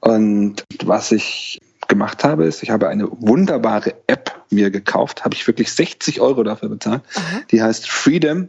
Und 0.00 0.64
was 0.84 1.12
ich 1.12 1.58
gemacht 1.88 2.22
habe, 2.22 2.44
ist, 2.44 2.62
ich 2.62 2.70
habe 2.70 2.88
eine 2.88 3.08
wunderbare 3.10 3.94
App 4.06 4.44
mir 4.50 4.70
gekauft, 4.70 5.24
habe 5.24 5.34
ich 5.34 5.46
wirklich 5.46 5.72
60 5.72 6.20
Euro 6.20 6.42
dafür 6.42 6.68
bezahlt. 6.68 7.02
Aha. 7.14 7.40
Die 7.50 7.62
heißt 7.62 7.88
Freedom. 7.88 8.48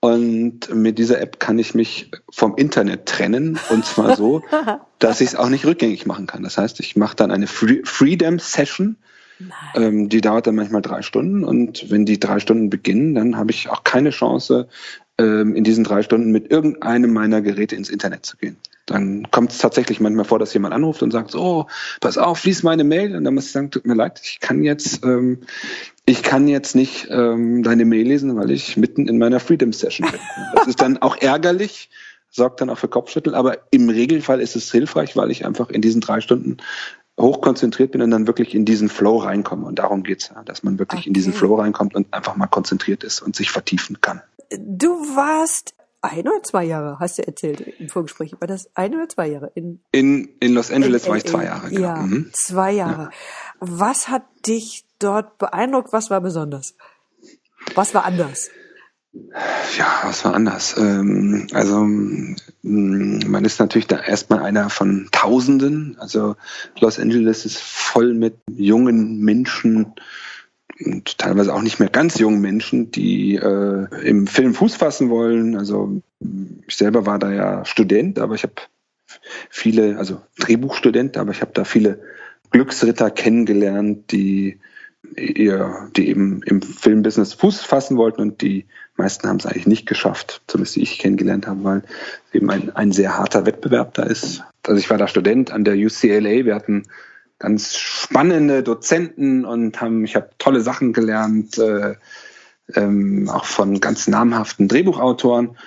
Und 0.00 0.68
mit 0.74 0.98
dieser 0.98 1.18
App 1.22 1.40
kann 1.40 1.58
ich 1.58 1.74
mich 1.74 2.10
vom 2.30 2.56
Internet 2.56 3.06
trennen 3.06 3.58
und 3.70 3.86
zwar 3.86 4.16
so, 4.16 4.42
dass 4.98 5.22
ich 5.22 5.28
es 5.28 5.34
auch 5.34 5.48
nicht 5.48 5.64
rückgängig 5.64 6.04
machen 6.04 6.26
kann. 6.26 6.42
Das 6.42 6.58
heißt, 6.58 6.78
ich 6.80 6.94
mache 6.94 7.16
dann 7.16 7.30
eine 7.30 7.46
Free 7.46 7.80
Freedom 7.84 8.38
Session. 8.38 8.96
Ähm, 9.74 10.10
die 10.10 10.20
dauert 10.20 10.46
dann 10.46 10.56
manchmal 10.56 10.82
drei 10.82 11.00
Stunden 11.00 11.42
und 11.42 11.90
wenn 11.90 12.04
die 12.04 12.20
drei 12.20 12.38
Stunden 12.38 12.68
beginnen, 12.70 13.14
dann 13.14 13.36
habe 13.36 13.50
ich 13.50 13.68
auch 13.70 13.82
keine 13.82 14.10
Chance, 14.10 14.68
ähm, 15.18 15.56
in 15.56 15.64
diesen 15.64 15.84
drei 15.84 16.02
Stunden 16.02 16.30
mit 16.30 16.50
irgendeinem 16.50 17.12
meiner 17.12 17.40
Geräte 17.40 17.74
ins 17.74 17.88
Internet 17.88 18.26
zu 18.26 18.36
gehen. 18.36 18.56
Dann 18.86 19.30
kommt 19.30 19.52
es 19.52 19.58
tatsächlich 19.58 20.00
manchmal 20.00 20.24
vor, 20.24 20.38
dass 20.38 20.52
jemand 20.52 20.74
anruft 20.74 21.02
und 21.02 21.10
sagt, 21.10 21.30
so, 21.30 21.66
pass 22.00 22.18
auf, 22.18 22.44
lies 22.44 22.62
meine 22.62 22.84
Mail. 22.84 23.16
Und 23.16 23.24
dann 23.24 23.34
muss 23.34 23.46
ich 23.46 23.52
sagen, 23.52 23.70
tut 23.70 23.86
mir 23.86 23.94
leid, 23.94 24.20
ich 24.22 24.40
kann 24.40 24.62
jetzt, 24.62 25.04
ähm, 25.04 25.40
ich 26.04 26.22
kann 26.22 26.48
jetzt 26.48 26.74
nicht 26.74 27.08
ähm, 27.10 27.62
deine 27.62 27.84
Mail 27.86 28.06
lesen, 28.06 28.36
weil 28.36 28.50
ich 28.50 28.76
mitten 28.76 29.08
in 29.08 29.18
meiner 29.18 29.40
Freedom 29.40 29.72
Session 29.72 30.10
bin. 30.10 30.20
Das 30.54 30.66
ist 30.66 30.80
dann 30.80 30.98
auch 30.98 31.16
ärgerlich, 31.16 31.88
sorgt 32.30 32.60
dann 32.60 32.68
auch 32.68 32.78
für 32.78 32.88
Kopfschüttel, 32.88 33.34
aber 33.34 33.58
im 33.70 33.88
Regelfall 33.88 34.40
ist 34.40 34.56
es 34.56 34.70
hilfreich, 34.70 35.16
weil 35.16 35.30
ich 35.30 35.46
einfach 35.46 35.70
in 35.70 35.80
diesen 35.80 36.02
drei 36.02 36.20
Stunden 36.20 36.58
hochkonzentriert 37.18 37.92
bin 37.92 38.02
und 38.02 38.10
dann 38.10 38.26
wirklich 38.26 38.54
in 38.54 38.64
diesen 38.64 38.88
Flow 38.88 39.18
reinkomme. 39.18 39.66
Und 39.66 39.78
darum 39.78 40.02
geht's 40.02 40.30
ja, 40.34 40.42
dass 40.42 40.62
man 40.62 40.78
wirklich 40.78 41.02
okay. 41.02 41.08
in 41.08 41.14
diesen 41.14 41.32
Flow 41.32 41.54
reinkommt 41.54 41.94
und 41.94 42.12
einfach 42.12 42.36
mal 42.36 42.48
konzentriert 42.48 43.04
ist 43.04 43.22
und 43.22 43.36
sich 43.36 43.50
vertiefen 43.50 44.00
kann. 44.00 44.20
Du 44.58 44.90
warst 45.16 45.74
ein 46.04 46.28
oder 46.28 46.42
zwei 46.42 46.64
Jahre, 46.64 46.98
hast 47.00 47.18
du 47.18 47.26
erzählt 47.26 47.60
im 47.60 47.88
Vorgespräch. 47.88 48.34
War 48.40 48.48
das 48.48 48.70
ein 48.74 48.94
oder 48.94 49.08
zwei 49.08 49.28
Jahre? 49.28 49.50
In, 49.54 49.80
in, 49.92 50.28
in 50.40 50.54
Los 50.54 50.70
Angeles 50.70 51.04
in, 51.04 51.10
war 51.10 51.16
ich 51.16 51.24
zwei 51.24 51.44
Jahre. 51.44 51.68
Genau. 51.68 51.80
Ja, 51.80 51.96
mhm. 51.96 52.30
zwei 52.32 52.72
Jahre. 52.72 53.02
Ja. 53.02 53.10
Was 53.60 54.08
hat 54.08 54.24
dich 54.46 54.84
dort 54.98 55.38
beeindruckt? 55.38 55.92
Was 55.92 56.10
war 56.10 56.20
besonders? 56.20 56.74
Was 57.74 57.94
war 57.94 58.04
anders? 58.04 58.50
Ja, 59.78 59.86
was 60.04 60.24
war 60.24 60.34
anders? 60.34 60.76
Ähm, 60.76 61.46
also 61.52 61.84
mm, 61.84 63.20
man 63.26 63.44
ist 63.44 63.60
natürlich 63.60 63.86
da 63.86 64.00
erstmal 64.00 64.40
einer 64.40 64.70
von 64.70 65.08
Tausenden. 65.12 65.96
Also 65.98 66.36
Los 66.80 66.98
Angeles 66.98 67.44
ist 67.46 67.58
voll 67.58 68.14
mit 68.14 68.36
jungen 68.50 69.20
Menschen, 69.20 69.94
und 70.84 71.18
teilweise 71.18 71.54
auch 71.54 71.62
nicht 71.62 71.78
mehr 71.78 71.88
ganz 71.88 72.18
jungen 72.18 72.40
Menschen, 72.40 72.90
die 72.90 73.36
äh, 73.36 73.86
im 74.02 74.26
Film 74.26 74.54
Fuß 74.54 74.76
fassen 74.76 75.10
wollen. 75.10 75.56
Also 75.56 76.02
ich 76.66 76.76
selber 76.76 77.06
war 77.06 77.18
da 77.18 77.32
ja 77.32 77.64
Student, 77.64 78.18
aber 78.18 78.34
ich 78.34 78.42
habe 78.42 78.54
viele, 79.50 79.98
also 79.98 80.20
Drehbuchstudent, 80.38 81.16
aber 81.16 81.30
ich 81.30 81.42
habe 81.42 81.52
da 81.54 81.64
viele 81.64 82.00
Glücksritter 82.50 83.10
kennengelernt, 83.10 84.10
die 84.10 84.58
ihr, 85.16 85.90
die 85.96 86.08
eben 86.08 86.42
im 86.42 86.62
Filmbusiness 86.62 87.34
Fuß 87.34 87.60
fassen 87.60 87.96
wollten 87.96 88.20
und 88.20 88.42
die 88.42 88.66
meisten 88.96 89.28
haben 89.28 89.36
es 89.36 89.46
eigentlich 89.46 89.66
nicht 89.66 89.86
geschafft, 89.86 90.42
zumindest 90.46 90.76
die 90.76 90.82
ich 90.82 90.98
kennengelernt 90.98 91.46
habe, 91.46 91.62
weil 91.64 91.82
eben 92.32 92.50
ein, 92.50 92.74
ein 92.74 92.92
sehr 92.92 93.16
harter 93.16 93.46
Wettbewerb 93.46 93.94
da 93.94 94.04
ist. 94.04 94.42
Also 94.66 94.78
ich 94.78 94.88
war 94.90 94.98
da 94.98 95.08
Student 95.08 95.50
an 95.50 95.64
der 95.64 95.74
UCLA, 95.74 96.44
wir 96.44 96.54
hatten 96.54 96.84
ganz 97.44 97.76
spannende 97.76 98.62
Dozenten 98.62 99.44
und 99.44 99.78
haben, 99.78 100.04
ich 100.04 100.16
habe 100.16 100.30
tolle 100.38 100.62
Sachen 100.62 100.94
gelernt, 100.94 101.58
äh, 101.58 101.94
ähm, 102.74 103.28
auch 103.28 103.44
von 103.44 103.80
ganz 103.80 104.08
namhaften 104.08 104.66
Drehbuchautoren. 104.66 105.58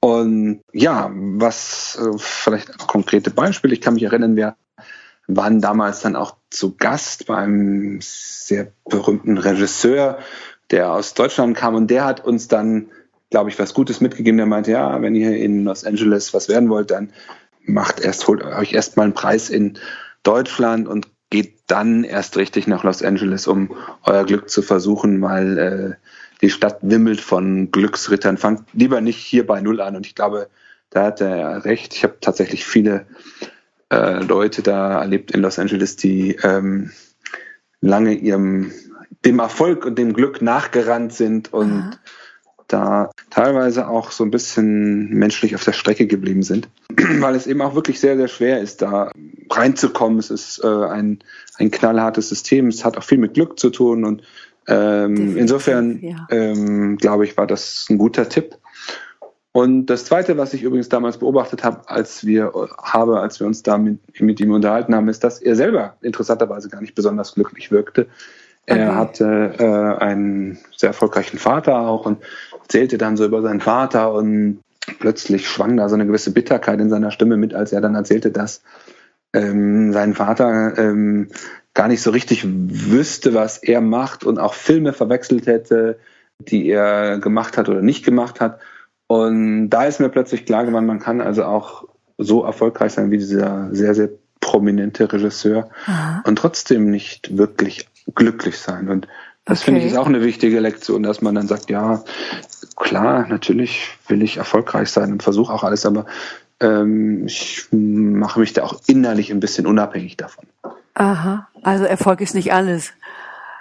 Und 0.00 0.62
ja, 0.72 1.10
was 1.12 1.98
äh, 2.00 2.16
vielleicht 2.16 2.78
konkrete 2.86 3.30
Beispiele, 3.30 3.74
ich 3.74 3.82
kann 3.82 3.94
mich 3.94 4.04
erinnern, 4.04 4.34
wir 4.34 4.56
waren 5.26 5.60
damals 5.60 6.00
dann 6.00 6.16
auch 6.16 6.36
zu 6.48 6.74
Gast 6.76 7.26
bei 7.26 7.36
einem 7.36 7.98
sehr 8.00 8.72
berühmten 8.88 9.36
Regisseur, 9.36 10.18
der 10.70 10.90
aus 10.90 11.12
Deutschland 11.12 11.54
kam 11.54 11.74
und 11.74 11.90
der 11.90 12.06
hat 12.06 12.24
uns 12.24 12.48
dann, 12.48 12.88
glaube 13.28 13.50
ich, 13.50 13.58
was 13.58 13.74
Gutes 13.74 14.00
mitgegeben. 14.00 14.38
Der 14.38 14.46
meinte, 14.46 14.70
ja, 14.70 15.02
wenn 15.02 15.14
ihr 15.14 15.36
in 15.36 15.64
Los 15.64 15.84
Angeles 15.84 16.32
was 16.32 16.48
werden 16.48 16.70
wollt, 16.70 16.90
dann 16.90 17.12
macht 17.66 18.00
erst, 18.00 18.26
holt 18.26 18.42
euch 18.42 18.72
erst 18.72 18.96
mal 18.96 19.02
einen 19.02 19.12
Preis 19.12 19.50
in 19.50 19.78
Deutschland 20.22 20.88
und 20.88 21.08
geht 21.30 21.58
dann 21.66 22.04
erst 22.04 22.36
richtig 22.36 22.66
nach 22.66 22.84
Los 22.84 23.02
Angeles, 23.02 23.46
um 23.46 23.74
euer 24.04 24.24
Glück 24.24 24.48
zu 24.48 24.62
versuchen, 24.62 25.20
weil 25.22 25.58
äh, 25.58 25.94
die 26.40 26.50
Stadt 26.50 26.78
wimmelt 26.82 27.20
von 27.20 27.70
Glücksrittern. 27.70 28.36
Fangt 28.36 28.68
lieber 28.72 29.00
nicht 29.00 29.18
hier 29.18 29.46
bei 29.46 29.60
Null 29.60 29.80
an. 29.80 29.96
Und 29.96 30.06
ich 30.06 30.14
glaube, 30.14 30.48
da 30.90 31.04
hat 31.04 31.20
er 31.20 31.64
recht. 31.64 31.94
Ich 31.94 32.04
habe 32.04 32.18
tatsächlich 32.20 32.64
viele 32.64 33.06
äh, 33.90 34.22
Leute 34.22 34.62
da 34.62 35.00
erlebt 35.00 35.32
in 35.32 35.40
Los 35.40 35.58
Angeles, 35.58 35.96
die 35.96 36.36
ähm, 36.42 36.92
lange 37.80 38.14
ihrem 38.14 38.72
dem 39.24 39.38
Erfolg 39.40 39.84
und 39.84 39.98
dem 39.98 40.12
Glück 40.12 40.42
nachgerannt 40.42 41.12
sind 41.12 41.52
und 41.52 41.72
Aha 41.72 41.90
da 42.68 43.10
teilweise 43.30 43.88
auch 43.88 44.10
so 44.10 44.24
ein 44.24 44.30
bisschen 44.30 45.10
menschlich 45.10 45.54
auf 45.54 45.64
der 45.64 45.72
Strecke 45.72 46.06
geblieben 46.06 46.42
sind, 46.42 46.68
weil 47.20 47.34
es 47.34 47.46
eben 47.46 47.62
auch 47.62 47.74
wirklich 47.74 48.00
sehr, 48.00 48.16
sehr 48.16 48.28
schwer 48.28 48.60
ist, 48.60 48.82
da 48.82 49.12
reinzukommen. 49.50 50.18
Es 50.18 50.30
ist 50.30 50.62
äh, 50.62 50.66
ein, 50.66 51.20
ein 51.58 51.70
knallhartes 51.70 52.28
System. 52.28 52.68
Es 52.68 52.84
hat 52.84 52.96
auch 52.96 53.04
viel 53.04 53.18
mit 53.18 53.34
Glück 53.34 53.58
zu 53.58 53.70
tun 53.70 54.04
und 54.04 54.22
ähm, 54.68 55.36
insofern 55.36 56.00
ja. 56.00 56.26
ähm, 56.30 56.96
glaube 56.96 57.24
ich, 57.24 57.36
war 57.36 57.46
das 57.46 57.86
ein 57.88 57.98
guter 57.98 58.28
Tipp. 58.28 58.56
Und 59.52 59.86
das 59.86 60.04
Zweite, 60.04 60.36
was 60.36 60.52
ich 60.52 60.62
übrigens 60.62 60.90
damals 60.90 61.16
beobachtet 61.16 61.64
habe, 61.64 61.88
als 61.88 62.26
wir 62.26 62.52
habe, 62.82 63.20
als 63.20 63.40
wir 63.40 63.46
uns 63.46 63.62
da 63.62 63.78
mit, 63.78 64.20
mit 64.20 64.38
ihm 64.38 64.50
unterhalten 64.50 64.94
haben, 64.94 65.08
ist, 65.08 65.24
dass 65.24 65.40
er 65.40 65.56
selber 65.56 65.96
interessanterweise 66.02 66.68
gar 66.68 66.82
nicht 66.82 66.94
besonders 66.94 67.34
glücklich 67.34 67.70
wirkte. 67.70 68.06
Er 68.66 68.88
okay. 68.88 68.96
hatte 68.96 69.54
äh, 69.58 70.02
einen 70.02 70.58
sehr 70.76 70.88
erfolgreichen 70.88 71.38
Vater 71.38 71.78
auch 71.78 72.04
und 72.04 72.18
erzählte 72.60 72.98
dann 72.98 73.16
so 73.16 73.24
über 73.24 73.40
seinen 73.40 73.60
Vater 73.60 74.12
und 74.12 74.60
plötzlich 74.98 75.48
schwang 75.48 75.76
da 75.76 75.88
so 75.88 75.94
eine 75.94 76.06
gewisse 76.06 76.32
Bitterkeit 76.32 76.80
in 76.80 76.90
seiner 76.90 77.10
Stimme 77.10 77.36
mit, 77.36 77.54
als 77.54 77.72
er 77.72 77.80
dann 77.80 77.94
erzählte, 77.94 78.30
dass 78.30 78.62
ähm, 79.36 79.92
sein 79.92 80.14
Vater 80.14 80.76
ähm, 80.78 81.28
gar 81.74 81.88
nicht 81.88 82.02
so 82.02 82.10
richtig 82.10 82.44
wüsste, 82.46 83.34
was 83.34 83.58
er 83.58 83.80
macht 83.80 84.24
und 84.24 84.38
auch 84.38 84.54
Filme 84.54 84.92
verwechselt 84.92 85.46
hätte, 85.46 85.98
die 86.38 86.68
er 86.68 87.18
gemacht 87.18 87.58
hat 87.58 87.68
oder 87.68 87.82
nicht 87.82 88.04
gemacht 88.04 88.40
hat. 88.40 88.60
Und 89.06 89.70
da 89.70 89.84
ist 89.84 90.00
mir 90.00 90.08
plötzlich 90.08 90.46
klar 90.46 90.64
geworden, 90.64 90.86
man 90.86 90.98
kann 90.98 91.20
also 91.20 91.44
auch 91.44 91.84
so 92.18 92.44
erfolgreich 92.44 92.92
sein 92.92 93.10
wie 93.10 93.18
dieser 93.18 93.68
sehr, 93.72 93.94
sehr 93.94 94.08
prominente 94.40 95.12
Regisseur 95.12 95.68
Aha. 95.86 96.22
und 96.24 96.36
trotzdem 96.36 96.90
nicht 96.90 97.36
wirklich 97.36 97.88
glücklich 98.14 98.58
sein. 98.58 98.88
Und 98.88 99.06
das 99.44 99.58
okay. 99.58 99.66
finde 99.66 99.80
ich 99.80 99.92
ist 99.92 99.98
auch 99.98 100.06
eine 100.06 100.22
wichtige 100.22 100.60
Lektion, 100.60 101.02
dass 101.02 101.20
man 101.20 101.34
dann 101.34 101.46
sagt, 101.46 101.70
ja, 101.70 102.02
klar, 102.76 103.26
natürlich 103.28 103.90
will 104.08 104.22
ich 104.22 104.38
erfolgreich 104.38 104.90
sein 104.90 105.12
und 105.12 105.22
versuche 105.22 105.52
auch 105.52 105.62
alles, 105.62 105.84
aber 105.86 106.06
ähm, 106.60 107.26
ich 107.26 107.66
mache 107.70 108.40
mich 108.40 108.52
da 108.52 108.64
auch 108.64 108.80
innerlich 108.86 109.30
ein 109.30 109.40
bisschen 109.40 109.66
unabhängig 109.66 110.16
davon. 110.16 110.46
Aha, 110.94 111.48
also 111.62 111.84
Erfolg 111.84 112.20
ist 112.20 112.34
nicht 112.34 112.52
alles. 112.52 112.92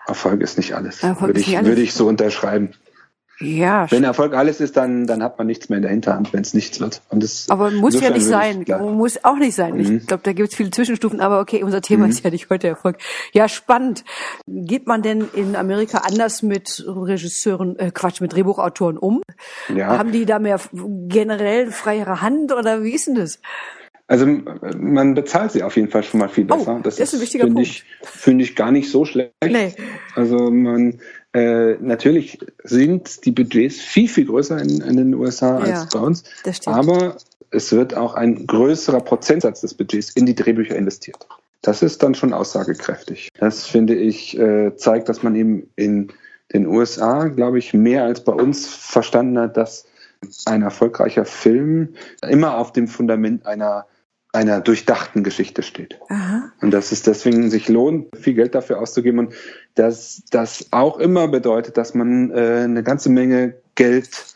Erfolg 0.08 0.42
ist 0.42 0.58
nicht 0.58 0.76
alles. 0.76 1.04
Erfolg 1.04 1.30
würde, 1.30 1.40
ich, 1.40 1.48
nicht 1.48 1.58
alles. 1.58 1.68
würde 1.68 1.82
ich 1.82 1.94
so 1.94 2.08
unterschreiben. 2.08 2.72
Ja. 3.40 3.90
Wenn 3.92 4.04
Erfolg 4.04 4.34
alles 4.34 4.62
ist, 4.62 4.78
dann, 4.78 5.08
dann 5.08 5.22
hat 5.22 5.38
man 5.38 5.48
nichts 5.48 5.68
mehr 5.68 5.78
in 5.78 5.82
der 5.82 5.92
Hinterhand, 5.92 6.32
wenn 6.32 6.42
es 6.42 6.54
nichts 6.54 6.80
wird. 6.80 7.02
Und 7.10 7.22
das, 7.22 7.48
aber 7.50 7.70
muss 7.72 8.00
ja 8.00 8.10
nicht 8.10 8.26
sein. 8.26 8.62
Ich, 8.62 8.76
muss 8.78 9.24
auch 9.24 9.36
nicht 9.36 9.56
sein. 9.56 9.76
Mhm. 9.76 9.98
Ich 9.98 10.08
glaube, 10.08 10.24
da 10.24 10.32
gibt 10.32 10.50
es 10.50 10.56
viele 10.56 10.72
Zwischenstufen, 10.72 11.20
aber 11.20 11.42
okay, 11.42 11.64
unser 11.64 11.82
Thema 11.82 12.06
mhm. 12.06 12.12
ist 12.12 12.24
ja 12.24 12.30
nicht 12.30 12.50
heute 12.50 12.68
Erfolg. 12.68 12.98
Ja, 13.34 13.50
spannend. 13.50 14.06
Geht 14.48 14.88
man 14.88 15.02
denn 15.02 15.28
in 15.34 15.56
Amerika 15.56 16.00
anders 16.00 16.44
mit 16.44 16.86
Regisseuren, 16.88 17.78
äh, 17.78 17.92
Quatsch, 17.92 18.22
mit 18.22 18.34
Drehbuchautoren 18.34 18.98
um? 18.98 19.22
Ja. 19.74 19.98
Haben 19.98 20.12
die 20.12 20.26
da 20.26 20.40
mehr 20.40 20.60
generell 20.72 21.72
freiere 21.72 22.22
Hand 22.22 22.54
oder 22.54 22.84
wie 22.84 22.92
ist 22.92 23.08
denn 23.08 23.16
das? 23.16 23.40
Also 24.08 24.28
man 24.78 25.16
bezahlt 25.16 25.52
sie 25.52 25.64
auf 25.64 25.76
jeden 25.76 25.90
Fall 25.90 26.04
schon 26.04 26.20
mal 26.20 26.30
viel 26.30 26.46
oh, 26.52 26.58
besser. 26.58 26.76
Oh, 26.78 26.82
das, 26.84 26.98
das, 26.98 27.10
ist 27.10 27.16
ein 27.16 27.22
wichtiger 27.22 27.46
finde 27.46 27.62
ich, 27.64 27.84
finde 28.04 28.44
ich 28.44 28.56
gar 28.56 28.72
nicht 28.72 28.92
so 28.92 29.04
schlecht. 29.04 29.34
Nee. 29.44 29.74
Also 30.14 30.52
man 30.52 31.00
äh, 31.34 31.74
natürlich 31.82 32.38
sind 32.64 33.26
die 33.26 33.32
Budgets 33.32 33.82
viel, 33.82 34.08
viel 34.08 34.26
größer 34.26 34.62
in, 34.62 34.82
in 34.82 34.98
den 34.98 35.14
USA 35.16 35.60
ja, 35.66 35.82
als 35.82 35.90
bei 35.90 36.00
uns. 36.00 36.24
Das 36.44 36.58
stimmt. 36.58 36.78
Aber 36.78 37.18
es 37.50 37.72
wird 37.72 37.96
auch 37.96 38.14
ein 38.14 38.46
größerer 38.46 39.02
Prozentsatz 39.02 39.62
des 39.62 39.74
Budgets 39.74 40.12
in 40.12 40.26
die 40.26 40.36
Drehbücher 40.36 40.76
investiert. 40.76 41.28
Das 41.62 41.82
ist 41.82 42.04
dann 42.04 42.14
schon 42.14 42.32
aussagekräftig. 42.32 43.30
Das 43.40 43.66
finde 43.66 43.96
ich 43.96 44.38
äh, 44.38 44.76
zeigt, 44.76 45.10
dass 45.10 45.24
man 45.24 45.36
eben 45.36 45.70
in 45.76 46.14
den 46.54 46.68
USA, 46.68 47.28
glaube 47.28 47.58
ich, 47.58 47.74
mehr 47.74 48.04
als 48.04 48.24
bei 48.24 48.34
uns 48.34 48.68
verstanden 48.68 49.40
hat, 49.40 49.58
dass 49.58 49.88
ein 50.46 50.62
erfolgreicher 50.62 51.26
Film 51.26 51.96
immer 52.28 52.58
auf 52.58 52.72
dem 52.72 52.88
Fundament 52.88 53.46
einer 53.48 53.88
einer 54.36 54.62
durchdachten 54.62 55.24
Geschichte 55.24 55.64
steht. 55.64 56.00
Aha. 56.10 56.52
Und 56.62 56.72
dass 56.72 56.92
es 56.92 57.02
deswegen 57.02 57.50
sich 57.50 57.70
lohnt, 57.70 58.16
viel 58.16 58.34
Geld 58.34 58.54
dafür 58.54 58.80
auszugeben 58.80 59.20
und 59.20 59.34
dass 59.76 60.24
das 60.30 60.68
auch 60.72 61.00
immer 61.00 61.28
bedeutet, 61.28 61.78
dass 61.78 61.94
man 61.94 62.32
äh, 62.32 62.62
eine 62.64 62.84
ganze 62.84 63.10
Menge 63.10 63.56
Geld 63.76 64.36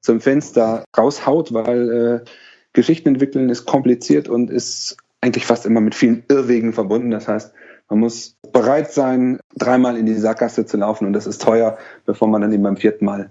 zum 0.00 0.20
Fenster 0.20 0.84
raushaut, 0.96 1.52
weil 1.54 2.22
äh, 2.24 2.30
Geschichten 2.72 3.08
entwickeln 3.08 3.48
ist 3.48 3.64
kompliziert 3.66 4.28
und 4.28 4.50
ist 4.50 4.96
eigentlich 5.20 5.46
fast 5.46 5.64
immer 5.64 5.80
mit 5.80 5.94
vielen 5.94 6.24
Irrwegen 6.28 6.72
verbunden. 6.72 7.10
Das 7.10 7.28
heißt, 7.28 7.54
man 7.88 8.00
muss 8.00 8.36
bereit 8.52 8.92
sein, 8.92 9.38
dreimal 9.56 9.96
in 9.96 10.06
die 10.06 10.14
Sackgasse 10.14 10.66
zu 10.66 10.76
laufen 10.76 11.06
und 11.06 11.12
das 11.12 11.26
ist 11.26 11.40
teuer, 11.40 11.78
bevor 12.04 12.28
man 12.28 12.42
dann 12.42 12.52
eben 12.52 12.62
beim 12.62 12.76
vierten 12.76 13.04
Mal 13.04 13.30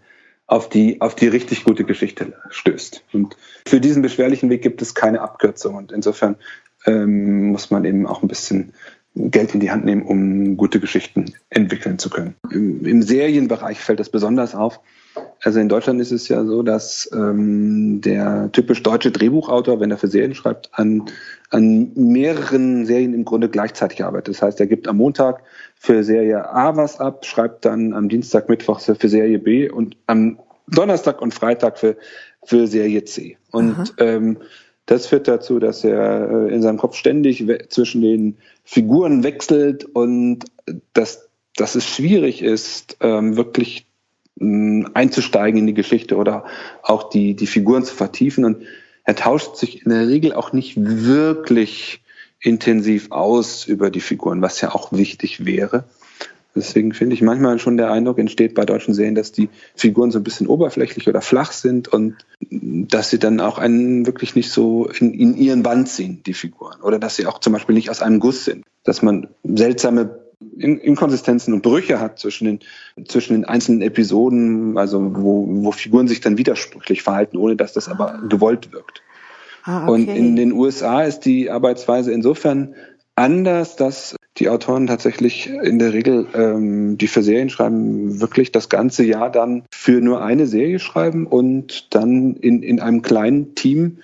auf 0.53 0.69
die, 0.69 1.01
auf 1.01 1.15
die 1.15 1.27
richtig 1.27 1.63
gute 1.63 1.83
Geschichte 1.83 2.33
stößt. 2.51 3.03
Und 3.11 3.35
für 3.67 3.81
diesen 3.81 4.03
beschwerlichen 4.03 4.51
Weg 4.51 4.61
gibt 4.61 4.83
es 4.83 4.93
keine 4.93 5.21
Abkürzung. 5.21 5.73
Und 5.73 5.91
insofern 5.91 6.35
ähm, 6.85 7.47
muss 7.47 7.71
man 7.71 7.83
eben 7.85 8.05
auch 8.05 8.21
ein 8.21 8.27
bisschen 8.27 8.73
Geld 9.15 9.55
in 9.55 9.59
die 9.59 9.71
Hand 9.71 9.83
nehmen, 9.83 10.03
um 10.03 10.55
gute 10.55 10.79
Geschichten 10.79 11.33
entwickeln 11.49 11.97
zu 11.97 12.11
können. 12.11 12.35
Im, 12.51 12.85
im 12.85 13.01
Serienbereich 13.01 13.79
fällt 13.79 13.99
das 13.99 14.09
besonders 14.09 14.53
auf. 14.53 14.79
Also 15.41 15.59
in 15.59 15.69
Deutschland 15.69 15.99
ist 15.99 16.11
es 16.11 16.27
ja 16.29 16.43
so, 16.45 16.63
dass 16.63 17.09
ähm, 17.13 18.01
der 18.01 18.49
typisch 18.51 18.81
deutsche 18.81 19.11
Drehbuchautor, 19.11 19.79
wenn 19.79 19.91
er 19.91 19.97
für 19.97 20.07
Serien 20.07 20.35
schreibt, 20.35 20.69
an, 20.71 21.03
an 21.49 21.91
mehreren 21.95 22.85
Serien 22.85 23.13
im 23.13 23.25
Grunde 23.25 23.49
gleichzeitig 23.49 24.03
arbeitet. 24.03 24.35
Das 24.35 24.41
heißt, 24.41 24.59
er 24.59 24.67
gibt 24.67 24.87
am 24.87 24.97
Montag 24.97 25.43
für 25.75 26.03
Serie 26.03 26.49
A 26.49 26.77
was 26.77 26.99
ab, 26.99 27.25
schreibt 27.25 27.65
dann 27.65 27.93
am 27.93 28.09
Dienstag, 28.09 28.47
Mittwoch 28.49 28.79
für 28.79 29.09
Serie 29.09 29.39
B 29.39 29.69
und 29.69 29.97
am 30.07 30.39
Donnerstag 30.67 31.21
und 31.21 31.33
Freitag 31.33 31.77
für, 31.77 31.97
für 32.43 32.67
Serie 32.67 33.03
C. 33.03 33.37
Und 33.51 33.93
ähm, 33.99 34.37
das 34.85 35.07
führt 35.07 35.27
dazu, 35.27 35.59
dass 35.59 35.83
er 35.83 36.29
äh, 36.29 36.53
in 36.53 36.61
seinem 36.61 36.77
Kopf 36.77 36.95
ständig 36.95 37.45
zwischen 37.69 38.01
den 38.01 38.37
Figuren 38.63 39.23
wechselt 39.23 39.85
und 39.85 40.45
dass, 40.93 41.29
dass 41.55 41.75
es 41.75 41.85
schwierig 41.85 42.41
ist, 42.41 42.97
ähm, 43.01 43.37
wirklich 43.37 43.87
einzusteigen 44.93 45.59
in 45.59 45.67
die 45.67 45.73
Geschichte 45.73 46.15
oder 46.15 46.45
auch 46.81 47.09
die, 47.09 47.35
die 47.35 47.47
Figuren 47.47 47.83
zu 47.83 47.95
vertiefen. 47.95 48.45
Und 48.45 48.63
er 49.03 49.15
tauscht 49.15 49.55
sich 49.55 49.85
in 49.85 49.91
der 49.91 50.07
Regel 50.07 50.33
auch 50.33 50.53
nicht 50.53 50.75
wirklich 50.77 52.01
intensiv 52.39 53.11
aus 53.11 53.65
über 53.65 53.89
die 53.89 54.01
Figuren, 54.01 54.41
was 54.41 54.61
ja 54.61 54.73
auch 54.73 54.91
wichtig 54.91 55.45
wäre. 55.45 55.85
Deswegen 56.55 56.93
finde 56.93 57.15
ich 57.15 57.21
manchmal 57.21 57.57
schon 57.57 57.77
der 57.77 57.91
Eindruck 57.91 58.19
entsteht 58.19 58.53
bei 58.53 58.65
deutschen 58.65 58.93
Serien, 58.93 59.15
dass 59.15 59.31
die 59.31 59.49
Figuren 59.75 60.11
so 60.11 60.19
ein 60.19 60.23
bisschen 60.23 60.45
oberflächlich 60.45 61.07
oder 61.07 61.21
flach 61.21 61.51
sind 61.51 61.87
und 61.87 62.15
dass 62.51 63.09
sie 63.09 63.17
dann 63.17 63.39
auch 63.39 63.57
einen 63.57 64.05
wirklich 64.05 64.35
nicht 64.35 64.51
so 64.51 64.87
in, 64.87 65.13
in 65.13 65.35
ihren 65.35 65.63
Band 65.63 65.89
ziehen, 65.89 66.21
die 66.25 66.35
Figuren. 66.35 66.79
Oder 66.81 66.99
dass 66.99 67.15
sie 67.15 67.25
auch 67.25 67.39
zum 67.39 67.53
Beispiel 67.53 67.73
nicht 67.73 67.89
aus 67.89 68.03
einem 68.03 68.19
Guss 68.19 68.45
sind. 68.45 68.63
Dass 68.83 69.01
man 69.01 69.29
seltsame 69.43 70.22
Inkonsistenzen 70.57 71.53
und 71.53 71.61
Brüche 71.61 71.99
hat 71.99 72.19
zwischen 72.19 72.45
den, 72.45 72.59
zwischen 73.07 73.33
den 73.33 73.45
einzelnen 73.45 73.81
Episoden, 73.81 74.77
also 74.77 75.15
wo, 75.15 75.45
wo 75.47 75.71
Figuren 75.71 76.07
sich 76.07 76.21
dann 76.21 76.37
widersprüchlich 76.37 77.03
verhalten, 77.03 77.37
ohne 77.37 77.55
dass 77.55 77.73
das 77.73 77.89
aber 77.89 78.21
gewollt 78.29 78.71
wirkt. 78.71 79.01
Ah, 79.63 79.83
okay. 79.83 79.91
Und 79.91 80.07
in 80.09 80.35
den 80.35 80.51
USA 80.51 81.03
ist 81.03 81.21
die 81.21 81.49
Arbeitsweise 81.49 82.11
insofern 82.11 82.75
anders, 83.15 83.75
dass 83.75 84.15
die 84.37 84.49
Autoren 84.49 84.87
tatsächlich 84.87 85.47
in 85.47 85.77
der 85.77 85.93
Regel, 85.93 86.27
ähm, 86.33 86.97
die 86.97 87.07
für 87.07 87.21
Serien 87.21 87.49
schreiben, 87.49 88.19
wirklich 88.19 88.51
das 88.51 88.67
ganze 88.67 89.03
Jahr 89.03 89.31
dann 89.31 89.63
für 89.71 90.01
nur 90.01 90.23
eine 90.23 90.47
Serie 90.47 90.79
schreiben 90.79 91.27
und 91.27 91.93
dann 91.93 92.35
in, 92.35 92.63
in 92.63 92.79
einem 92.79 93.03
kleinen 93.03 93.53
Team 93.53 93.99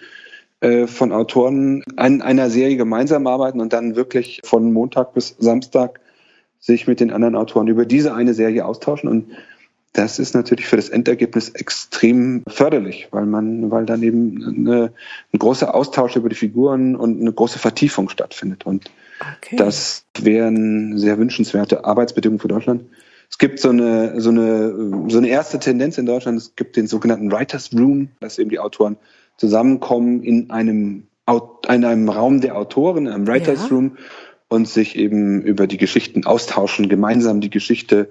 äh, 0.62 0.88
von 0.88 1.12
Autoren 1.12 1.84
an 1.96 2.22
einer 2.22 2.50
Serie 2.50 2.78
gemeinsam 2.78 3.26
arbeiten 3.26 3.60
und 3.60 3.74
dann 3.74 3.96
wirklich 3.96 4.42
von 4.44 4.72
Montag 4.72 5.14
bis 5.14 5.36
Samstag 5.40 6.00
sich 6.60 6.88
mit 6.88 7.00
den 7.00 7.12
anderen 7.12 7.36
Autoren 7.36 7.68
über 7.68 7.86
diese 7.86 8.14
eine 8.14 8.34
Serie 8.34 8.66
austauschen 8.66 9.10
und 9.10 9.32
das 9.94 10.20
ist 10.20 10.36
natürlich 10.36 10.68
für 10.68 10.76
das 10.76 10.90
Endergebnis 10.90 11.50
extrem 11.50 12.44
förderlich, 12.48 13.08
weil 13.12 13.26
man, 13.26 13.72
weil 13.72 13.86
dann 13.86 14.04
eben 14.04 14.44
eine, 14.44 14.94
ein 15.34 15.40
großer 15.40 15.74
Austausch 15.74 16.16
über 16.16 16.30
die 16.30 16.36
Figuren 16.36 16.96
und 16.96 17.20
eine 17.20 17.34
große 17.34 17.58
Vertiefung 17.58 18.10
stattfindet. 18.10 18.66
Und 18.66 18.92
okay. 19.20 19.56
das 19.56 20.06
wären 20.20 20.98
sehr 20.98 21.18
wünschenswerte 21.18 21.86
Arbeitsbedingungen 21.86 22.40
für 22.40 22.48
Deutschland. 22.48 22.86
Es 23.30 23.38
gibt 23.38 23.60
so 23.60 23.70
eine, 23.70 24.22
so 24.22 24.30
eine, 24.30 25.08
so 25.08 25.18
eine 25.18 25.28
erste 25.28 25.60
Tendenz 25.60 25.98
in 25.98 26.06
Deutschland. 26.06 26.38
Es 26.38 26.56
gibt 26.56 26.78
den 26.78 26.88
sogenannten 26.88 27.32
Writers 27.32 27.72
Room, 27.74 28.10
dass 28.20 28.38
eben 28.38 28.50
die 28.50 28.60
Autoren 28.60 28.98
zusammenkommen 29.38 30.24
in 30.24 30.50
einem, 30.52 31.08
in 31.68 31.86
einem 31.86 32.10
Raum 32.10 32.42
der 32.42 32.58
Autoren, 32.58 33.08
in 33.08 33.14
einem 33.14 33.28
Writers 33.28 33.62
ja. 33.70 33.76
Room 33.76 33.98
und 34.50 34.68
sich 34.68 34.96
eben 34.98 35.42
über 35.42 35.68
die 35.68 35.78
Geschichten 35.78 36.26
austauschen, 36.26 36.90
gemeinsam 36.90 37.40
die 37.40 37.50
Geschichte 37.50 38.10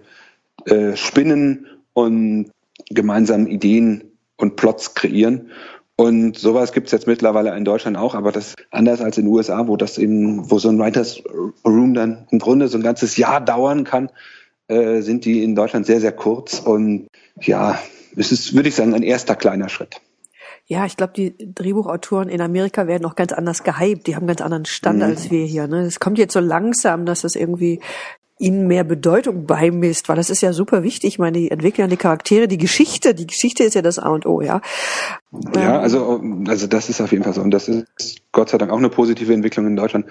äh, 0.65 0.97
spinnen 0.97 1.67
und 1.93 2.51
gemeinsam 2.89 3.47
Ideen 3.47 4.05
und 4.37 4.57
Plots 4.57 4.95
kreieren. 4.95 5.51
Und 5.97 6.39
sowas 6.39 6.73
gibt 6.73 6.87
es 6.87 6.93
jetzt 6.93 7.09
mittlerweile 7.09 7.57
in 7.57 7.65
Deutschland 7.65 7.97
auch, 7.97 8.15
aber 8.15 8.31
das 8.31 8.55
anders 8.71 9.01
als 9.01 9.19
in 9.19 9.25
den 9.25 9.35
USA, 9.35 9.67
wo 9.67 9.77
das 9.77 9.99
eben, 9.99 10.49
wo 10.49 10.61
so 10.61 10.69
ein 10.69 10.79
Writers 10.79 11.21
Room 11.65 11.93
dann 11.95 12.29
im 12.31 12.39
Grunde 12.39 12.69
so 12.69 12.79
ein 12.79 12.85
ganzes 12.85 13.17
Jahr 13.17 13.41
dauern 13.41 13.83
kann, 13.83 14.09
äh, 14.69 15.01
sind 15.01 15.25
die 15.25 15.43
in 15.43 15.57
Deutschland 15.57 15.87
sehr, 15.87 16.01
sehr 16.01 16.13
kurz. 16.13 16.61
Und 16.61 17.09
ja, 17.41 17.81
es 18.17 18.31
ist, 18.31 18.55
würde 18.55 18.69
ich 18.69 18.77
sagen, 18.77 18.95
ein 18.95 19.03
erster 19.03 19.35
kleiner 19.35 19.69
Schritt. 19.69 20.01
Ja, 20.71 20.85
ich 20.85 20.99
glaube, 20.99 21.15
die 21.17 21.35
Drehbuchautoren 21.55 22.29
in 22.29 22.43
Amerika 22.43 22.87
werden 22.87 23.07
auch 23.07 23.15
ganz 23.15 23.33
anders 23.33 23.65
gehypt. 23.65 24.07
Die 24.07 24.15
haben 24.15 24.27
ganz 24.27 24.43
anderen 24.43 24.67
Stand 24.67 24.99
mhm. 24.99 25.05
als 25.05 25.31
wir 25.31 25.47
hier. 25.47 25.67
Ne? 25.67 25.81
Es 25.81 25.99
kommt 25.99 26.19
jetzt 26.19 26.35
so 26.35 26.41
langsam, 26.41 27.07
dass 27.07 27.23
das 27.23 27.37
irgendwie 27.37 27.81
ihnen 28.39 28.67
mehr 28.69 28.85
Bedeutung 28.85 29.47
beimisst, 29.47 30.09
weil 30.09 30.17
das 30.17 30.31
ist 30.31 30.43
ja 30.43 30.53
super 30.53 30.83
wichtig. 30.83 31.15
Ich 31.15 31.19
meine, 31.19 31.39
die 31.39 31.51
entwickeln 31.51 31.89
die 31.89 31.97
Charaktere, 31.97 32.49
die 32.49 32.59
Geschichte, 32.59 33.15
die 33.15 33.27
Geschichte 33.27 33.65
ist 33.65 33.75
ja 33.75 33.83
das 33.83 33.99
A 33.99 34.11
und 34.11 34.27
O, 34.27 34.43
ja. 34.43 34.61
Ja, 35.55 35.77
ähm, 35.77 35.81
also, 35.81 36.23
also 36.47 36.67
das 36.67 36.89
ist 36.89 37.01
auf 37.01 37.13
jeden 37.13 37.25
Fall 37.25 37.33
so. 37.33 37.41
Und 37.41 37.51
das 37.51 37.69
ist 37.69 38.21
Gott 38.33 38.51
sei 38.51 38.59
Dank 38.59 38.71
auch 38.71 38.79
eine 38.79 38.91
positive 38.91 39.33
Entwicklung 39.33 39.67
in 39.67 39.75
Deutschland. 39.75 40.07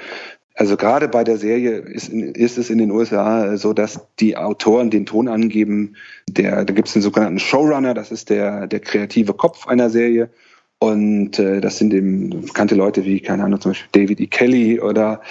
Also 0.56 0.76
gerade 0.76 1.08
bei 1.08 1.24
der 1.24 1.38
Serie 1.38 1.78
ist, 1.78 2.10
ist 2.10 2.58
es 2.58 2.72
in 2.72 2.80
den 2.80 2.90
USA 2.90 3.58
so, 3.58 3.74
dass 3.74 4.08
die 4.20 4.36
Autoren 4.36 4.90
den 4.90 5.06
Ton 5.06 5.28
angeben. 5.28 5.96
Der, 6.28 6.66
da 6.66 6.74
gibt 6.74 6.88
es 6.88 6.94
den 6.94 7.04
sogenannten 7.04 7.38
Showrunner, 7.38 7.94
das 7.94 8.12
ist 8.12 8.32
der, 8.32 8.66
der 8.66 8.80
kreative 8.80 9.36
Kopf 9.36 9.68
einer 9.68 9.92
Serie. 9.92 10.32
Und 10.80 11.40
äh, 11.40 11.60
das 11.60 11.78
sind 11.78 11.94
eben 11.94 12.30
bekannte 12.30 12.76
Leute 12.76 13.04
wie, 13.04 13.20
keine 13.20 13.44
Ahnung, 13.44 13.60
zum 13.60 13.72
Beispiel 13.72 13.90
David 13.92 14.20
E. 14.20 14.28
Kelly 14.28 14.80
oder 14.80 15.22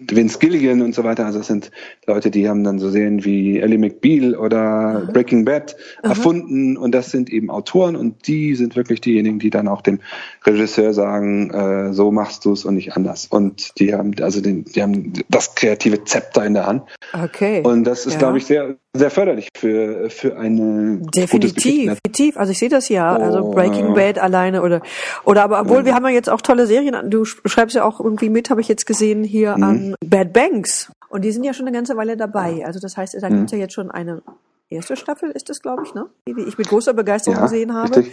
Vince 0.00 0.38
Gilligan 0.38 0.80
und 0.80 0.94
so 0.94 1.02
weiter. 1.02 1.26
Also 1.26 1.38
das 1.38 1.48
sind 1.48 1.70
Leute, 2.06 2.30
die 2.30 2.48
haben 2.48 2.62
dann 2.62 2.78
so 2.78 2.88
Serien 2.90 3.24
wie 3.24 3.58
Ellie 3.58 3.78
McBeal 3.78 4.36
oder 4.36 4.58
Aha. 4.58 5.10
Breaking 5.12 5.44
Bad 5.44 5.76
Aha. 6.02 6.10
erfunden 6.10 6.76
und 6.76 6.92
das 6.92 7.10
sind 7.10 7.30
eben 7.30 7.50
Autoren 7.50 7.96
und 7.96 8.26
die 8.28 8.54
sind 8.54 8.76
wirklich 8.76 9.00
diejenigen, 9.00 9.38
die 9.38 9.50
dann 9.50 9.66
auch 9.66 9.82
dem 9.82 9.98
Regisseur 10.44 10.92
sagen, 10.92 11.50
äh, 11.50 11.92
so 11.92 12.12
machst 12.12 12.44
du 12.44 12.52
es 12.52 12.64
und 12.64 12.76
nicht 12.76 12.94
anders. 12.94 13.26
Und 13.26 13.78
die 13.80 13.92
haben 13.92 14.14
also 14.20 14.40
den, 14.40 14.64
die 14.64 14.82
haben 14.82 15.12
das 15.28 15.54
kreative 15.54 16.04
Zepter 16.04 16.44
in 16.44 16.54
der 16.54 16.66
Hand. 16.66 16.82
Okay. 17.12 17.62
Und 17.64 17.84
das 17.84 18.06
ist, 18.06 18.14
ja. 18.14 18.18
glaube 18.20 18.38
ich, 18.38 18.46
sehr 18.46 18.76
sehr 18.94 19.10
förderlich 19.10 19.48
für 19.56 20.10
für 20.10 20.38
eine 20.38 21.00
definitiv 21.14 21.90
definitiv 21.90 22.36
also 22.36 22.52
ich 22.52 22.58
sehe 22.58 22.70
das 22.70 22.88
ja 22.88 23.16
oh, 23.16 23.22
also 23.22 23.50
Breaking 23.50 23.94
Bad 23.94 24.18
alleine 24.18 24.62
oder 24.62 24.80
oder 25.24 25.44
aber 25.44 25.60
obwohl 25.60 25.78
ja. 25.78 25.84
wir 25.86 25.94
haben 25.94 26.04
ja 26.06 26.12
jetzt 26.12 26.30
auch 26.30 26.40
tolle 26.40 26.66
Serien 26.66 27.10
du 27.10 27.24
schreibst 27.24 27.76
ja 27.76 27.84
auch 27.84 28.00
irgendwie 28.00 28.30
mit 28.30 28.50
habe 28.50 28.60
ich 28.60 28.68
jetzt 28.68 28.86
gesehen 28.86 29.24
hier 29.24 29.56
mhm. 29.56 29.62
an 29.62 29.94
Bad 30.04 30.32
Banks 30.32 30.90
und 31.10 31.22
die 31.22 31.32
sind 31.32 31.44
ja 31.44 31.52
schon 31.52 31.66
eine 31.66 31.76
ganze 31.76 31.96
Weile 31.96 32.16
dabei 32.16 32.64
also 32.64 32.80
das 32.80 32.96
heißt 32.96 33.14
da 33.20 33.28
mhm. 33.28 33.34
gibt 33.36 33.46
es 33.46 33.52
ja 33.52 33.58
jetzt 33.58 33.74
schon 33.74 33.90
eine 33.90 34.22
erste 34.70 34.96
Staffel 34.96 35.30
ist 35.30 35.48
es, 35.50 35.62
glaube 35.62 35.82
ich, 35.84 35.94
ne? 35.94 36.06
Die 36.26 36.34
ich 36.46 36.58
mit 36.58 36.68
großer 36.68 36.92
Begeisterung 36.92 37.38
Ja, 37.38 37.44
gesehen 37.44 37.74
habe. 37.74 37.96
richtig. 37.96 38.12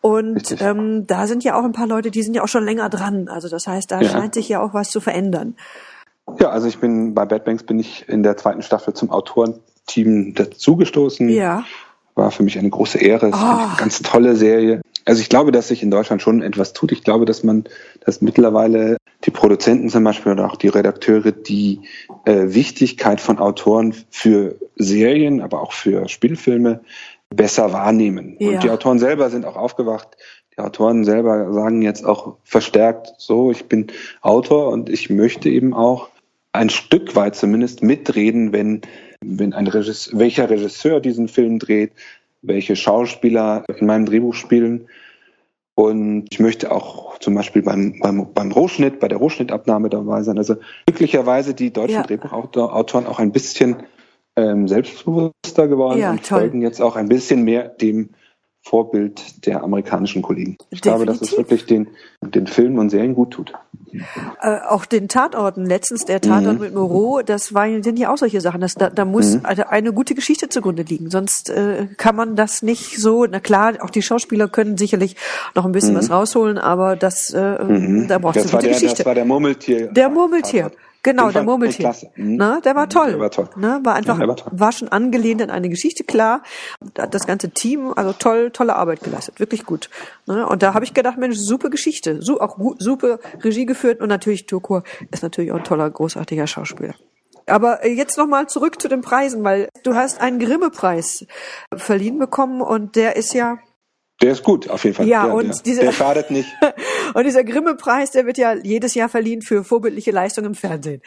Und 0.00 0.36
Richtig. 0.36 0.60
ähm, 0.60 1.06
da 1.06 1.26
sind 1.26 1.44
ja 1.44 1.58
auch 1.58 1.64
ein 1.64 1.72
paar 1.72 1.86
Leute, 1.86 2.10
die 2.10 2.22
sind 2.22 2.34
ja 2.34 2.42
auch 2.42 2.48
schon 2.48 2.64
länger 2.64 2.88
dran. 2.90 3.28
Also 3.28 3.48
das 3.48 3.66
heißt, 3.66 3.90
da 3.90 4.00
Ja. 4.00 4.10
scheint 4.10 4.34
sich 4.34 4.48
ja 4.48 4.60
auch 4.60 4.74
was 4.74 4.90
zu 4.90 5.00
verändern. 5.00 5.56
Ja, 6.38 6.50
also 6.50 6.68
ich 6.68 6.78
bin 6.78 7.14
bei 7.14 7.24
Bad 7.26 7.44
Banks 7.44 7.62
bin 7.64 7.78
ich 7.78 8.08
in 8.08 8.22
der 8.22 8.36
zweiten 8.36 8.62
Staffel 8.62 8.94
zum 8.94 9.10
Autorenteam 9.84 10.34
dazugestoßen. 10.34 11.28
Ja. 11.28 11.64
War 12.14 12.30
für 12.30 12.42
mich 12.42 12.58
eine 12.58 12.70
große 12.70 12.98
Ehre. 12.98 13.26
Es 13.28 13.34
ist 13.36 13.42
Ah. 13.42 13.66
eine 13.68 13.76
ganz 13.76 14.02
tolle 14.02 14.36
Serie. 14.36 14.80
Also 15.04 15.20
ich 15.20 15.28
glaube, 15.28 15.52
dass 15.52 15.68
sich 15.68 15.82
in 15.82 15.90
Deutschland 15.90 16.22
schon 16.22 16.42
etwas 16.42 16.72
tut. 16.72 16.92
Ich 16.92 17.04
glaube, 17.04 17.24
dass 17.24 17.42
man, 17.42 17.64
dass 18.04 18.22
mittlerweile 18.22 18.96
die 19.24 19.30
Produzenten 19.30 19.88
zum 19.90 20.04
Beispiel 20.04 20.32
oder 20.32 20.46
auch 20.46 20.56
die 20.56 20.68
Redakteure 20.68 21.32
die 21.32 21.80
äh, 22.24 22.54
Wichtigkeit 22.54 23.20
von 23.20 23.38
Autoren 23.38 23.94
für 24.10 24.56
Serien, 24.76 25.40
aber 25.40 25.60
auch 25.60 25.72
für 25.72 26.08
Spielfilme 26.08 26.80
besser 27.30 27.72
wahrnehmen. 27.72 28.36
Ja. 28.38 28.50
Und 28.50 28.62
die 28.62 28.70
Autoren 28.70 28.98
selber 28.98 29.28
sind 29.28 29.44
auch 29.44 29.56
aufgewacht. 29.56 30.16
Die 30.56 30.60
Autoren 30.62 31.04
selber 31.04 31.52
sagen 31.52 31.82
jetzt 31.82 32.04
auch 32.04 32.36
verstärkt 32.44 33.14
so, 33.18 33.50
ich 33.50 33.64
bin 33.66 33.88
Autor 34.22 34.68
und 34.68 34.88
ich 34.88 35.10
möchte 35.10 35.48
eben 35.48 35.74
auch 35.74 36.08
ein 36.52 36.70
Stück 36.70 37.16
weit 37.16 37.34
zumindest 37.34 37.82
mitreden, 37.82 38.52
wenn, 38.52 38.82
wenn 39.26 39.52
ein 39.52 39.66
Regisseur, 39.66 40.18
welcher 40.18 40.48
Regisseur 40.50 41.00
diesen 41.00 41.28
Film 41.28 41.58
dreht, 41.58 41.92
welche 42.42 42.76
Schauspieler 42.76 43.64
in 43.76 43.86
meinem 43.86 44.06
Drehbuch 44.06 44.34
spielen. 44.34 44.88
Und 45.76 46.26
ich 46.30 46.38
möchte 46.38 46.70
auch 46.70 47.18
zum 47.18 47.34
Beispiel 47.34 47.62
beim, 47.62 47.98
beim, 48.00 48.32
beim 48.32 48.52
Rohschnitt, 48.52 49.00
bei 49.00 49.08
der 49.08 49.18
Rohschnittabnahme 49.18 49.88
dabei 49.90 50.22
sein. 50.22 50.38
Also 50.38 50.56
glücklicherweise 50.86 51.52
die 51.54 51.72
deutschen 51.72 51.96
Ja. 51.96 52.02
Drehbuchautoren 52.02 53.06
auch 53.06 53.18
ein 53.18 53.32
bisschen 53.32 53.76
ähm, 54.36 54.68
selbstbewusster 54.68 55.68
geworden 55.68 55.98
Ja, 55.98 56.12
und 56.12 56.24
toll. 56.26 56.40
folgen 56.40 56.62
jetzt 56.62 56.80
auch 56.80 56.96
ein 56.96 57.08
bisschen 57.08 57.42
mehr 57.42 57.68
dem 57.68 58.10
Vorbild 58.66 59.46
der 59.46 59.62
amerikanischen 59.62 60.22
Kollegen. 60.22 60.56
Ich 60.70 60.80
glaube, 60.80 61.04
dass 61.04 61.16
es 61.20 61.30
Definitiv. 61.30 61.38
wirklich 61.38 61.66
den, 61.66 61.88
den 62.22 62.46
Filmen 62.46 62.78
und 62.78 62.88
Serien 62.90 63.14
gut 63.14 63.32
tut. 63.32 63.52
Äh, 64.40 64.58
auch 64.68 64.86
den 64.86 65.06
Tatorten, 65.08 65.66
letztens 65.66 66.04
der 66.06 66.20
Tatort 66.20 66.54
Mhm. 66.56 66.60
mit 66.60 66.74
Moreau, 66.74 67.20
das 67.22 67.52
war, 67.54 67.66
sind 67.82 67.98
ja 67.98 68.12
auch 68.12 68.16
solche 68.16 68.40
Sachen. 68.40 68.60
Das, 68.62 68.74
da, 68.74 68.88
da 68.90 69.04
muss 69.04 69.44
eine, 69.44 69.68
eine 69.70 69.92
gute 69.92 70.14
Geschichte 70.14 70.48
zugrunde 70.48 70.82
liegen. 70.82 71.10
Sonst 71.10 71.50
äh, 71.50 71.86
kann 71.98 72.16
man 72.16 72.36
das 72.36 72.62
nicht 72.62 72.96
so, 72.98 73.26
na 73.26 73.38
klar, 73.38 73.74
auch 73.80 73.90
die 73.90 74.02
Schauspieler 74.02 74.48
können 74.48 74.78
sicherlich 74.78 75.16
noch 75.54 75.66
ein 75.66 75.72
bisschen 75.72 75.94
was 75.94 76.10
rausholen, 76.10 76.56
aber 76.58 76.96
das, 76.96 77.32
äh, 77.34 78.06
da 78.08 78.18
braucht 78.18 78.36
es 78.36 78.44
Mhm. 78.44 78.48
Eine 78.50 78.50
gute 78.50 78.58
der, 78.66 78.72
Geschichte. 78.72 78.96
das 78.96 79.06
war 79.06 79.14
der 79.14 79.24
Murmeltier. 79.26 79.88
Der 79.92 80.08
Murmeltier. 80.08 80.70
Genau, 81.04 81.30
der 81.30 81.44
Murmeltier. 81.44 81.94
Mhm. 82.16 82.36
Na, 82.36 82.60
der 82.60 82.74
war 82.74 82.88
toll. 82.88 83.10
Der 83.10 83.20
war 83.20 83.30
toll. 83.30 83.48
Ne, 83.56 83.78
war 83.84 83.94
einfach, 83.94 84.18
Ja, 84.18 84.26
war 84.26 84.36
toll. 84.36 84.52
war 84.52 84.72
schon 84.72 84.88
angelehnt 84.88 85.40
an 85.42 85.50
eine 85.50 85.68
Geschichte, 85.68 86.02
klar. 86.02 86.42
Da 86.94 87.04
hat 87.04 87.14
Das 87.14 87.26
ganze 87.26 87.50
Team, 87.50 87.92
also 87.94 88.12
toll, 88.12 88.50
tolle 88.50 88.74
Arbeit 88.74 89.02
geleistet, 89.02 89.38
wirklich 89.38 89.64
gut. 89.64 89.90
Ne, 90.26 90.46
und 90.48 90.62
da 90.62 90.74
habe 90.74 90.84
ich 90.84 90.94
gedacht, 90.94 91.18
Mensch, 91.18 91.36
super 91.36 91.70
Geschichte, 91.70 92.20
so, 92.22 92.40
auch 92.40 92.58
super 92.78 93.20
Regie 93.42 93.66
geführt 93.66 94.00
und 94.00 94.08
natürlich 94.08 94.46
Turkur 94.46 94.82
ist 95.12 95.22
natürlich 95.22 95.52
auch 95.52 95.58
ein 95.58 95.64
toller, 95.64 95.88
großartiger 95.88 96.46
Schauspieler. 96.46 96.94
Aber 97.46 97.84
äh, 97.84 97.92
jetzt 97.92 98.16
nochmal 98.16 98.46
zurück 98.48 98.80
zu 98.80 98.88
den 98.88 99.02
Preisen, 99.02 99.44
weil 99.44 99.68
du 99.82 99.94
hast 99.94 100.20
einen 100.22 100.38
Grimme-Preis 100.38 101.26
verliehen 101.76 102.18
bekommen 102.18 102.62
und 102.62 102.96
der 102.96 103.16
ist 103.16 103.34
ja 103.34 103.58
Der 104.22 104.32
ist 104.32 104.42
gut, 104.44 104.70
auf 104.70 104.84
jeden 104.84 104.96
Fall. 104.96 105.08
Ja, 105.08 105.26
der, 105.26 105.34
und 105.34 105.48
der, 105.48 105.62
diese- 105.64 105.80
der 105.80 105.92
schadet 105.92 106.30
nicht. 106.30 106.48
Und 107.14 107.24
dieser 107.24 107.44
Grimme-Preis, 107.44 108.10
der 108.10 108.26
wird 108.26 108.38
ja 108.38 108.54
jedes 108.54 108.94
Jahr 108.94 109.08
verliehen 109.08 109.40
für 109.42 109.62
vorbildliche 109.62 110.10
Leistung 110.10 110.44
im 110.46 110.54
Fernsehen. 110.54 111.00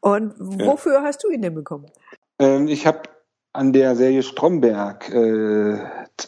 Und 0.00 0.34
wofür 0.38 1.02
hast 1.02 1.24
du 1.24 1.30
ihn 1.30 1.42
denn 1.42 1.54
bekommen? 1.54 1.86
Ähm, 2.38 2.68
ich 2.68 2.86
habe 2.86 3.02
an 3.52 3.72
der 3.72 3.96
Serie 3.96 4.22
Stromberg, 4.22 5.08
äh, 5.12 5.78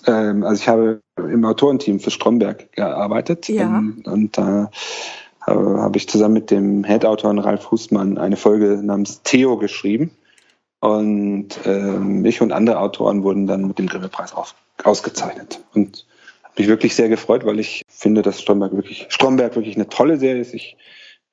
ähm, 0.07 0.43
also 0.43 0.55
ich 0.55 0.69
habe 0.69 1.01
im 1.17 1.45
Autorenteam 1.45 2.01
für 2.01 2.11
Stromberg 2.11 2.73
gearbeitet. 2.73 3.49
Ja. 3.49 3.65
Ähm, 3.65 4.03
und 4.07 4.37
da 4.37 4.71
äh, 5.47 5.53
habe 5.53 5.97
ich 5.97 6.09
zusammen 6.09 6.35
mit 6.35 6.51
dem 6.51 6.83
Head-Autor 6.83 7.37
Ralf 7.39 7.71
Husmann 7.71 8.19
eine 8.19 8.37
Folge 8.37 8.81
namens 8.83 9.23
Theo 9.23 9.59
geschrieben. 9.59 10.11
Und 10.81 11.51
ähm, 11.67 12.25
ich 12.25 12.41
und 12.41 12.53
andere 12.53 12.81
Autoren 12.81 13.23
wurden 13.23 13.47
dann 13.47 13.67
mit 13.67 13.79
dem 13.79 13.87
Grimme-Preis 13.87 14.33
ausgezeichnet. 14.83 15.61
Und 15.75 16.07
mich 16.61 16.69
wirklich 16.69 16.95
sehr 16.95 17.09
gefreut, 17.09 17.45
weil 17.45 17.59
ich 17.59 17.83
finde, 17.89 18.23
dass 18.23 18.41
Stromberg 18.41 18.75
wirklich, 18.75 19.07
Stromberg 19.09 19.57
wirklich 19.57 19.77
eine 19.77 19.89
tolle 19.89 20.19
Serie 20.19 20.41
ist. 20.41 20.55
Ich 20.55 20.77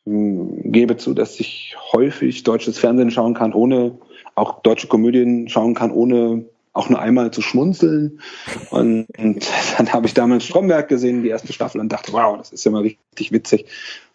ähm, 0.05 0.71
gebe 0.71 0.97
zu, 0.97 1.13
dass 1.13 1.39
ich 1.39 1.75
häufig 1.93 2.43
deutsches 2.43 2.79
Fernsehen 2.79 3.11
schauen 3.11 3.33
kann, 3.33 3.53
ohne 3.53 3.97
auch 4.35 4.61
deutsche 4.61 4.87
Komödien 4.87 5.49
schauen 5.49 5.73
kann, 5.73 5.91
ohne 5.91 6.45
auch 6.73 6.89
nur 6.89 6.99
einmal 6.99 7.31
zu 7.31 7.41
schmunzeln. 7.41 8.21
Und, 8.69 9.07
und 9.17 9.47
dann 9.77 9.91
habe 9.91 10.05
ich 10.07 10.13
damals 10.13 10.45
Stromberg 10.45 10.87
gesehen, 10.87 11.23
die 11.23 11.29
erste 11.29 11.51
Staffel, 11.51 11.81
und 11.81 11.91
dachte, 11.91 12.13
wow, 12.13 12.37
das 12.37 12.51
ist 12.51 12.63
ja 12.63 12.71
mal 12.71 12.83
richtig 12.83 13.31
witzig. 13.31 13.65